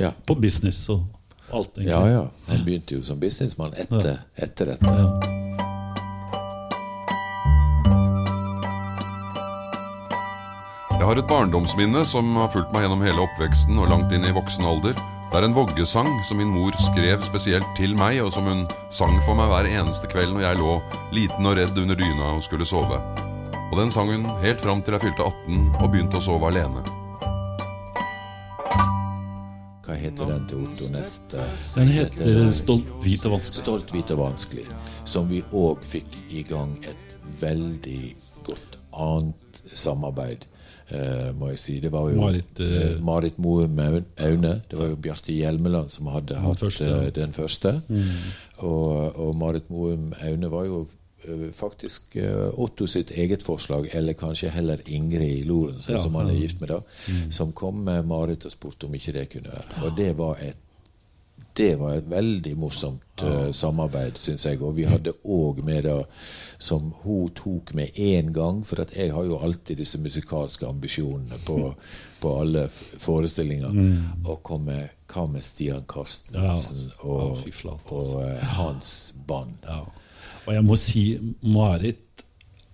Ja. 0.00 0.10
På 0.26 0.34
business 0.34 0.84
og 0.90 1.04
alt. 1.52 1.76
Egentlig. 1.76 1.92
Ja, 1.92 2.02
ja. 2.08 2.24
Han 2.48 2.64
begynte 2.66 2.96
jo 2.96 3.04
som 3.06 3.20
businessmann 3.20 3.76
etter, 3.78 4.24
etter 4.36 4.74
dette. 4.74 4.96
Ja. 4.98 5.40
Jeg 11.02 11.08
har 11.08 11.18
et 11.18 11.26
barndomsminne 11.26 12.04
som 12.06 12.36
har 12.38 12.52
fulgt 12.54 12.70
meg 12.74 12.84
gjennom 12.86 13.02
hele 13.02 13.24
oppveksten 13.24 13.78
og 13.82 13.90
langt 13.90 14.14
inn 14.14 14.22
i 14.22 14.34
voksen 14.34 14.68
alder. 14.70 14.94
Det 15.32 15.38
er 15.40 15.46
en 15.46 15.54
voggesang 15.56 16.10
som 16.28 16.36
min 16.36 16.50
mor 16.52 16.74
skrev 16.76 17.22
spesielt 17.24 17.70
til 17.72 17.94
meg, 17.96 18.18
og 18.20 18.34
som 18.34 18.44
hun 18.44 18.66
sang 18.92 19.14
for 19.24 19.32
meg 19.32 19.48
hver 19.48 19.68
eneste 19.70 20.10
kveld 20.12 20.34
når 20.34 20.42
jeg 20.44 20.58
lå 20.60 20.74
liten 21.16 21.48
og 21.48 21.54
redd 21.56 21.78
under 21.80 21.96
dyna 21.96 22.34
og 22.34 22.42
skulle 22.44 22.66
sove. 22.68 22.98
Og 23.70 23.78
den 23.78 23.88
sang 23.94 24.12
hun 24.12 24.26
helt 24.42 24.60
fram 24.60 24.82
til 24.84 24.92
jeg 24.98 25.06
fylte 25.06 25.30
18 25.30 25.62
og 25.78 25.86
begynte 25.86 26.20
å 26.20 26.26
sove 26.26 26.50
alene. 26.52 26.84
Hva 29.86 29.96
heter 30.02 30.34
den 30.34 30.44
til 30.52 30.66
Otto 30.66 30.92
neste? 30.92 31.48
Den 31.78 31.94
heter 31.96 32.52
Stolt, 32.52 32.92
hvit 33.00 33.24
og 33.24 33.38
vanskelig. 33.38 33.64
Stolt, 33.64 33.96
hvit 33.96 34.12
og 34.12 34.20
vanskelig. 34.26 34.68
Som 35.08 35.32
vi 35.32 35.40
òg 35.48 35.80
fikk 35.94 36.12
i 36.28 36.44
gang 36.44 36.76
et 36.84 37.16
veldig 37.40 38.02
godt 38.44 38.76
annet 38.92 39.64
samarbeid 39.72 40.44
må 41.38 41.52
jeg 41.52 41.60
si. 41.62 41.76
Det 41.80 41.92
var 41.92 42.10
jo 42.10 42.20
Marit, 42.20 42.60
uh, 42.60 42.96
Marit 43.04 43.38
Moum 43.42 43.78
Aune. 43.78 44.54
Det 44.70 44.78
var 44.78 44.90
jo 44.92 44.96
Bjarte 44.96 45.34
Hjelmeland 45.34 45.92
som 45.92 46.10
hadde 46.12 46.40
hatt 46.40 46.64
første, 46.64 46.88
ja. 46.88 47.12
den 47.16 47.32
første. 47.36 47.76
Mm. 47.88 48.02
Og, 48.58 48.88
og, 49.16 49.30
Marit 49.36 49.70
Moum 49.70 50.12
Aune 50.22 50.50
var 50.52 50.66
jo 50.68 50.82
faktisk 51.54 52.16
Otto 52.58 52.88
sitt 52.90 53.12
eget 53.14 53.44
forslag, 53.46 53.84
eller 53.94 54.16
kanskje 54.18 54.48
heller 54.50 54.80
Ingrid 54.90 55.44
Lorentzen, 55.46 55.94
ja, 55.94 56.00
som 56.02 56.16
han 56.18 56.32
er 56.32 56.40
gift 56.40 56.58
med, 56.58 56.72
da, 56.72 56.80
mm. 56.82 57.28
som 57.30 57.52
kom 57.54 57.84
med 57.86 58.08
Marit 58.10 58.42
og 58.48 58.50
spurte 58.50 58.88
om 58.88 58.96
ikke 58.98 59.14
det 59.14 59.28
kunne 59.30 59.52
være. 59.54 59.84
Og 59.86 59.94
det 60.00 60.08
var 60.18 60.42
et 60.42 60.58
det 61.56 61.74
var 61.76 61.98
et 61.98 62.08
veldig 62.10 62.52
morsomt 62.56 63.22
uh, 63.22 63.50
samarbeid, 63.52 64.16
syns 64.20 64.46
jeg. 64.46 64.60
Og 64.64 64.76
vi 64.78 64.86
hadde 64.88 65.12
òg 65.24 65.60
med 65.64 65.84
det 65.84 65.98
som 66.62 66.92
hun 67.02 67.32
tok 67.36 67.74
med 67.76 67.98
én 68.00 68.32
gang. 68.32 68.62
For 68.66 68.80
jeg 68.96 69.12
har 69.12 69.28
jo 69.28 69.38
alltid 69.38 69.82
disse 69.82 70.00
musikalske 70.00 70.66
ambisjonene 70.68 71.40
på, 71.46 71.58
på 72.22 72.36
alle 72.40 72.68
forestillinger. 72.72 73.72
Mm. 73.72 74.24
Og 74.24 74.40
kom 74.46 74.64
med, 74.70 74.94
hva 75.12 75.26
med 75.28 75.44
Stian 75.44 75.84
Karstensen 75.88 76.94
ja, 76.94 77.02
og, 77.04 77.44
ja, 77.44 77.76
og 77.92 78.14
uh, 78.22 78.56
hans 78.56 79.12
band? 79.28 79.60
Ja. 79.68 79.82
Og 80.46 80.56
jeg 80.56 80.64
må 80.66 80.78
si 80.80 81.04
Marit 81.42 82.24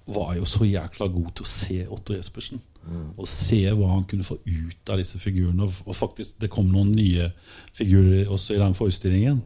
var 0.08 0.36
jo 0.38 0.46
så 0.48 0.64
jækla 0.64 1.10
god 1.12 1.32
til 1.36 1.44
å 1.44 1.50
se 1.50 1.78
Otto 1.92 2.14
Jespersen. 2.16 2.62
Mm. 2.86 3.08
Og 3.18 3.26
se 3.28 3.60
hva 3.66 3.90
han 3.92 4.06
kunne 4.08 4.26
få 4.26 4.38
ut 4.44 4.92
av 4.92 5.00
disse 5.00 5.20
figurene. 5.20 5.66
Og, 5.66 5.96
faktisk, 5.96 6.36
det 6.40 6.50
kom 6.52 6.70
noen 6.72 6.94
nye 6.96 7.30
figurer 7.76 8.30
også 8.32 8.56
i 8.56 8.62
den 8.62 8.76
forestillingen. 8.78 9.42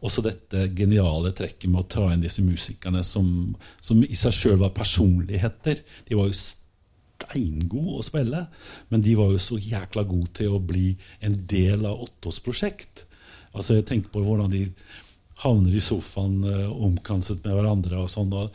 Også 0.00 0.24
dette 0.24 0.70
geniale 0.76 1.34
trekket 1.36 1.68
med 1.70 1.82
å 1.82 1.90
ta 1.92 2.06
inn 2.12 2.24
disse 2.24 2.42
musikerne 2.44 3.02
som, 3.04 3.52
som 3.84 4.00
i 4.02 4.16
seg 4.16 4.34
sjøl 4.34 4.58
var 4.62 4.72
personligheter. 4.76 5.82
De 6.08 6.18
var 6.18 6.30
jo 6.30 6.38
steingode 6.40 7.98
å 8.00 8.06
spille, 8.06 8.46
men 8.88 9.04
de 9.04 9.14
var 9.18 9.34
jo 9.34 9.42
så 9.42 9.60
jækla 9.60 10.06
gode 10.08 10.32
til 10.40 10.56
å 10.56 10.62
bli 10.62 10.94
en 11.20 11.36
del 11.50 11.84
av 11.88 12.00
Ottos 12.06 12.40
prosjekt. 12.44 13.04
Altså 13.52 13.76
Jeg 13.76 13.88
tenker 13.90 14.12
på 14.14 14.24
hvordan 14.24 14.52
de 14.52 14.64
havner 15.40 15.76
i 15.76 15.82
sofaen 15.82 16.42
uh, 16.44 16.68
omkranset 16.84 17.44
med 17.44 17.56
hverandre. 17.56 18.02
og 18.02 18.10
sånn, 18.12 18.32
og 18.36 18.52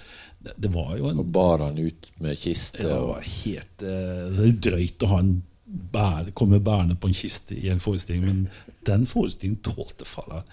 det, 0.53 0.71
var 0.73 0.95
jo 0.99 1.09
en 1.09 1.19
Og 1.23 1.27
bar 1.33 1.63
han 1.63 1.77
ut 1.79 2.07
med 2.23 2.37
kiste? 2.39 2.83
Det 2.83 3.01
var 3.07 3.25
helt 3.25 3.85
uh, 3.85 4.31
Det 4.37 4.53
drøyt 4.67 5.05
å 5.05 5.11
ha 5.13 5.19
en 5.23 5.35
bære, 5.65 6.31
komme 6.37 6.59
bærende 6.63 6.95
på 6.95 7.09
en 7.09 7.17
kiste 7.17 7.55
i 7.57 7.71
en 7.73 7.81
forestilling, 7.81 8.25
men 8.25 8.75
den 8.85 9.05
forestillingen 9.09 9.63
tålte 9.65 10.05
fara 10.05 10.43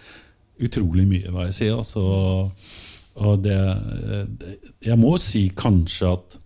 utrolig 0.62 1.04
mye, 1.08 1.32
hva 1.32 1.44
jeg 1.48 1.56
sier. 1.58 1.76
Altså, 1.76 2.02
og 3.14 3.42
det, 3.44 3.58
det, 4.40 4.54
Jeg 4.86 4.96
må 4.98 5.16
si 5.20 5.50
kanskje 5.56 6.14
at 6.14 6.38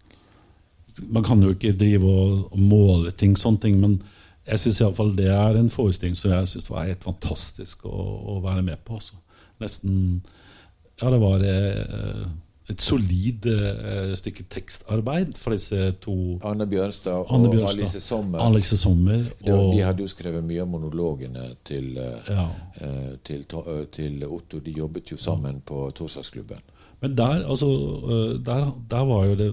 Man 1.13 1.23
kan 1.23 1.43
jo 1.45 1.53
ikke 1.53 1.77
drive 1.77 2.09
og, 2.09 2.53
og 2.53 2.59
måle 2.59 3.11
ting, 3.13 3.37
sånne 3.37 3.61
ting, 3.61 3.79
men 3.81 3.99
jeg 4.47 4.63
syns 4.63 4.79
iallfall 4.81 5.11
det 5.19 5.27
er 5.29 5.59
en 5.59 5.69
forestilling 5.71 6.15
som 6.17 6.33
jeg 6.33 6.49
synes 6.49 6.71
var 6.71 6.87
helt 6.87 7.03
fantastisk 7.05 7.85
å, 7.85 7.93
å 8.33 8.37
være 8.45 8.63
med 8.65 8.81
på. 8.87 8.97
Også. 8.97 9.19
Nesten 9.61 10.23
Ja, 10.97 11.11
det 11.13 11.19
var 11.21 11.43
eh, 11.45 12.23
et 12.67 12.83
solid 12.83 13.47
uh, 13.47 14.15
stykke 14.19 14.47
tekstarbeid 14.51 15.37
for 15.39 15.55
disse 15.55 15.93
to 16.03 16.15
Anne 16.47 16.67
Bjørnstad 16.67 17.15
og 17.15 17.35
Anne 17.37 17.51
Bjørnstad, 17.53 17.83
Alice 17.85 18.01
Sommer. 18.03 18.43
Alice 18.43 18.79
Sommer 18.81 19.29
og, 19.47 19.71
de 19.75 19.85
hadde 19.87 20.03
jo 20.03 20.11
skrevet 20.11 20.45
mye 20.47 20.65
av 20.65 20.71
monologene 20.73 21.53
til, 21.67 21.93
uh, 21.95 22.27
ja. 22.27 22.49
uh, 22.83 23.13
til, 23.27 23.47
til, 23.95 24.19
Otto. 24.27 24.59
De 24.65 24.75
jobbet 24.75 25.15
jo 25.15 25.21
sammen 25.21 25.63
på 25.67 25.85
Torsdagsklubben. 25.95 26.65
Men 27.01 27.15
der, 27.15 27.45
altså, 27.45 27.69
der, 28.47 28.71
der 28.91 29.03
var 29.05 29.27
jo 29.29 29.35
det 29.39 29.51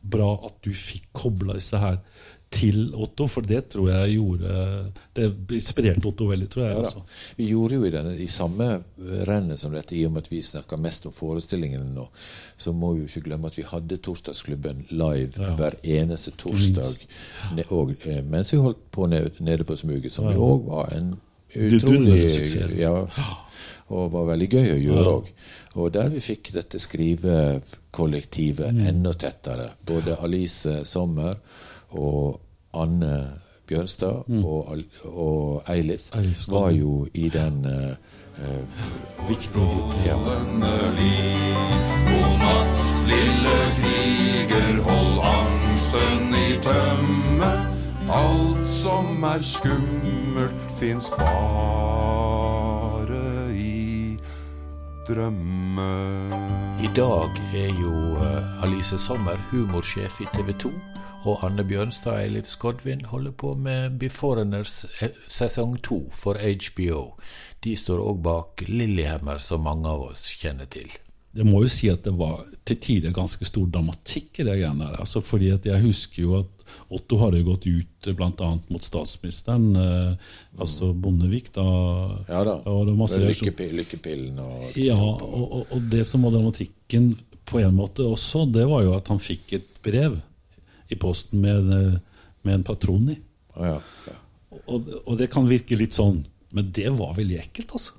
bra 0.00 0.34
at 0.46 0.58
du 0.64 0.70
fikk 0.76 1.08
kobla 1.16 1.56
disse 1.56 1.80
her 1.80 1.98
til 2.50 2.94
Otto, 2.96 3.26
for 3.28 3.44
det 3.44 3.68
tror 3.74 3.90
jeg 3.90 4.14
gjorde 4.14 4.52
Det 5.14 5.26
inspirerte 5.52 6.06
Otto 6.08 6.24
veldig, 6.30 6.48
tror 6.48 6.64
jeg. 6.64 6.72
Ja, 6.72 6.78
altså. 6.78 7.02
Vi 7.36 7.48
gjorde 7.50 7.74
jo 7.74 7.84
i, 7.84 7.90
denne, 7.92 8.14
i 8.16 8.26
samme 8.26 8.68
rennet 9.28 9.60
som 9.60 9.72
dette, 9.76 9.94
i 9.96 10.06
og 10.06 10.12
med 10.14 10.24
at 10.24 10.30
vi 10.32 10.40
snakker 10.42 10.80
mest 10.80 11.04
om 11.06 11.12
forestillingene 11.12 11.84
nå, 11.94 12.06
så 12.56 12.72
må 12.72 12.94
vi 12.94 13.00
jo 13.02 13.10
ikke 13.10 13.26
glemme 13.28 13.46
at 13.52 13.58
vi 13.58 13.66
hadde 13.68 13.98
Torsdagsklubben 14.00 14.86
live 14.90 15.36
ja. 15.36 15.54
hver 15.60 15.76
eneste 15.84 16.32
torsdag 16.40 17.04
Ja. 17.58 17.64
og, 17.70 17.92
eh, 18.06 18.22
mens 18.24 18.52
vi 18.52 18.58
holdt 18.64 18.80
på 18.96 19.06
nede, 19.06 19.30
nede 19.40 19.64
på 19.68 19.76
Smuget, 19.76 20.12
som 20.12 20.32
jo 20.32 20.40
òg 20.54 20.64
var 20.72 20.94
en 20.96 21.12
utrolig 21.54 22.78
ja, 22.78 22.94
Og 23.88 24.10
var 24.12 24.26
veldig 24.28 24.48
gøy 24.52 24.66
å 24.74 24.80
gjøre 24.82 25.12
òg. 25.16 25.28
Og 25.80 25.92
der 25.94 26.08
vi 26.12 26.20
fikk 26.20 26.50
dette 26.52 26.76
skrivekollektivet 26.78 28.72
Mm. 28.74 28.86
enda 28.86 29.12
tettere. 29.12 29.70
Både 29.86 30.16
Alice 30.22 30.84
Sommer 30.84 31.36
og 31.90 32.40
Anne 32.74 33.40
Bjørnstad 33.68 34.24
og, 34.44 34.72
Al- 34.72 34.84
og 35.04 35.62
Eilif 35.68 36.10
Mm. 36.14 36.52
Var 36.52 36.70
jo 36.70 37.06
i 37.14 37.28
den 37.28 37.66
uh, 37.66 39.28
viktige 39.28 39.82
ja. 40.06 40.14
God 42.08 42.38
natt, 42.42 42.78
lille 43.06 43.56
kriger, 43.78 44.82
hold 44.82 45.18
angsten 45.24 46.34
i 46.34 46.58
tømme. 46.62 47.50
Alt 48.08 48.68
som 48.68 49.24
er 49.24 49.42
skummelt, 49.42 50.60
fins 50.78 51.10
bare 51.18 51.92
i 53.52 54.18
drømme. 55.08 55.90
I 56.82 56.88
dag 56.96 57.30
er 57.54 57.72
jo 57.80 58.16
eh, 58.22 58.64
Alice 58.64 58.98
Sommer 58.98 59.36
humorsjef 59.50 60.20
i 60.20 60.26
TV 60.34 60.52
2. 60.58 60.70
Og 61.26 61.42
Anne 61.44 61.64
Bjørnstad 61.66 62.12
og 62.14 62.20
Eilif 62.22 62.48
Skodvin 62.52 63.02
holder 63.10 63.34
på 63.36 63.50
med 63.58 63.96
Beforeigners 64.00 64.84
eh, 65.02 65.10
sesong 65.28 65.76
to 65.84 66.04
for 66.14 66.38
HBO. 66.38 67.00
De 67.64 67.74
står 67.76 68.00
òg 68.04 68.20
bak 68.24 68.62
Lillehammer, 68.70 69.40
som 69.42 69.64
mange 69.66 69.90
av 69.90 70.06
oss 70.12 70.28
kjenner 70.38 70.68
til. 70.70 70.88
Jeg 71.36 71.44
må 71.46 71.60
jo 71.64 71.68
si 71.70 71.90
at 71.92 72.06
det 72.06 72.14
var 72.18 72.46
til 72.66 72.78
tider 72.82 73.12
ganske 73.14 73.44
stor 73.46 73.66
dramatikk 73.74 74.40
i 74.40 74.46
det 74.46 74.54
greiene 74.60 74.86
der. 74.86 74.96
Altså 75.02 75.20
fordi 75.22 75.50
at 75.54 75.66
jeg 75.68 75.82
husker 75.84 76.22
jo 76.22 76.38
at 76.38 76.54
Otto 76.94 77.18
hadde 77.20 77.42
gått 77.46 77.66
ut 77.68 78.08
bl.a. 78.16 78.48
mot 78.70 78.84
statsministeren, 78.84 79.68
eh, 79.76 80.30
altså 80.60 80.92
Bondevik. 80.94 81.50
da 81.56 81.66
Ja 82.30 82.44
da. 82.46 82.56
Og 82.62 82.86
det 82.86 82.94
var 82.94 83.02
masse 83.02 83.20
reaksjon- 83.20 83.50
Lykkepi- 83.50 83.74
Lykkepillen 83.82 84.38
og 84.46 84.78
Ja, 84.80 84.96
og, 84.96 85.26
og, 85.26 85.66
og 85.76 85.90
det 85.92 86.06
som 86.08 86.24
var 86.24 86.32
dramatikken 86.38 87.12
på 87.48 87.60
en 87.64 87.74
måte 87.76 88.06
også, 88.06 88.46
det 88.52 88.64
var 88.70 88.86
jo 88.86 88.94
at 88.96 89.08
han 89.10 89.18
fikk 89.20 89.52
et 89.58 89.68
brev 89.84 90.18
i 90.88 90.98
posten 91.00 91.40
med, 91.44 91.70
eh, 91.74 92.26
med 92.42 92.54
en 92.54 92.66
patron 92.66 93.08
i. 93.12 93.16
Ja. 93.56 93.78
ja. 94.08 94.18
Og, 94.66 94.90
og 95.04 95.16
det 95.20 95.30
kan 95.32 95.48
virke 95.48 95.78
litt 95.78 95.96
sånn, 95.96 96.22
men 96.56 96.70
det 96.74 96.88
var 96.96 97.16
veldig 97.16 97.40
ekkelt, 97.42 97.74
altså. 97.76 97.96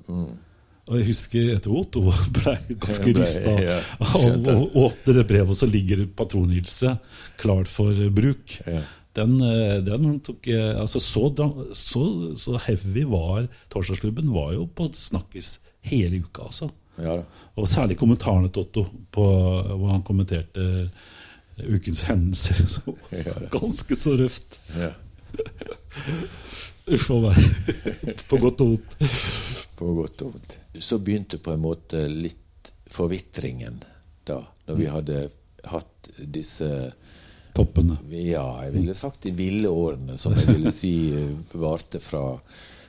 Og 0.90 0.96
jeg 0.98 1.10
husker 1.12 1.52
etter 1.54 1.74
Otto 1.76 2.02
ble 2.40 2.56
ganske 2.82 3.12
rysta 3.14 3.56
ja, 3.62 3.76
av 4.02 4.16
skjønte. 4.16 4.56
å 4.56 4.88
åpne 4.88 5.18
det 5.20 5.26
brevet, 5.30 5.54
og 5.54 5.60
så 5.60 5.70
ligger 5.70 6.02
det 6.02 6.14
patronhylse 6.18 6.96
klart 7.42 7.70
for 7.70 7.98
bruk. 8.16 8.56
Ja. 8.66 8.82
Den, 9.18 9.38
eh, 9.44 9.78
den 9.86 10.18
tok 10.26 10.48
altså 10.54 11.02
så, 11.02 11.28
så, 11.78 12.04
så 12.38 12.60
heavy 12.66 13.04
var 13.10 13.48
Torsdagsklubben 13.74 14.30
var 14.34 14.54
jo 14.56 14.68
på 14.74 14.90
snakkis 14.98 15.58
hele 15.86 16.24
uka, 16.26 16.50
altså. 16.50 16.70
ja. 17.02 17.20
Og 17.60 17.70
særlig 17.70 17.98
kommentarene 18.00 18.50
til 18.54 18.66
Otto, 18.66 18.86
på, 19.14 19.26
hvor 19.70 19.94
han 19.94 20.06
kommenterte 20.06 20.90
ukens 21.68 22.04
hendelser. 22.10 22.62
Så, 22.70 22.96
Ja, 23.26 23.34
ganske 23.54 23.96
så 23.96 24.16
røft. 24.20 24.60
Ja. 24.78 24.92
Uff 26.90 27.10
a 27.12 27.20
meg. 27.22 27.38
På 28.30 28.38
godt 28.42 28.62
og 28.66 28.72
vondt. 28.74 28.96
På 29.78 29.92
godt 30.00 30.24
og 30.26 30.34
vondt. 30.34 30.56
Så 30.82 30.98
begynte 31.04 31.38
på 31.42 31.54
en 31.54 31.62
måte 31.62 32.06
litt 32.10 32.72
forvitringen 32.90 33.84
da, 34.26 34.40
når 34.68 34.76
Mm. 34.76 34.80
vi 34.82 34.86
hadde 34.90 35.20
hatt 35.70 36.10
disse 36.18 36.94
Toppene. 37.56 37.98
Ja, 38.14 38.62
jeg 38.64 38.74
ville 38.74 38.94
sagt 38.96 39.24
de 39.26 39.32
ville 39.36 39.68
årene, 39.70 40.18
som 40.18 40.34
jeg 40.38 40.48
ville 40.48 40.72
si 40.72 40.92
eh, 41.12 41.32
varte 41.60 42.00
fra, 42.00 42.38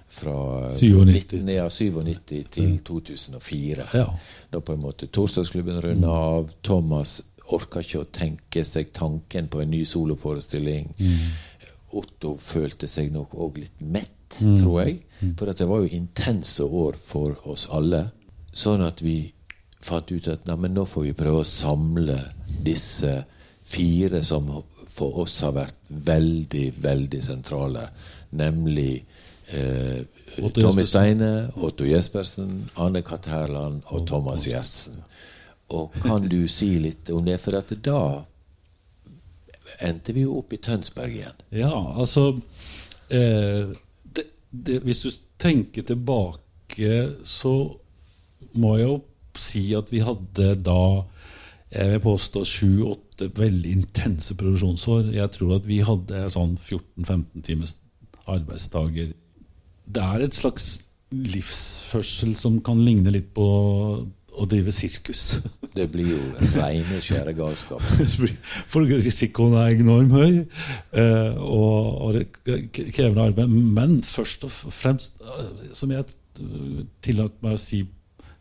fra 0.08 0.34
97. 0.76 1.12
19, 1.40 1.48
ja, 1.48 1.64
97 1.68 2.44
til 2.54 2.76
2004. 2.86 3.88
Ja. 3.96 4.06
Da 4.52 4.60
på 4.60 4.76
en 4.76 4.82
måte 4.84 5.08
Torsdagsklubben 5.08 5.80
runda 5.82 6.08
av. 6.12 6.52
Thomas 6.62 7.16
orka 7.57 7.82
ikke 7.84 8.03
å 8.03 8.09
tenke 8.14 8.64
seg 8.64 8.92
tanken 8.96 9.48
på 9.51 9.61
en 9.62 9.70
ny 9.72 9.82
soloforestilling. 9.88 10.92
Otto 11.98 12.36
følte 12.38 12.86
seg 12.88 13.11
nok 13.14 13.34
òg 13.34 13.59
litt 13.64 13.80
mett, 13.82 14.38
tror 14.38 14.82
jeg. 14.84 15.01
For 15.38 15.51
at 15.51 15.59
det 15.59 15.66
var 15.70 15.82
jo 15.82 15.94
intense 15.96 16.64
år 16.64 16.98
for 17.03 17.36
oss 17.51 17.66
alle. 17.74 18.07
Sånn 18.53 18.82
at 18.86 19.03
vi 19.03 19.32
fant 19.80 20.11
ut 20.12 20.28
at 20.28 20.46
nei, 20.46 20.68
nå 20.70 20.84
får 20.86 21.09
vi 21.09 21.16
prøve 21.16 21.42
å 21.42 21.48
samle 21.48 22.18
disse 22.62 23.24
fire 23.70 24.22
som 24.26 24.51
for 24.90 25.22
oss 25.22 25.38
har 25.44 25.55
vært 25.57 25.76
veldig, 25.88 26.66
veldig 26.82 27.20
sentrale. 27.24 27.86
Nemlig 28.36 29.05
eh, 29.55 30.03
Tommy 30.55 30.84
Steine, 30.86 31.51
Otto 31.57 31.86
Jespersen, 31.88 32.68
Anne 32.78 33.03
Katt 33.07 33.30
Herland 33.30 33.86
og 33.90 34.07
Thomas 34.11 34.46
Giertsen. 34.46 35.01
Og 35.70 35.94
kan 36.02 36.26
du 36.28 36.42
si 36.50 36.72
litt 36.82 37.10
om 37.14 37.24
det? 37.26 37.38
For 37.42 37.56
at 37.58 37.72
da 37.84 38.00
endte 39.86 40.14
vi 40.16 40.24
jo 40.26 40.40
opp 40.40 40.54
i 40.54 40.60
Tønsberg 40.62 41.14
igjen. 41.14 41.44
Ja, 41.54 41.72
altså 41.72 42.32
eh, 43.08 43.70
det, 44.02 44.26
det, 44.50 44.80
Hvis 44.86 45.04
du 45.04 45.10
tenker 45.40 45.86
tilbake, 45.86 46.96
så 47.24 47.54
må 48.58 48.76
jeg 48.78 48.88
jo 48.88 48.98
si 49.40 49.62
at 49.78 49.92
vi 49.92 50.02
hadde 50.04 50.54
da 50.58 50.82
jeg 51.70 51.92
vil 51.92 52.02
påstå 52.02 52.40
sju-åtte 52.50 53.28
veldig 53.36 53.72
intense 53.78 54.34
produksjonsår. 54.34 55.12
Jeg 55.14 55.30
tror 55.36 55.60
at 55.60 55.68
vi 55.70 55.78
hadde 55.86 56.24
sånn 56.34 56.56
14-15 56.58 57.44
times 57.46 57.76
arbeidsdager. 58.26 59.12
Det 59.86 60.02
er 60.02 60.24
et 60.24 60.34
slags 60.34 60.80
livsførsel 61.14 62.34
som 62.38 62.58
kan 62.66 62.82
ligne 62.82 63.14
litt 63.14 63.30
på 63.34 63.46
å 64.35 64.47
drive 64.49 64.72
sirkus. 64.74 65.41
Det 65.76 65.87
blir 65.93 66.09
jo 66.14 66.49
reine 66.57 66.99
skjære 67.03 67.35
galskap. 67.39 67.85
For 68.72 68.87
risikoen 68.89 69.55
er 69.61 69.76
enormt 69.78 70.16
høy, 70.16 70.41
eh, 70.99 71.39
og, 71.39 71.78
og 72.07 72.18
det 72.18 72.26
krevende 72.74 73.28
arbeid. 73.31 73.55
Men 73.78 74.01
først 74.07 74.49
og 74.49 74.55
fremst, 74.74 75.20
eh, 75.22 75.70
som 75.76 75.95
jeg 75.95 76.09
tillater 77.05 77.39
meg 77.45 77.57
å 77.57 77.61
si 77.61 77.85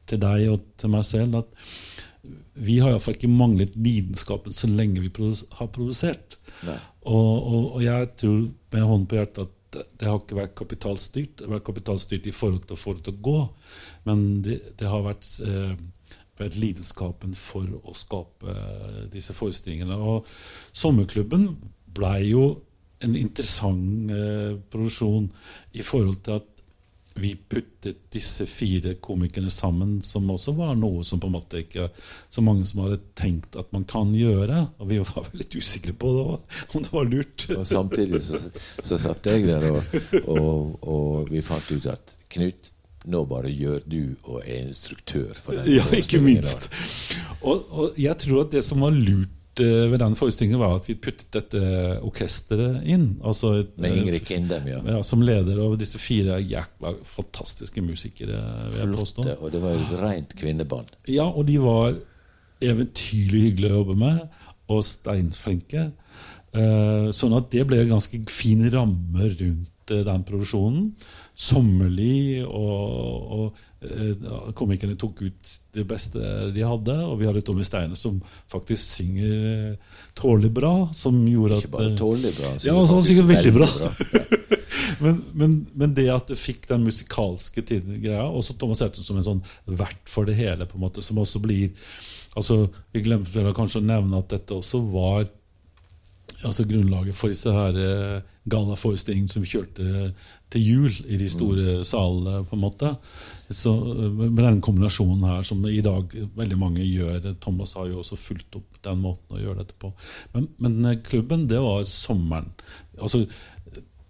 til 0.09 0.21
deg 0.21 0.47
og 0.55 0.65
til 0.79 0.93
meg 0.93 1.05
selv, 1.05 1.43
at 1.43 2.33
vi 2.59 2.79
har 2.81 2.91
iallfall 2.91 3.15
ikke 3.15 3.31
manglet 3.31 3.77
lidenskapen 3.79 4.53
så 4.55 4.67
lenge 4.67 5.01
vi 5.03 5.11
har 5.13 5.71
produsert. 5.71 6.39
Og, 6.65 7.13
og, 7.13 7.75
og 7.77 7.83
jeg 7.83 8.09
tror 8.19 8.41
med 8.73 8.85
hånden 8.89 9.07
på 9.09 9.19
hjertet 9.19 9.45
at 9.45 9.55
det, 9.75 10.05
har 10.07 10.19
ikke 10.19 10.39
vært 10.39 10.57
kapitalstyrt. 10.59 11.37
Det 11.37 11.47
har 11.47 11.57
vært 11.57 11.67
kapitalstyrt 11.69 12.29
i 12.29 12.35
forhold 12.35 12.65
til 12.65 12.77
å 12.77 12.79
få 12.79 12.95
det 12.97 13.07
til 13.07 13.17
å 13.17 13.23
gå, 13.29 13.39
men 14.09 14.25
det, 14.45 14.59
det 14.79 14.89
har 14.89 15.03
vært, 15.05 15.27
eh, 15.45 15.75
vært 16.39 16.57
lidenskapen 16.59 17.35
for 17.37 17.67
å 17.83 17.95
skape 17.97 18.55
eh, 18.55 19.03
disse 19.13 19.35
forestillingene. 19.37 19.99
Og 19.99 20.29
Sommerklubben 20.75 21.51
blei 21.95 22.31
jo 22.31 22.47
en 23.05 23.15
interessant 23.15 24.11
eh, 24.11 24.57
produksjon 24.71 25.29
i 25.77 25.85
forhold 25.85 26.23
til 26.25 26.41
at 26.41 26.48
vi 27.21 27.33
puttet 27.35 27.99
disse 28.13 28.45
fire 28.49 28.95
komikerne 29.03 29.51
sammen, 29.53 29.99
som 30.05 30.29
også 30.31 30.53
var 30.57 30.73
noe 30.79 31.03
som 31.07 31.21
på 31.21 31.29
en 31.29 31.35
måte 31.35 31.61
ikke 31.63 31.89
så 32.31 32.43
mange 32.45 32.65
som 32.69 32.83
hadde 32.85 32.99
tenkt 33.19 33.57
at 33.59 33.71
man 33.75 33.85
kan 33.89 34.13
gjøre. 34.15 34.65
Og 34.79 34.91
vi 34.91 34.99
var 35.03 35.27
vel 35.29 35.43
litt 35.43 35.55
usikre 35.55 35.93
på 35.93 36.13
det, 36.15 36.25
også, 36.33 36.57
om 36.73 36.87
det 36.87 36.95
var 36.95 37.09
lurt. 37.13 37.47
Og 37.55 37.65
samtidig 37.67 38.23
så, 38.25 38.41
så 38.83 38.99
satt 38.99 39.31
jeg 39.31 39.47
der, 39.49 39.69
og, 39.71 39.95
og, 40.25 40.75
og 40.83 41.33
vi 41.33 41.45
fant 41.45 41.71
ut 41.73 41.89
at 41.91 42.15
Knut, 42.29 42.67
nå 43.09 43.23
bare 43.25 43.49
gjør 43.49 43.81
du 43.89 44.01
og 44.27 44.43
er 44.43 44.67
instruktør 44.67 45.31
for 45.33 45.57
den 45.57 45.71
Ja, 45.79 45.85
ikke 45.97 46.19
minst. 46.21 46.67
Og, 47.39 47.63
og 47.71 47.99
jeg 47.99 48.17
tror 48.21 48.43
at 48.45 48.53
det 48.53 48.63
som 48.67 48.83
var 48.85 48.93
lurt 48.93 49.38
eh, 49.63 49.85
ved 49.91 49.99
den 50.01 50.15
forestillingen, 50.17 50.59
var 50.61 50.77
at 50.79 50.87
vi 50.89 50.95
puttet 50.99 51.29
dette 51.35 51.61
orkesteret 52.05 52.83
inn. 52.89 53.07
Altså, 53.25 53.53
et, 53.63 53.71
Med 53.81 53.91
eh, 53.91 54.01
Ingrid 54.01 54.27
Kindem, 54.27 54.67
ja. 54.71 54.81
ja, 54.95 54.99
som 55.05 55.23
leder 55.25 55.61
av 55.63 55.77
disse 55.79 56.01
fire 56.01 56.39
jækla 56.41 56.95
fantastiske 57.07 57.83
musikere. 57.85 58.41
Flotte, 58.79 59.37
og 59.39 59.53
det 59.53 59.63
var 59.63 59.75
jo 59.75 59.85
et 59.85 59.95
rent 60.01 60.35
kvinneband. 60.39 60.93
Ja, 61.11 61.29
og 61.29 61.47
de 61.49 61.59
var 61.63 61.97
eventyrlig 62.59 63.45
hyggelige 63.47 63.73
å 63.73 63.81
jobbe 63.81 63.97
med, 63.99 64.23
og 64.69 64.85
steinflinke. 64.85 65.89
Eh, 66.49 67.09
sånn 67.15 67.35
at 67.37 67.51
det 67.53 67.65
ble 67.69 67.83
en 67.83 67.95
ganske 67.95 68.21
fin 68.33 68.63
ramme 68.73 69.33
rundt 69.39 69.75
den 69.89 70.23
produksjonen. 70.27 70.91
Sommerlig, 71.39 72.43
og, 72.43 73.29
og 73.31 73.85
eh, 73.87 74.25
komikerne 74.59 74.97
tok 74.99 75.21
ut 75.23 75.51
det 75.71 75.85
beste 75.87 76.19
de 76.51 76.65
hadde. 76.67 76.95
Og 77.05 77.15
vi 77.21 77.29
hadde 77.29 77.43
Tommy 77.47 77.63
Steine 77.63 77.95
som 77.95 78.17
faktisk 78.51 78.97
synger 78.97 79.45
eh, 79.47 80.01
tålelig 80.19 80.51
bra. 80.57 80.73
Som 80.91 81.21
gjorde 81.29 81.61
at 81.61 81.63
Ikke 81.63 81.77
bare 81.77 81.93
eh, 81.93 81.95
tålelig 82.01 82.33
bra, 82.35 82.51
han 82.51 82.59
Ja, 82.67 82.75
altså, 82.75 82.99
han 82.99 83.07
synger 83.07 83.29
veldig 83.31 83.55
bra. 83.55 83.69
Ja. 83.79 84.49
men, 85.05 85.23
men, 85.31 85.55
men 85.79 85.95
det 85.95 86.09
at 86.11 86.27
det 86.33 86.39
fikk 86.41 86.67
den 86.73 86.83
musikalske 86.83 87.63
tiden, 87.63 88.01
greia, 88.03 88.27
også 88.27 88.57
Thomas 88.59 88.83
Hertzen 88.83 89.07
som 89.07 89.21
en 89.21 89.29
sånn 89.29 89.43
vert 89.79 90.11
for 90.11 90.27
det 90.27 90.35
hele, 90.41 90.67
på 90.67 90.75
en 90.75 90.83
måte, 90.89 91.05
som 91.05 91.23
også 91.23 91.39
blir 91.43 91.71
altså 92.37 92.67
Vi 92.93 93.01
glemte 93.01 93.47
kanskje 93.57 93.79
å 93.79 93.87
nevne 93.87 94.19
at 94.19 94.29
dette 94.35 94.59
også 94.59 94.83
var 94.91 95.23
altså 96.43 96.65
grunnlaget 96.67 97.17
for 97.17 97.31
disse 97.31 97.51
her 97.53 97.77
eh, 97.79 98.21
gallaforestillingene 98.49 99.31
som 99.31 99.45
kjørte 99.45 100.13
til 100.49 100.63
jul 100.65 100.95
i 101.05 101.19
de 101.21 101.27
store 101.29 101.83
salene. 101.85 102.43
på 102.45 102.55
en 102.55 102.63
måte. 102.63 102.93
Så, 103.49 103.73
eh, 103.73 104.17
med 104.17 104.43
den 104.43 104.61
kombinasjonen 104.61 105.23
her 105.23 105.41
som 105.43 105.65
i 105.65 105.81
dag 105.81 106.15
veldig 106.35 106.57
mange 106.57 106.85
gjør. 106.85 107.35
Thomas 107.41 107.73
har 107.73 107.87
jo 107.87 107.99
også 107.99 108.17
fulgt 108.17 108.55
opp 108.55 108.81
den 108.83 109.01
måten 109.01 109.37
å 109.37 109.41
gjøre 109.41 109.63
dette 109.63 109.77
på. 109.79 109.93
Men, 110.33 110.49
men 110.57 110.85
eh, 110.85 110.99
klubben, 111.03 111.47
det 111.47 111.61
var 111.61 111.83
sommeren. 111.83 112.51
Altså 112.99 113.25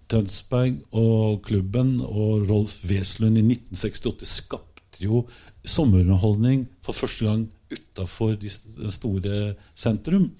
Tønsberg 0.09 0.79
og 0.97 1.43
klubben 1.45 1.99
og 2.01 2.49
Rolf 2.49 2.79
Weslund 2.89 3.37
i 3.37 3.45
1968 3.45 4.25
skapte 4.25 5.03
jo 5.03 5.27
sommerunderholdning 5.63 6.65
for 6.81 6.97
første 6.97 7.27
gang 7.27 7.43
utafor 7.69 8.33
de 8.41 8.49
store 8.89 9.53
sentrum. 9.77 10.31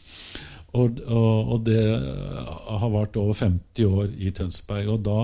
Og, 0.78 1.00
og, 1.08 1.54
og, 1.54 1.64
det 1.66 1.82
har 1.82 2.92
vart 2.94 3.18
over 3.18 3.34
50 3.34 3.86
år 3.88 4.12
i 4.18 4.32
Tønsberg. 4.36 4.92
Og 4.94 5.02
da 5.08 5.20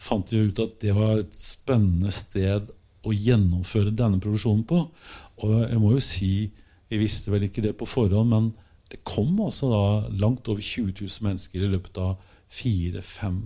fant 0.00 0.32
vi 0.32 0.46
ut 0.48 0.62
at 0.62 0.78
det 0.82 0.94
var 0.96 1.20
et 1.20 1.36
spennende 1.36 2.12
sted 2.14 2.70
å 3.06 3.14
gjennomføre 3.14 3.92
denne 3.94 4.20
produksjonen 4.22 4.64
på. 4.68 4.80
Og 5.44 5.54
jeg 5.60 5.82
må 5.82 5.92
jo 5.94 6.02
si, 6.02 6.32
vi 6.88 7.02
visste 7.02 7.32
vel 7.32 7.46
ikke 7.48 7.64
det 7.64 7.76
på 7.78 7.88
forhånd, 7.88 8.32
men 8.32 8.50
det 8.88 9.02
kom 9.04 9.36
altså 9.44 9.68
da 9.68 9.84
langt 10.22 10.48
over 10.48 10.64
20 10.64 10.94
000 10.96 11.24
mennesker 11.26 11.62
i 11.62 11.72
løpet 11.74 12.00
av 12.00 12.16
fire-fem 12.48 13.40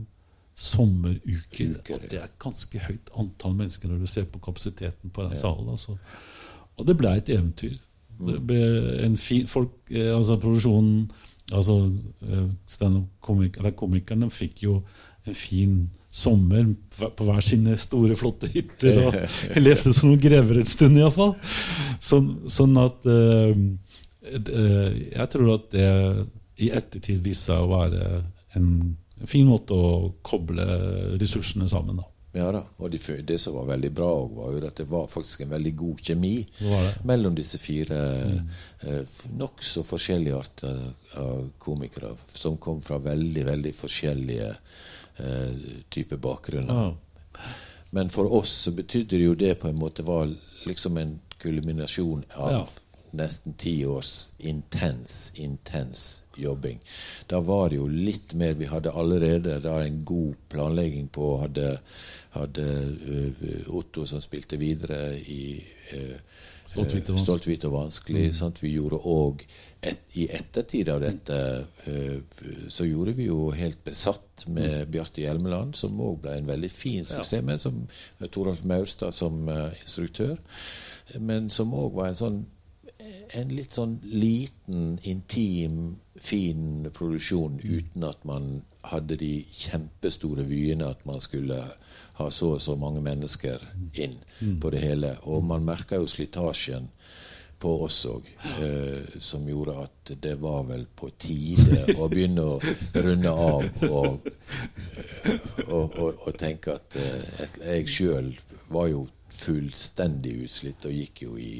sommeruker. 0.54 1.78
Og 1.90 2.04
det 2.06 2.20
er 2.20 2.28
et 2.28 2.38
ganske 2.42 2.82
høyt 2.86 3.10
antall 3.18 3.56
mennesker 3.58 3.90
når 3.90 4.04
du 4.04 4.10
ser 4.10 4.28
på 4.30 4.40
kapasiteten 4.44 5.10
på 5.10 5.24
den 5.26 5.34
salen. 5.38 5.72
Altså. 5.72 5.96
Og 6.78 6.86
det 6.86 6.96
ble 7.00 7.16
et 7.16 7.32
eventyr. 7.32 7.80
Det 8.22 8.38
ble 8.46 8.62
en 9.02 9.16
fin, 9.18 9.48
folk, 9.50 9.74
eh, 9.90 10.12
altså 10.14 10.36
Produksjonen 10.38 11.08
altså 11.52 11.78
eh, 12.26 12.86
Komikerne 13.22 14.30
fikk 14.32 14.64
jo 14.66 14.78
en 15.26 15.36
fin 15.38 15.74
sommer 16.12 16.66
på 17.16 17.24
hver 17.24 17.40
sine 17.44 17.76
store, 17.80 18.16
flotte 18.18 18.50
hytter. 18.52 18.98
Og 19.06 19.60
levde 19.64 19.94
som 19.94 20.10
noen 20.10 20.20
grever 20.20 20.60
et 20.60 20.70
stund, 20.70 20.98
iallfall. 21.00 21.36
Sånn, 22.02 22.34
sånn 22.52 22.76
at 22.82 23.06
uh, 23.08 23.54
Jeg 24.26 25.28
tror 25.32 25.54
at 25.54 25.70
det 25.72 25.88
i 26.62 26.68
ettertid 26.74 27.22
viste 27.24 27.52
seg 27.52 27.62
å 27.62 27.70
være 27.70 28.02
en 28.58 28.68
fin 29.28 29.46
måte 29.48 29.72
å 29.74 30.10
koble 30.26 30.66
ressursene 31.20 31.68
sammen. 31.70 32.02
da. 32.02 32.11
Ja 32.32 32.46
da, 32.52 32.62
og 32.80 32.88
det, 32.90 33.02
det 33.28 33.36
som 33.38 33.58
var 33.58 33.66
veldig 33.74 33.90
bra, 33.92 34.08
var 34.32 34.54
jo 34.54 34.60
at 34.64 34.78
det 34.80 34.86
var 34.88 35.10
faktisk 35.12 35.42
en 35.44 35.50
veldig 35.52 35.72
god 35.76 35.98
kjemi 36.08 36.36
mellom 37.04 37.34
disse 37.36 37.60
fire 37.60 37.98
mm. 38.22 38.46
eh, 38.88 39.18
nokså 39.36 39.84
forskjellige 39.84 40.38
arter 40.38 40.80
av 41.20 41.50
komikere, 41.60 42.14
som 42.32 42.56
kom 42.56 42.80
fra 42.80 42.96
veldig, 43.04 43.44
veldig 43.50 43.74
forskjellige 43.76 44.48
eh, 44.48 45.68
typer 45.92 46.22
bakgrunner. 46.24 46.88
Ja. 46.88 47.52
Men 47.92 48.08
for 48.08 48.32
oss 48.32 48.54
så 48.64 48.72
betydde 48.72 49.18
det 49.18 49.26
jo 49.26 49.36
det 49.36 49.54
på 49.60 49.68
en 49.68 49.76
måte 49.76 50.06
var 50.08 50.32
liksom 50.64 50.96
en 50.96 51.18
kulminasjon 51.42 52.24
av 52.40 52.52
ja. 52.54 52.64
nesten 53.12 53.60
ti 53.60 53.82
års 53.84 54.30
intens, 54.40 55.34
intens 55.36 56.21
jobbing. 56.36 56.80
Da 57.26 57.40
var 57.40 57.70
det 57.70 57.76
jo 57.80 57.88
litt 57.88 58.34
mer 58.34 58.54
Vi 58.54 58.68
hadde 58.70 58.92
allerede 58.92 59.58
da 59.60 59.78
en 59.82 60.04
god 60.04 60.34
planlegging 60.48 61.08
på 61.12 61.36
Hadde, 61.42 61.76
hadde 62.36 62.66
uh, 63.08 63.74
Otto 63.76 64.06
som 64.06 64.22
spilte 64.22 64.56
videre 64.60 65.18
i 65.18 65.58
uh, 65.94 66.16
Stolt, 66.72 67.44
hvit 67.44 67.66
og 67.68 67.74
vanskelig. 67.74 68.30
Mm. 68.30 68.36
Sant? 68.36 68.62
Vi 68.62 68.70
gjorde 68.72 69.02
òg 69.04 69.42
et, 69.82 70.06
I 70.16 70.28
ettertid 70.32 70.88
av 70.88 71.02
dette 71.02 71.36
uh, 71.88 72.46
så 72.72 72.86
gjorde 72.88 73.16
vi 73.18 73.26
jo 73.28 73.50
Helt 73.56 73.82
besatt 73.84 74.46
med 74.46 74.86
mm. 74.86 74.92
Bjarte 74.94 75.20
Hjelmeland, 75.24 75.76
som 75.76 76.00
òg 76.00 76.22
ble 76.24 76.38
en 76.38 76.48
veldig 76.48 76.72
fin 76.72 77.04
suksess 77.06 77.44
med, 77.44 77.60
som 77.60 77.84
Toralf 78.32 78.64
Maurstad 78.64 79.12
som 79.14 79.44
instruktør. 79.82 80.38
Men 81.20 81.50
som 81.52 81.74
òg 81.76 81.98
var 81.98 82.10
en 82.10 82.18
sånn 82.18 82.42
en 83.38 83.52
litt 83.56 83.76
sånn 83.76 83.96
liten, 84.04 84.98
intim, 85.08 85.96
fin 86.20 86.88
produksjon 86.94 87.58
uten 87.62 88.04
at 88.06 88.24
man 88.28 88.62
hadde 88.90 89.16
de 89.20 89.32
kjempestore 89.54 90.44
vyene 90.46 90.90
at 90.90 91.04
man 91.08 91.22
skulle 91.22 91.58
ha 92.18 92.30
så 92.30 92.54
og 92.56 92.62
så 92.62 92.76
mange 92.76 93.02
mennesker 93.04 93.62
inn 93.94 94.18
på 94.60 94.72
det 94.74 94.82
hele. 94.82 95.16
Og 95.30 95.44
man 95.46 95.66
merka 95.66 96.00
jo 96.00 96.10
slitasjen 96.10 96.90
på 97.62 97.72
oss 97.84 98.00
òg, 98.10 98.26
eh, 98.58 99.18
som 99.22 99.44
gjorde 99.46 99.76
at 99.84 100.12
det 100.24 100.34
var 100.42 100.64
vel 100.66 100.82
på 100.98 101.12
tide 101.14 101.94
å 101.94 102.08
begynne 102.10 102.42
å 102.42 102.56
runde 103.04 103.30
av 103.30 103.84
og, 103.86 104.26
og, 105.68 105.84
og, 105.86 106.08
og 106.10 106.32
tenke 106.40 106.74
at 106.74 106.98
eh, 106.98 107.44
jeg 107.62 107.92
sjøl 107.94 108.32
var 108.72 108.90
jo 108.90 109.04
fullstendig 109.32 110.40
utslitt 110.48 110.90
og 110.90 110.98
gikk 110.98 111.22
jo 111.28 111.38
i 111.38 111.54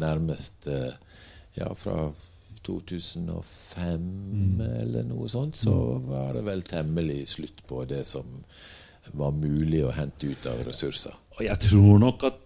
nærmest 0.00 0.68
eh, 0.70 0.92
ja, 1.58 1.72
fra 1.76 2.10
2005 2.62 3.98
mm. 3.98 4.60
eller 4.60 5.08
noe 5.08 5.28
sånt, 5.30 5.58
så 5.58 5.74
mm. 5.74 6.06
var 6.10 6.36
det 6.36 6.44
vel 6.46 6.62
temmelig 6.66 7.24
slutt 7.34 7.64
på 7.68 7.82
det 7.90 8.04
som 8.08 8.44
var 9.18 9.34
mulig 9.34 9.82
å 9.84 9.94
hente 9.96 10.30
ut 10.30 10.46
av 10.46 10.62
ressurser. 10.68 11.14
Og 11.38 11.44
jeg 11.48 11.58
tror 11.66 11.98
nok 12.02 12.28
at 12.28 12.38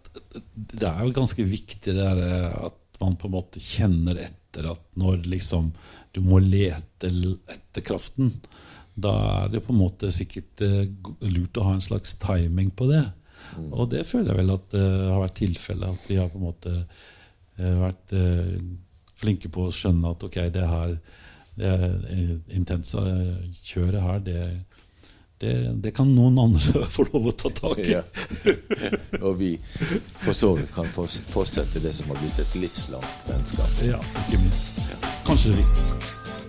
det 0.54 0.88
er 0.88 1.02
jo 1.04 1.16
ganske 1.18 1.44
viktig 1.44 1.92
det 1.92 2.00
der, 2.00 2.22
eh, 2.24 2.64
at 2.70 3.00
man 3.02 3.18
på 3.20 3.28
en 3.28 3.36
måte 3.36 3.60
kjenner 3.60 4.22
etter 4.24 4.70
at 4.72 4.84
når 4.96 5.26
liksom 5.28 5.68
du 6.16 6.22
må 6.24 6.40
lete 6.40 7.10
etter 7.52 7.84
kraften, 7.84 8.32
da 8.96 9.12
er 9.42 9.50
det 9.52 9.60
på 9.66 9.74
en 9.74 9.82
måte 9.82 10.08
sikkert 10.14 10.62
uh, 10.64 10.86
lurt 11.28 11.58
å 11.60 11.66
ha 11.66 11.74
en 11.76 11.84
slags 11.84 12.14
timing 12.22 12.70
på 12.72 12.86
det. 12.88 13.02
Mm. 13.58 13.66
Og 13.74 13.90
det 13.92 14.06
føler 14.08 14.32
jeg 14.32 14.40
vel 14.40 14.54
at 14.54 14.70
det 14.72 14.86
har 14.86 15.20
vært 15.20 15.36
tilfellet. 15.42 15.98
At 15.98 16.08
vi 16.08 16.16
har 16.16 16.30
på 16.32 16.40
en 16.40 16.46
måte 16.46 16.72
vært 17.56 18.12
flinke 19.16 19.48
på 19.48 19.68
å 19.68 19.72
skjønne 19.72 20.10
at 20.12 20.24
ok, 20.26 20.42
det 20.52 20.66
her 20.68 20.98
det 21.56 22.40
intense 22.52 23.00
kjøret 23.64 24.02
her, 24.02 24.18
det, 24.18 24.40
det, 25.40 25.52
det, 25.84 25.92
kan 25.96 26.10
noen 26.12 26.38
andre 26.38 26.84
få 26.94 27.06
lov 27.12 27.30
å 27.30 27.32
ta 27.32 27.52
tak 27.56 27.80
i. 27.84 27.94
Ja. 27.94 28.02
Og 29.26 29.38
vi 29.40 29.54
for 30.20 30.36
så 30.36 30.52
vidt 30.58 30.72
kan 30.76 30.88
fortsette 30.92 31.82
det 31.84 31.94
som 31.96 32.12
har 32.12 32.20
blitt 32.20 32.42
et 32.44 32.60
livslangt 32.60 33.30
vennskap. 33.30 33.72
Ja, 33.88 34.00
ikke 34.26 34.42
minst. 34.44 34.84
Kanskje 35.26 35.54
det 35.54 35.64
viktigste. 35.64 36.45